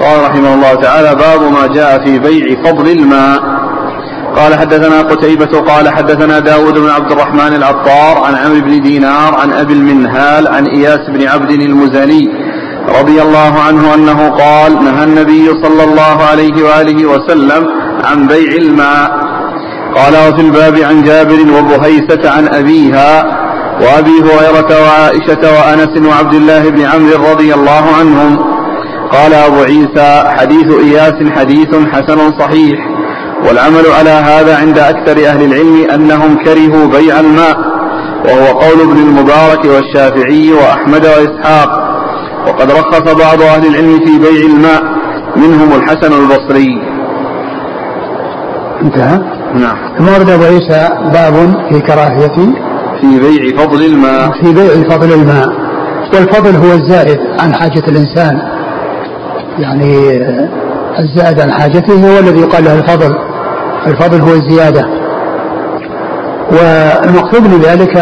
قال 0.00 0.30
رحمه 0.30 0.54
الله 0.54 0.74
تعالى 0.74 1.14
باب 1.14 1.52
ما 1.52 1.66
جاء 1.66 2.04
في 2.04 2.18
بيع 2.18 2.62
فضل 2.64 2.88
الماء. 2.88 3.58
قال 4.36 4.58
حدثنا 4.58 5.02
قتيبة 5.02 5.60
قال 5.60 5.88
حدثنا 5.88 6.38
داود 6.38 6.78
بن 6.78 6.90
عبد 6.90 7.12
الرحمن 7.12 7.54
العطار 7.54 8.24
عن 8.24 8.34
عمرو 8.34 8.60
بن 8.60 8.80
دينار 8.80 9.34
عن 9.34 9.52
أبي 9.52 9.72
المنهال 9.72 10.48
عن 10.48 10.66
إياس 10.66 11.00
بن 11.08 11.28
عبد 11.28 11.50
المزني 11.50 12.28
رضي 13.00 13.22
الله 13.22 13.60
عنه 13.68 13.94
أنه 13.94 14.28
قال 14.28 14.84
نهى 14.84 15.04
النبي 15.04 15.46
صلى 15.62 15.84
الله 15.84 16.24
عليه 16.30 16.64
وآله 16.64 17.06
وسلم 17.06 17.66
عن 18.04 18.26
بيع 18.26 18.52
الماء. 18.52 19.10
قال 19.94 20.12
وفي 20.12 20.42
الباب 20.42 20.78
عن 20.78 21.02
جابر 21.02 21.40
وبهيسة 21.58 22.30
عن 22.30 22.48
أبيها 22.48 23.24
وأبي 23.80 24.20
هريرة 24.20 24.82
وعائشة 24.82 25.42
وأنس 25.42 26.08
وعبد 26.08 26.34
الله 26.34 26.68
بن 26.68 26.82
عمرو 26.82 27.30
رضي 27.30 27.54
الله 27.54 27.84
عنهم. 27.98 28.38
قال 29.12 29.34
أبو 29.34 29.62
عيسى 29.62 30.24
حديث 30.26 30.66
إياس 30.82 31.32
حديث 31.38 31.68
حسن 31.92 32.38
صحيح 32.38 32.78
والعمل 33.48 33.86
على 33.98 34.10
هذا 34.10 34.58
عند 34.58 34.78
أكثر 34.78 35.26
أهل 35.26 35.44
العلم 35.44 35.90
أنهم 35.90 36.36
كرهوا 36.44 36.86
بيع 36.86 37.20
الماء 37.20 37.56
وهو 38.24 38.58
قول 38.58 38.80
ابن 38.80 38.96
المبارك 38.96 39.64
والشافعي 39.64 40.52
وأحمد 40.52 41.06
وإسحاق. 41.06 41.87
وقد 42.48 42.70
رخص 42.70 43.00
بعض 43.00 43.42
أهل 43.42 43.66
العلم 43.66 43.98
في 44.04 44.18
بيع 44.18 44.46
الماء 44.46 44.82
منهم 45.36 45.72
الحسن 45.72 46.12
البصري. 46.12 46.82
انتهى؟ 48.82 49.18
نعم. 49.54 49.76
ثم 49.98 50.08
ورد 50.08 50.30
أبو 50.30 50.44
عيسى 50.44 50.88
باب 51.12 51.54
في 51.70 51.80
كراهية؟ 51.80 52.36
في 53.00 53.20
بيع 53.20 53.64
فضل 53.64 53.84
الماء. 53.84 54.30
في 54.40 54.54
بيع 54.54 54.88
فضل 54.90 55.12
الماء. 55.12 55.48
والفضل 56.14 56.56
هو 56.56 56.72
الزائد 56.72 57.18
عن 57.40 57.54
حاجة 57.54 57.82
الإنسان. 57.88 58.40
يعني 59.58 60.16
الزائد 60.98 61.40
عن 61.40 61.52
حاجته 61.52 61.92
هو 61.92 62.18
الذي 62.18 62.40
يقال 62.40 62.64
له 62.64 62.78
الفضل. 62.78 63.14
الفضل 63.86 64.20
هو 64.20 64.34
الزيادة. 64.34 64.84
والمقصود 66.50 67.42
من 67.42 67.60
ذلك 67.60 67.96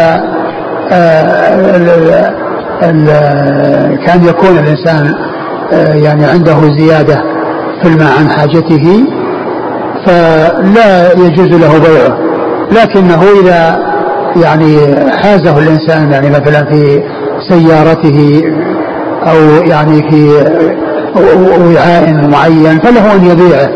آه، 0.91 2.46
كان 4.05 4.25
يكون 4.25 4.57
الإنسان 4.57 5.13
آه، 5.73 5.93
يعني 5.93 6.25
عنده 6.25 6.77
زيادة 6.77 7.23
في 7.81 7.87
الماء 7.87 8.19
عن 8.19 8.29
حاجته 8.29 9.05
فلا 10.05 11.13
يجوز 11.13 11.49
له 11.49 11.79
بيعه. 11.79 12.17
لكنه 12.71 13.23
إذا 13.41 13.79
يعني 14.43 14.77
حازه 15.17 15.57
الإنسان 15.57 16.11
يعني 16.11 16.29
مثلا 16.29 16.65
في 16.65 17.03
سيارته 17.49 18.43
أو 19.23 19.65
يعني 19.65 20.11
في 20.11 20.29
وعاء 21.75 22.27
معين 22.31 22.79
فله 22.79 23.15
أن 23.15 23.25
يبيعه 23.25 23.69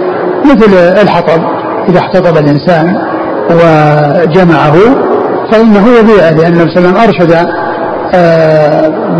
مثل 0.45 0.73
الحطب. 1.01 1.41
إذا 1.89 1.99
احتطب 1.99 2.37
الإنسان 2.37 2.95
وجمعه 3.49 4.75
فإنه 5.51 5.87
يبيعه 5.99 6.31
لأن 6.31 6.53
النبي 6.53 6.71
صلى 6.71 6.89
الله 6.89 6.99
عليه 6.99 7.09
وسلم 7.09 7.27
أرشد 7.27 7.47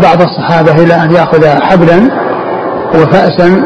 بعض 0.02 0.22
الصحابة 0.22 0.82
إلى 0.82 0.94
أن 0.94 1.12
يأخذ 1.12 1.46
حبلا 1.46 2.10
وفأسا 2.94 3.62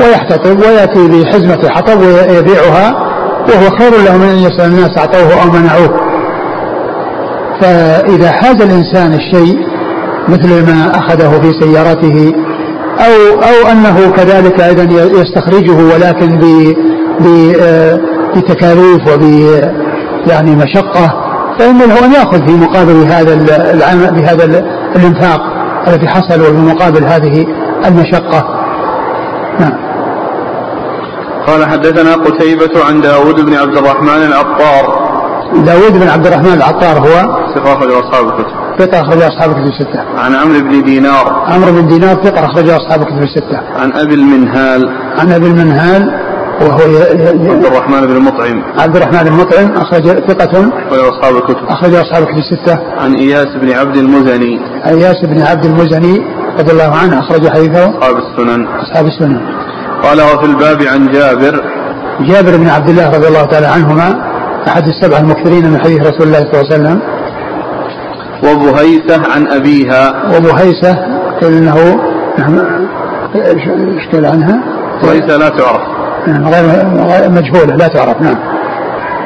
ويحتطب 0.00 0.60
ويأتي 0.60 1.08
بحزمة 1.08 1.68
حطب 1.68 1.98
ويبيعها 2.00 3.08
وهو 3.48 3.78
خير 3.78 3.90
له 4.04 4.16
من 4.16 4.28
أن 4.28 4.38
يسأل 4.38 4.64
الناس 4.64 4.98
أعطوه 4.98 5.42
أو 5.42 5.50
منعوه. 5.50 6.00
فإذا 7.60 8.32
حاز 8.32 8.62
الإنسان 8.62 9.14
الشيء 9.14 9.58
مثل 10.28 10.66
ما 10.66 10.90
أخذه 10.98 11.40
في 11.40 11.52
سيارته 11.60 12.32
أو 12.98 13.40
أو 13.40 13.72
أنه 13.72 14.10
كذلك 14.16 14.60
أيضا 14.60 14.82
يستخرجه 15.20 15.94
ولكن 15.94 16.38
آه، 17.60 18.00
بتكاليف 18.36 19.14
وب 19.14 19.22
يعني 20.26 20.56
مشقة 20.56 21.27
فإن 21.58 21.78
له 21.78 22.04
أن 22.04 22.12
يأخذ 22.12 22.46
في 22.46 22.52
مقابل 22.52 22.92
هذا 22.92 23.34
العمل 23.72 24.14
بهذا 24.14 24.44
الإنفاق 24.96 25.40
الذي 25.88 26.08
حصل 26.08 26.40
وبمقابل 26.40 27.04
هذه 27.04 27.46
المشقة. 27.86 28.44
نعم. 29.60 29.72
قال 31.46 31.68
حدثنا 31.68 32.14
قتيبة 32.14 32.84
عن 32.88 33.00
داود 33.00 33.40
بن 33.40 33.54
عبد 33.54 33.76
الرحمن 33.76 34.22
العطار. 34.26 35.08
داود 35.54 35.92
بن 35.92 36.08
عبد 36.08 36.26
الرحمن 36.26 36.52
العطار 36.52 36.98
هو 36.98 37.44
ثقة 37.54 37.72
أخرج 37.72 37.92
أصحاب 37.92 38.28
الكتب. 38.28 38.54
ثقة 38.78 39.00
أخرج 39.00 39.22
أصحاب 39.22 39.50
الكتب 39.50 39.66
الستة. 39.66 40.00
عن 40.18 40.34
عمرو 40.34 40.60
بن 40.60 40.82
دينار. 40.82 41.44
عمرو 41.46 41.72
بن 41.72 41.86
دينار 41.86 42.14
ثقة 42.24 42.46
أخرج 42.46 42.68
أصحاب 42.68 43.00
الكتب 43.00 43.22
الستة. 43.22 43.60
عن 43.82 43.92
أبي 43.92 44.14
المنهال. 44.14 44.88
عن 45.18 45.32
أبي 45.32 45.46
المنهال 45.46 46.27
وهو 46.60 46.72
عبد 47.52 47.64
الرحمن 47.64 48.06
بن 48.06 48.16
المطعم 48.16 48.62
عبد 48.78 48.96
الرحمن 48.96 49.18
بن 49.22 49.26
المطعم 49.26 49.76
أخرج 49.76 50.02
ثقة. 50.02 50.70
أخرج 50.88 50.98
أصحاب 50.98 51.36
الكتب. 51.36 51.66
أخرج 51.68 51.94
أصحاب 51.94 52.22
الكتب 52.22 52.38
الستة. 52.38 52.78
عن 52.98 53.14
إياس 53.14 53.46
بن 53.60 53.72
عبد 53.72 53.96
المزني. 53.96 54.60
إياس 54.86 55.16
بن 55.24 55.42
عبد 55.42 55.64
المزني 55.64 56.22
رضي 56.58 56.72
الله 56.72 56.96
عنه 56.96 57.18
أخرج 57.18 57.48
حديثه. 57.48 57.98
أصحاب 57.98 58.16
السنن. 58.16 58.66
أصحاب 58.66 59.06
السنن. 59.06 59.40
قال 60.02 60.20
وفي 60.20 60.46
الباب 60.46 60.82
عن 60.82 61.12
جابر. 61.12 61.64
جابر 62.20 62.56
بن 62.56 62.68
عبد 62.68 62.88
الله 62.88 63.16
رضي 63.16 63.28
الله 63.28 63.42
تعالى 63.42 63.66
عنهما 63.66 64.24
أحد 64.68 64.86
السبعة 64.86 65.18
المكثرين 65.18 65.70
من 65.70 65.80
حديث 65.80 66.00
رسول 66.00 66.26
الله 66.26 66.38
صلى 66.38 66.60
الله 66.60 66.72
عليه 66.72 66.74
وسلم. 66.74 67.00
وبهيسة 68.44 69.32
عن 69.34 69.48
أبيها. 69.48 70.36
وبهيسة 70.36 70.92
قيل 71.40 71.52
أنه 71.52 72.00
إيش 73.34 74.24
عنها؟ 74.24 74.60
بهيسة 75.02 75.36
لا 75.36 75.48
تعرف. 75.48 75.97
نعم 76.28 76.48
غير 76.48 77.30
مجهولة 77.30 77.76
لا 77.76 77.88
تعرف 77.88 78.22
نعم. 78.22 78.38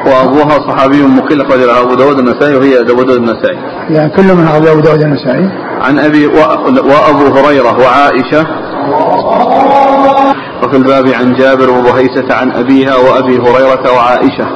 وأبوها 0.07 0.49
صحابي 0.69 1.03
مقل 1.03 1.41
أخرج 1.41 1.61
أبو 1.61 1.95
داود 1.95 2.19
النسائي 2.19 2.55
وهي 2.55 2.81
أبو 2.81 3.03
داود 3.03 3.17
النسائي. 3.17 3.57
يعني 3.89 4.09
كل 4.09 4.35
من 4.35 4.47
أبو 4.47 4.79
داود 4.79 5.01
النسائي. 5.01 5.49
عن 5.81 5.99
أبي 5.99 6.27
وأبو 6.27 7.37
هريرة 7.37 7.77
وعائشة. 7.79 8.47
وفي 10.63 10.77
الباب 10.77 11.07
عن 11.07 11.33
جابر 11.33 11.69
وبهيسة 11.69 12.35
عن 12.35 12.51
أبيها 12.51 12.95
وأبي 12.95 13.37
هريرة 13.37 13.91
وعائشة. 13.95 14.47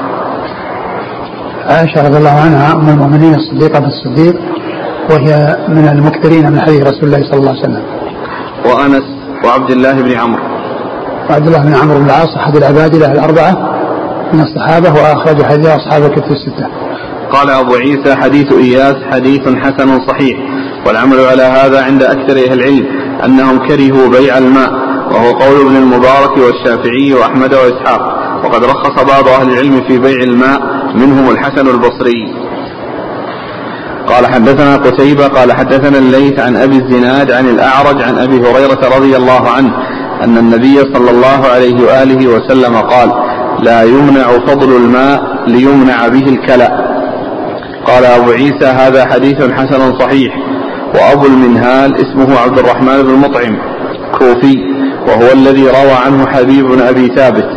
عائشة 1.69 2.07
رضي 2.07 2.17
الله 2.17 2.41
عنها 2.41 2.73
أم 2.73 2.89
المؤمنين 2.89 3.35
الصديقة 3.35 3.79
بن 3.79 3.87
الصديق 3.87 4.35
وهي 5.09 5.57
من 5.67 5.87
المكثرين 5.87 6.51
من 6.51 6.61
حديث 6.61 6.81
رسول 6.81 7.03
الله 7.03 7.31
صلى 7.31 7.39
الله 7.39 7.49
عليه 7.49 7.61
وسلم. 7.61 7.83
وأنس 8.65 9.03
وعبد 9.45 9.71
الله 9.71 10.01
بن 10.01 10.11
عمرو. 10.11 10.56
وعبد 11.29 11.47
الله 11.47 11.63
بن 11.63 11.75
عمرو 11.75 11.99
بن 11.99 12.05
العاص 12.05 12.35
أحد 12.35 12.55
العباد 12.55 12.95
له 12.95 13.11
الأربعة 13.11 13.51
من 14.33 14.41
الصحابة 14.41 14.93
وأخرج 14.93 15.43
حديث 15.43 15.67
أصحاب 15.67 16.03
الكتب 16.03 16.31
الستة. 16.31 16.67
قال 17.31 17.49
أبو 17.49 17.75
عيسى 17.75 18.15
حديث 18.15 18.53
إياس 18.53 18.95
حديث 19.11 19.41
حسن 19.41 20.07
صحيح 20.07 20.37
والعمل 20.87 21.19
على 21.19 21.43
هذا 21.43 21.83
عند 21.83 22.03
أكثر 22.03 22.37
أهل 22.37 22.53
العلم 22.53 22.85
أنهم 23.25 23.67
كرهوا 23.67 24.09
بيع 24.09 24.37
الماء 24.37 24.71
وهو 25.11 25.31
قول 25.31 25.67
ابن 25.67 25.75
المبارك 25.75 26.37
والشافعي 26.37 27.13
وأحمد 27.13 27.53
وإسحاق 27.53 28.01
وقد 28.43 28.63
رخص 28.63 29.03
بعض 29.03 29.27
أهل 29.27 29.49
العلم 29.49 29.83
في 29.87 29.99
بيع 29.99 30.23
الماء 30.23 30.61
منهم 30.95 31.29
الحسن 31.29 31.67
البصري. 31.67 32.33
قال 34.07 34.27
حدثنا 34.27 34.75
قتيبة 34.75 35.27
قال 35.27 35.53
حدثنا 35.53 35.97
الليث 35.97 36.39
عن 36.39 36.55
أبي 36.55 36.77
الزناد 36.77 37.31
عن 37.31 37.45
الأعرج 37.45 38.01
عن 38.01 38.17
أبي 38.17 38.35
هريرة 38.35 38.97
رضي 38.97 39.17
الله 39.17 39.49
عنه 39.49 39.73
أن 40.23 40.37
النبي 40.37 40.77
صلى 40.93 41.11
الله 41.11 41.47
عليه 41.53 41.85
وآله 41.85 42.27
وسلم 42.27 42.75
قال 42.75 43.11
لا 43.59 43.83
يمنع 43.83 44.27
فضل 44.47 44.75
الماء 44.75 45.21
ليمنع 45.47 46.07
به 46.07 46.25
الكلأ 46.29 46.97
قال 47.87 48.05
أبو 48.05 48.31
عيسى 48.31 48.65
هذا 48.65 49.05
حديث 49.05 49.51
حسن 49.51 49.99
صحيح. 49.99 50.33
وأبو 50.95 51.25
المنهال 51.25 51.95
اسمه 51.95 52.39
عبد 52.39 52.59
الرحمن 52.59 53.03
بن 53.03 53.13
مطعم 53.13 53.57
كوفي 54.19 54.57
وهو 55.07 55.33
الذي 55.33 55.63
روى 55.63 55.91
عنه 56.05 56.27
حبيب 56.27 56.65
بن 56.65 56.81
أبي 56.81 57.07
ثابت. 57.15 57.49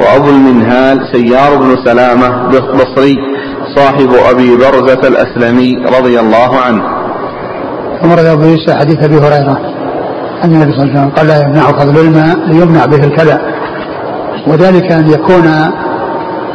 وأبو 0.00 0.30
المنهال 0.30 1.00
سيار 1.12 1.56
بن 1.56 1.76
سلامة 1.84 2.48
بصري 2.48 3.16
صاحب 3.76 4.10
أبي 4.30 4.56
برزة 4.56 5.08
الأسلمي 5.08 5.76
رضي 5.98 6.20
الله 6.20 6.56
عنه. 6.60 6.82
ورد 8.04 8.24
أبو 8.24 8.42
عيسى 8.42 8.74
حديث 8.74 9.02
أبي 9.04 9.18
هريرة. 9.18 9.75
أن 10.46 10.52
النبي 10.52 10.72
صلى 10.72 10.82
الله 10.82 10.92
عليه 10.92 11.00
وسلم 11.00 11.10
قال 11.10 11.26
لا 11.26 11.42
يمنع 11.42 11.62
فضل 11.62 12.00
الماء 12.00 12.36
ليمنع 12.46 12.86
به 12.86 13.04
الكلى. 13.04 13.40
وذلك 14.46 14.92
أن 14.92 15.10
يكون 15.10 15.52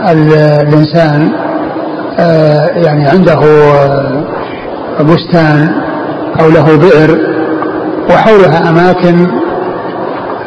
الإنسان 0.10 1.32
آه، 2.20 2.68
يعني 2.68 3.10
عنده 3.10 3.40
آه، 3.44 4.24
بستان 5.02 5.70
أو 6.40 6.50
له 6.50 6.78
بئر 6.78 7.18
وحولها 8.10 8.70
أماكن 8.70 9.28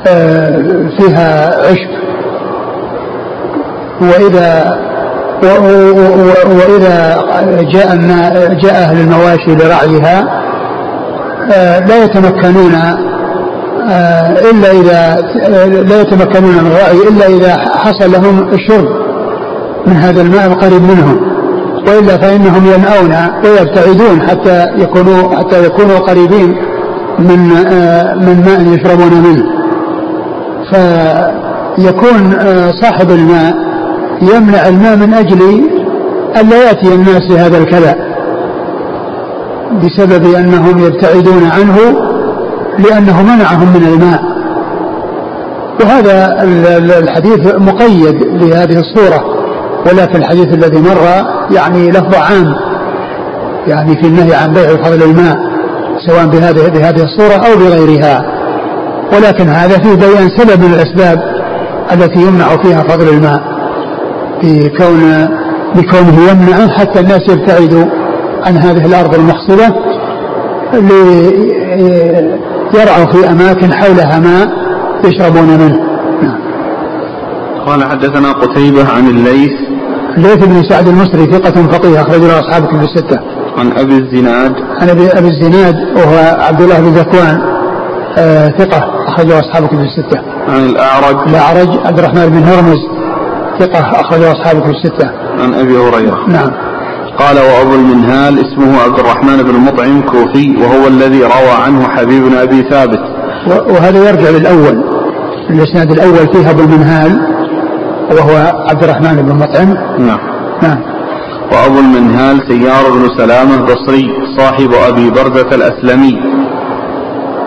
آه، 0.08 0.62
فيها 0.98 1.58
عشب. 1.70 1.90
وإذا 4.00 4.78
وإذا 6.46 7.24
جاء 7.72 7.96
جاء 8.62 8.74
أهل 8.74 9.00
المواشي 9.00 9.54
لرعيها 9.54 10.44
لا 11.88 12.04
يتمكنون 12.04 12.74
إلا 14.50 14.70
إذا 14.70 15.16
لا 15.82 16.00
يتمكنون 16.00 16.50
من 16.50 16.66
الرعي 16.66 17.08
إلا 17.08 17.26
إذا 17.26 17.56
حصل 17.56 18.12
لهم 18.12 18.48
الشرب 18.52 18.88
من 19.86 19.92
هذا 19.92 20.22
الماء 20.22 20.46
القريب 20.46 20.82
منهم. 20.82 21.34
وإلا 21.88 22.16
فإنهم 22.16 22.66
ينأون 22.66 23.16
ويبتعدون 23.44 24.22
حتى 24.28 24.66
يكونوا 24.76 25.36
حتى 25.36 25.64
يكونوا 25.64 25.98
قريبين 25.98 26.56
من 27.18 27.52
آه، 27.72 28.14
من 28.14 28.42
ماء 28.46 28.74
يشربون 28.74 29.22
منه. 29.22 29.44
فيكون 30.70 32.32
صاحب 32.82 33.10
الماء 33.10 33.54
يمنع 34.22 34.68
الماء 34.68 34.96
من 34.96 35.14
أجل 35.14 35.40
ألا 36.40 36.68
يأتي 36.68 36.94
الناس 36.94 37.30
هذا 37.30 37.58
الكلى 37.58 37.94
بسبب 39.82 40.34
أنهم 40.34 40.86
يبتعدون 40.86 41.44
عنه 41.44 41.76
لأنه 42.78 43.22
منعهم 43.22 43.68
من 43.68 43.86
الماء. 43.86 44.22
وهذا 45.80 46.42
الحديث 46.98 47.54
مقيد 47.54 48.22
لهذه 48.24 48.78
الصورة 48.78 49.34
في 49.84 50.16
الحديث 50.18 50.54
الذي 50.54 50.78
مر 50.78 51.26
يعني 51.50 51.90
لفظ 51.90 52.14
عام 52.14 52.54
يعني 53.66 53.96
في 53.96 54.06
النهي 54.06 54.34
عن 54.34 54.52
بيع 54.52 54.68
فضل 54.68 55.02
الماء 55.02 55.36
سواء 56.06 56.26
بهذه 56.26 56.68
بهذه 56.68 57.04
الصورة 57.04 57.34
أو 57.34 57.58
بغيرها. 57.58 58.24
ولكن 59.12 59.48
هذا 59.48 59.78
فيه 59.78 59.94
بيان 59.94 60.28
سبب 60.38 60.64
من 60.64 60.74
الأسباب 60.74 61.22
التي 61.92 62.20
يمنع 62.20 62.56
فيها 62.62 62.82
فضل 62.82 63.08
الماء 63.08 63.40
بكون 64.42 65.28
بكونه 65.74 66.30
يمنع 66.30 66.68
حتى 66.78 67.00
الناس 67.00 67.28
يبتعدوا 67.28 67.84
عن 68.46 68.56
هذه 68.56 68.86
الأرض 68.86 69.14
المحصبة 69.14 69.74
ليرعوا 72.74 73.12
في 73.12 73.30
أماكن 73.30 73.72
حولها 73.72 74.18
ماء 74.18 74.48
يشربون 75.04 75.48
منه 75.48 75.78
نعم. 76.22 76.38
قال 77.66 77.84
حدثنا 77.84 78.32
قتيبة 78.32 78.92
عن 78.92 79.08
الليث 79.08 79.52
الليث 80.16 80.46
بن 80.46 80.62
سعد 80.68 80.88
المصري 80.88 81.26
ثقة 81.32 81.66
فقيه 81.66 82.00
أخرج 82.00 82.20
له 82.20 82.40
أصحاب 82.40 82.66
كتب 82.66 82.82
الستة. 82.82 83.20
عن 83.58 83.72
أبي 83.72 83.98
الزناد. 83.98 84.52
عن 84.80 84.88
أبي, 84.88 85.08
أبي 85.08 85.28
الزناد 85.28 85.74
وهو 85.96 86.36
عبد 86.40 86.60
الله 86.60 86.80
بن 86.80 86.88
ذكوان 86.88 87.40
آه 88.18 88.48
ثقة 88.48 88.78
أخرج 89.08 89.26
له 89.26 89.40
أصحاب 89.40 89.66
كتب 89.66 89.80
الستة. 89.80 90.20
عن 90.48 90.64
الأعرج. 90.64 91.28
الأعرج 91.28 91.68
عبد 91.86 91.98
الرحمن 91.98 92.26
بن 92.26 92.42
هرمز 92.42 92.78
ثقة 93.58 94.00
أخرج 94.00 94.20
له 94.20 94.32
أصحاب 94.32 94.60
كتب 94.60 94.70
الستة. 94.70 95.10
عن 95.38 95.54
أبي 95.54 95.78
هريرة. 95.78 96.28
نعم. 96.28 96.50
قال 97.18 97.36
وأبو 97.36 97.74
المنهال 97.74 98.38
اسمه 98.38 98.82
عبد 98.82 98.98
الرحمن 98.98 99.42
بن 99.42 99.50
المطعم 99.50 100.00
كوفي 100.00 100.56
وهو 100.56 100.86
الذي 100.88 101.22
روى 101.22 101.54
عنه 101.64 101.88
حبيب 101.88 102.22
بن 102.22 102.36
أبي 102.36 102.62
ثابت. 102.70 103.00
وهذا 103.46 104.08
يرجع 104.08 104.30
للأول 104.30 104.84
الإسناد 105.50 105.90
الأول 105.90 106.28
فيه 106.32 106.50
أبو 106.50 106.60
المنهال 106.60 107.20
وهو 108.10 108.52
عبد 108.68 108.84
الرحمن 108.84 109.22
بن 109.22 109.34
مطعم. 109.34 109.74
نعم. 109.98 110.18
نعم. 110.62 110.78
وأبو 111.52 111.78
المنهال 111.78 112.40
سيار 112.48 112.90
بن 112.92 113.08
سلامة 113.18 113.62
بصري 113.62 114.06
صاحب 114.38 114.70
أبي 114.88 115.10
بردة 115.10 115.56
الأسلمي. 115.56 116.14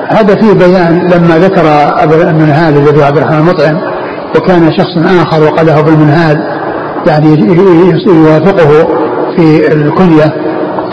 هذا 0.10 0.36
فيه 0.36 0.54
بيان 0.54 1.10
لما 1.14 1.38
ذكر 1.38 1.64
أبو 2.04 2.14
المنهال 2.14 2.78
الذي 2.78 3.04
عبد 3.04 3.18
الرحمن 3.18 3.38
المطعم 3.38 3.78
وكان 4.36 4.72
شخص 4.72 5.22
آخر 5.22 5.44
وقال 5.44 5.70
أبو 5.70 5.90
المنهال 5.90 6.58
يعني 7.08 7.28
يوافقه 8.08 8.88
في 9.38 9.74
الكنية 9.74 10.34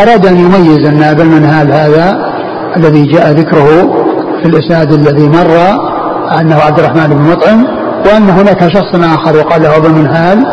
أراد 0.01 0.27
أن 0.27 0.37
يميز 0.37 0.87
أن 0.89 1.03
أبا 1.03 1.23
المنهال 1.23 1.73
هذا 1.73 2.35
الذي 2.77 3.03
جاء 3.03 3.31
ذكره 3.31 3.67
في 4.43 4.49
الإسناد 4.49 4.93
الذي 4.93 5.29
مر 5.29 5.57
أنه 6.41 6.57
عبد 6.57 6.79
الرحمن 6.79 7.07
بن 7.07 7.23
مطعم 7.33 7.65
وأن 8.07 8.31
هناك 8.31 8.69
شخص 8.69 8.95
آخر 8.95 9.37
وقال 9.37 9.63
له 9.63 9.77
أبو 9.77 9.87
المنهال 9.87 10.47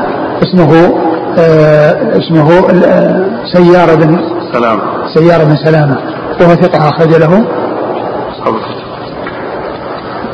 اسمه 0.43 0.93
آه 1.37 2.17
اسمه 2.17 2.51
آه 2.85 3.25
سيارة 3.53 3.95
بن 3.95 4.19
سلامة 4.53 4.81
سيارة 5.13 5.43
بن 5.43 5.55
سلامة 5.55 5.97
وهو 6.41 6.55
ثقة 6.55 6.89
أخرج 6.89 7.09
له. 7.15 7.45
أصحاب 8.31 8.53
الكتب. 8.55 8.81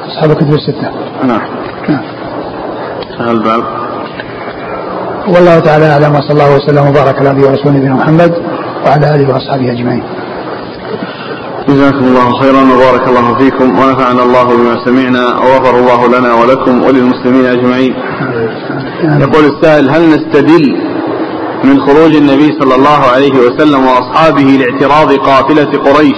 أصحاب 0.08 0.32
الكتب 0.32 0.54
الستة. 0.54 0.90
نعم. 1.24 1.42
نعم. 1.90 2.02
الباب 3.30 3.64
والله 5.28 5.60
تعالى 5.60 5.86
أعلم 5.92 6.16
وصلى 6.16 6.32
الله 6.32 6.56
وسلم 6.56 6.88
وبارك 6.88 7.20
على 7.20 7.30
نبينا 7.30 7.48
ورسوله 7.48 7.78
نبينا 7.78 7.96
محمد 7.96 8.34
وعلى 8.86 9.16
آله 9.16 9.34
وأصحابه 9.34 9.72
أجمعين 9.72 10.04
جزاكم 11.70 12.06
الله 12.06 12.40
خيرا 12.42 12.62
وبارك 12.62 13.08
الله 13.08 13.38
فيكم 13.38 13.80
ونفعنا 13.80 14.24
الله 14.24 14.44
بما 14.58 14.86
سمعنا 14.86 15.26
وغفر 15.38 15.80
الله 15.80 16.20
لنا 16.20 16.34
ولكم 16.34 16.84
وللمسلمين 16.84 17.46
أجمعين. 17.46 17.94
يقول 19.04 19.46
السائل 19.46 19.90
هل 19.90 20.10
نستدل 20.10 20.76
من 21.64 21.80
خروج 21.82 22.16
النبي 22.16 22.52
صلى 22.62 22.76
الله 22.76 23.00
عليه 23.16 23.32
وسلم 23.34 23.86
وأصحابه 23.88 24.42
لاعتراض 24.44 25.14
قافلة 25.14 25.80
قريش 25.80 26.18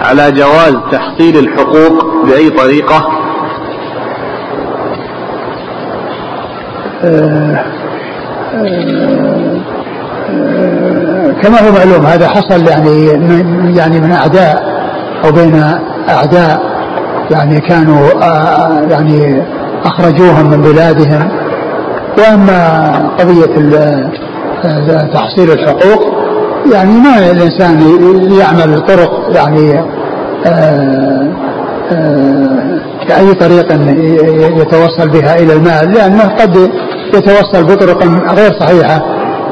على 0.00 0.32
جواز 0.32 0.74
تحصيل 0.92 1.38
الحقوق 1.38 2.24
بأي 2.26 2.50
طريقة؟ 2.50 3.06
آه 7.04 7.81
كما 11.42 11.60
هو 11.60 11.72
معلوم 11.72 12.06
هذا 12.06 12.28
حصل 12.28 12.68
يعني 12.68 13.06
يعني 13.76 14.00
من 14.00 14.12
أعداء 14.12 14.62
أو 15.24 15.32
بين 15.32 15.62
أعداء 16.08 16.72
يعني 17.30 17.60
كانوا 17.60 18.08
آه، 18.22 18.80
يعني 18.90 19.42
أخرجوهم 19.84 20.50
من 20.50 20.62
بلادهم. 20.62 21.28
وأما 22.18 22.92
قضية 23.18 23.78
آه، 24.64 25.10
تحصيل 25.14 25.50
الحقوق 25.50 26.22
يعني 26.72 26.92
ما 26.92 27.30
الإنسان 27.30 27.80
يعمل 28.38 28.80
طرق 28.80 29.30
يعني 29.34 29.84
آه، 30.46 31.28
كأي 33.08 33.34
طريق 33.34 33.72
يتوصل 34.60 35.08
بها 35.08 35.38
إلى 35.38 35.52
المال 35.52 35.92
لأنه 35.92 36.28
قد 36.40 36.70
يتوصل 37.14 37.64
بطرق 37.64 38.04
غير 38.38 38.52
صحيحة 38.60 39.02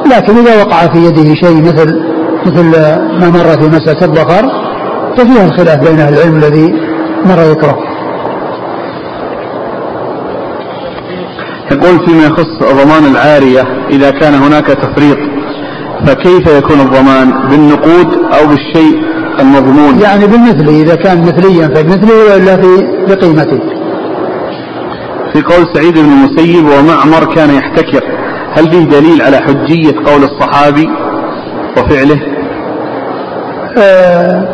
لكن 0.07 0.37
إذا 0.37 0.63
وقع 0.63 0.87
في 0.87 0.99
يده 0.99 1.35
شيء 1.35 1.63
مثل 1.63 2.01
مثل 2.47 2.65
ما 3.21 3.31
مر 3.31 3.61
في 3.61 3.69
مسألة 3.69 4.03
الظفر 4.03 4.51
ففيها 5.17 5.45
الخلاف 5.47 5.89
بين 5.89 6.01
أهل 6.01 6.15
العلم 6.15 6.37
الذي 6.37 6.75
مر 7.25 7.41
ذكره 7.41 7.79
يقول 11.73 12.07
فيما 12.07 12.25
يخص 12.27 12.59
ضمان 12.85 13.05
العارية 13.13 13.63
إذا 13.91 14.11
كان 14.11 14.35
هناك 14.35 14.67
تفريط 14.67 15.19
فكيف 16.07 16.47
يكون 16.47 16.81
الضمان؟ 16.81 17.33
بالنقود 17.51 18.13
أو 18.13 18.47
بالشيء 18.47 19.03
المضمون؟ 19.41 20.01
يعني 20.01 20.27
بالمثل 20.27 20.69
إذا 20.69 20.95
كان 20.95 21.23
مثليا 21.23 21.69
فبمثله 21.69 22.25
وإلا 22.25 22.57
في 22.57 22.87
بقيمته. 23.09 23.80
في 25.33 25.43
قول 25.43 25.67
سعيد 25.75 25.95
بن 25.95 26.13
المسيب 26.13 26.65
ومعمر 26.65 27.35
كان 27.35 27.55
يحتكر. 27.55 28.05
هل 28.53 28.71
فيه 28.71 28.85
دليل 28.85 29.23
على 29.23 29.37
حجية 29.37 29.95
قول 30.07 30.25
الصحابي 30.25 30.89
وفعله؟ 31.77 32.21
آه، 33.79 34.49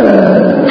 آه، 0.00 0.66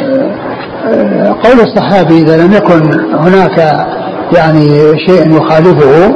آه، 0.87 1.35
قول 1.43 1.59
الصحابي 1.59 2.17
إذا 2.17 2.37
لم 2.37 2.53
يكن 2.53 2.99
هناك 3.13 3.87
يعني 4.35 4.79
شيء 5.07 5.37
يخالفه 5.37 6.13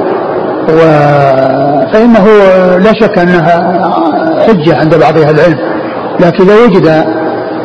و 0.70 0.80
فإنه 1.94 2.26
لا 2.78 2.94
شك 2.94 3.18
أنها 3.18 3.82
حجة 4.48 4.78
عند 4.80 4.96
بعض 4.96 5.18
أهل 5.18 5.36
العلم. 5.36 5.58
لكن 6.20 6.48
لو 6.48 6.64
وجد 6.64 7.06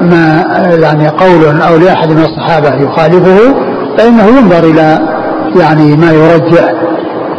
ما 0.01 0.45
يعني 0.83 1.09
قول 1.09 1.61
أو 1.61 1.77
لأحد 1.77 2.11
من 2.11 2.24
الصحابة 2.24 2.74
يخالفه 2.83 3.55
فإنه 3.99 4.27
ينظر 4.27 4.64
إلى 4.64 5.16
يعني 5.61 5.96
ما 5.96 6.12
يرجح 6.12 6.72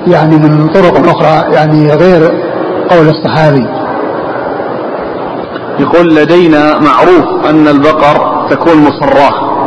يعني 0.07 0.35
من 0.37 0.67
طرق 0.67 1.09
أخرى 1.09 1.53
يعني 1.55 1.87
غير 1.87 2.31
قول 2.89 3.09
الصحابي. 3.09 3.67
يقول 5.79 6.15
لدينا 6.15 6.79
معروف 6.79 7.49
أن 7.49 7.67
البقر 7.67 8.47
تكون 8.49 8.77
مصراة 8.77 9.57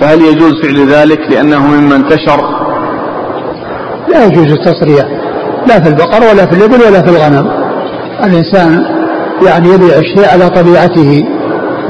فهل 0.00 0.22
يجوز 0.22 0.52
فعل 0.62 0.88
ذلك 0.88 1.20
لأنه 1.30 1.66
مما 1.66 1.96
انتشر؟ 1.96 2.40
لا 4.08 4.24
يجوز 4.24 4.52
التصرية 4.52 5.08
لا 5.66 5.80
في 5.80 5.88
البقر 5.88 6.20
ولا 6.32 6.46
في 6.46 6.52
الإبل 6.52 6.82
ولا 6.88 7.02
في 7.02 7.10
الغنم. 7.10 7.50
الإنسان 8.24 8.84
يعني 9.46 9.68
يبيع 9.68 9.96
الشيء 9.98 10.28
على 10.32 10.50
طبيعته 10.50 11.24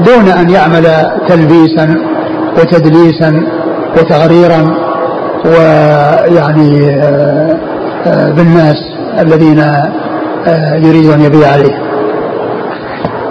دون 0.05 0.27
أن 0.27 0.49
يعمل 0.49 0.85
تلبيسا 1.27 1.95
وتدليسا 2.59 3.43
وتغريرا. 3.97 4.84
ويعني 5.45 6.89
آه، 6.89 7.57
آه، 8.05 8.31
بالناس 8.31 8.75
الذين 9.19 9.59
آه، 9.59 10.75
يريد 10.75 11.09
أن 11.09 11.21
يبيع 11.21 11.51
عليه. 11.51 11.85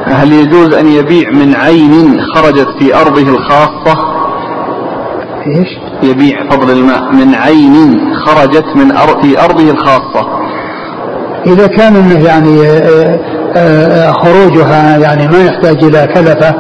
هل 0.07 0.33
يجوز 0.33 0.75
أن 0.75 0.87
يبيع 0.87 1.31
من 1.31 1.55
عين 1.55 2.21
خرجت 2.35 2.69
في 2.79 2.95
أرضه 2.95 3.29
الخاصة؟ 3.29 3.99
إيش؟ 5.47 5.69
يبيع 6.03 6.51
فضل 6.51 6.71
الماء 6.71 7.13
من 7.13 7.35
عين 7.35 8.01
خرجت 8.27 8.65
من 8.77 8.93
أر... 8.93 9.23
في 9.23 9.45
أرضه 9.45 9.71
الخاصة. 9.71 10.27
إذا 11.47 11.67
كان 11.67 11.97
إنه 11.97 12.25
يعني 12.25 12.59
خروجها 14.13 14.99
يعني 14.99 15.29
ما 15.29 15.45
يحتاج 15.45 15.85
إلى 15.85 16.09
كلفة 16.15 16.55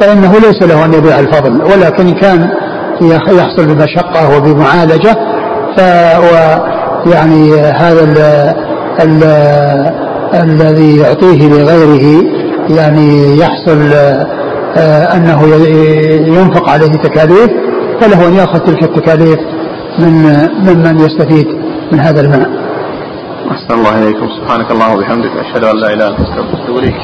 فإنه 0.00 0.32
ليس 0.32 0.62
له 0.62 0.84
أن 0.84 0.94
يبيع 0.94 1.18
الفضل 1.18 1.62
ولكن 1.62 2.14
كان 2.14 2.50
يحصل 3.10 3.66
بمشقة 3.74 4.36
وبمعالجة 4.36 5.16
ف 5.76 5.80
يعني 7.14 7.54
هذا 7.60 8.02
ال 8.04 8.18
ال 9.02 9.22
الذي 10.34 10.96
يعطيه 10.96 11.48
لغيره 11.48 12.24
يعني 12.70 13.38
يحصل 13.38 13.92
آه، 14.76 15.16
أنه 15.16 15.42
ينفق 16.38 16.68
عليه 16.68 16.86
تكاليف 16.86 17.50
فله 18.00 18.28
أن 18.28 18.34
يأخذ 18.34 18.58
تلك 18.58 18.82
التكاليف 18.82 19.38
من 19.98 20.12
ممن 20.58 20.98
يستفيد 20.98 21.46
من 21.92 22.00
هذا 22.00 22.20
الماء. 22.20 22.50
أحسن 23.50 23.74
الله 23.74 24.02
إليكم. 24.02 24.28
سبحانك 24.40 24.70
اللهم 24.70 24.94
وبحمدك 24.96 25.30
أشهد 25.36 25.64
أن 25.64 25.76
لا 25.76 25.86
إله 25.86 25.94
إلا 25.94 26.08
أنت 26.08 26.20
أستغفرك 26.20 26.94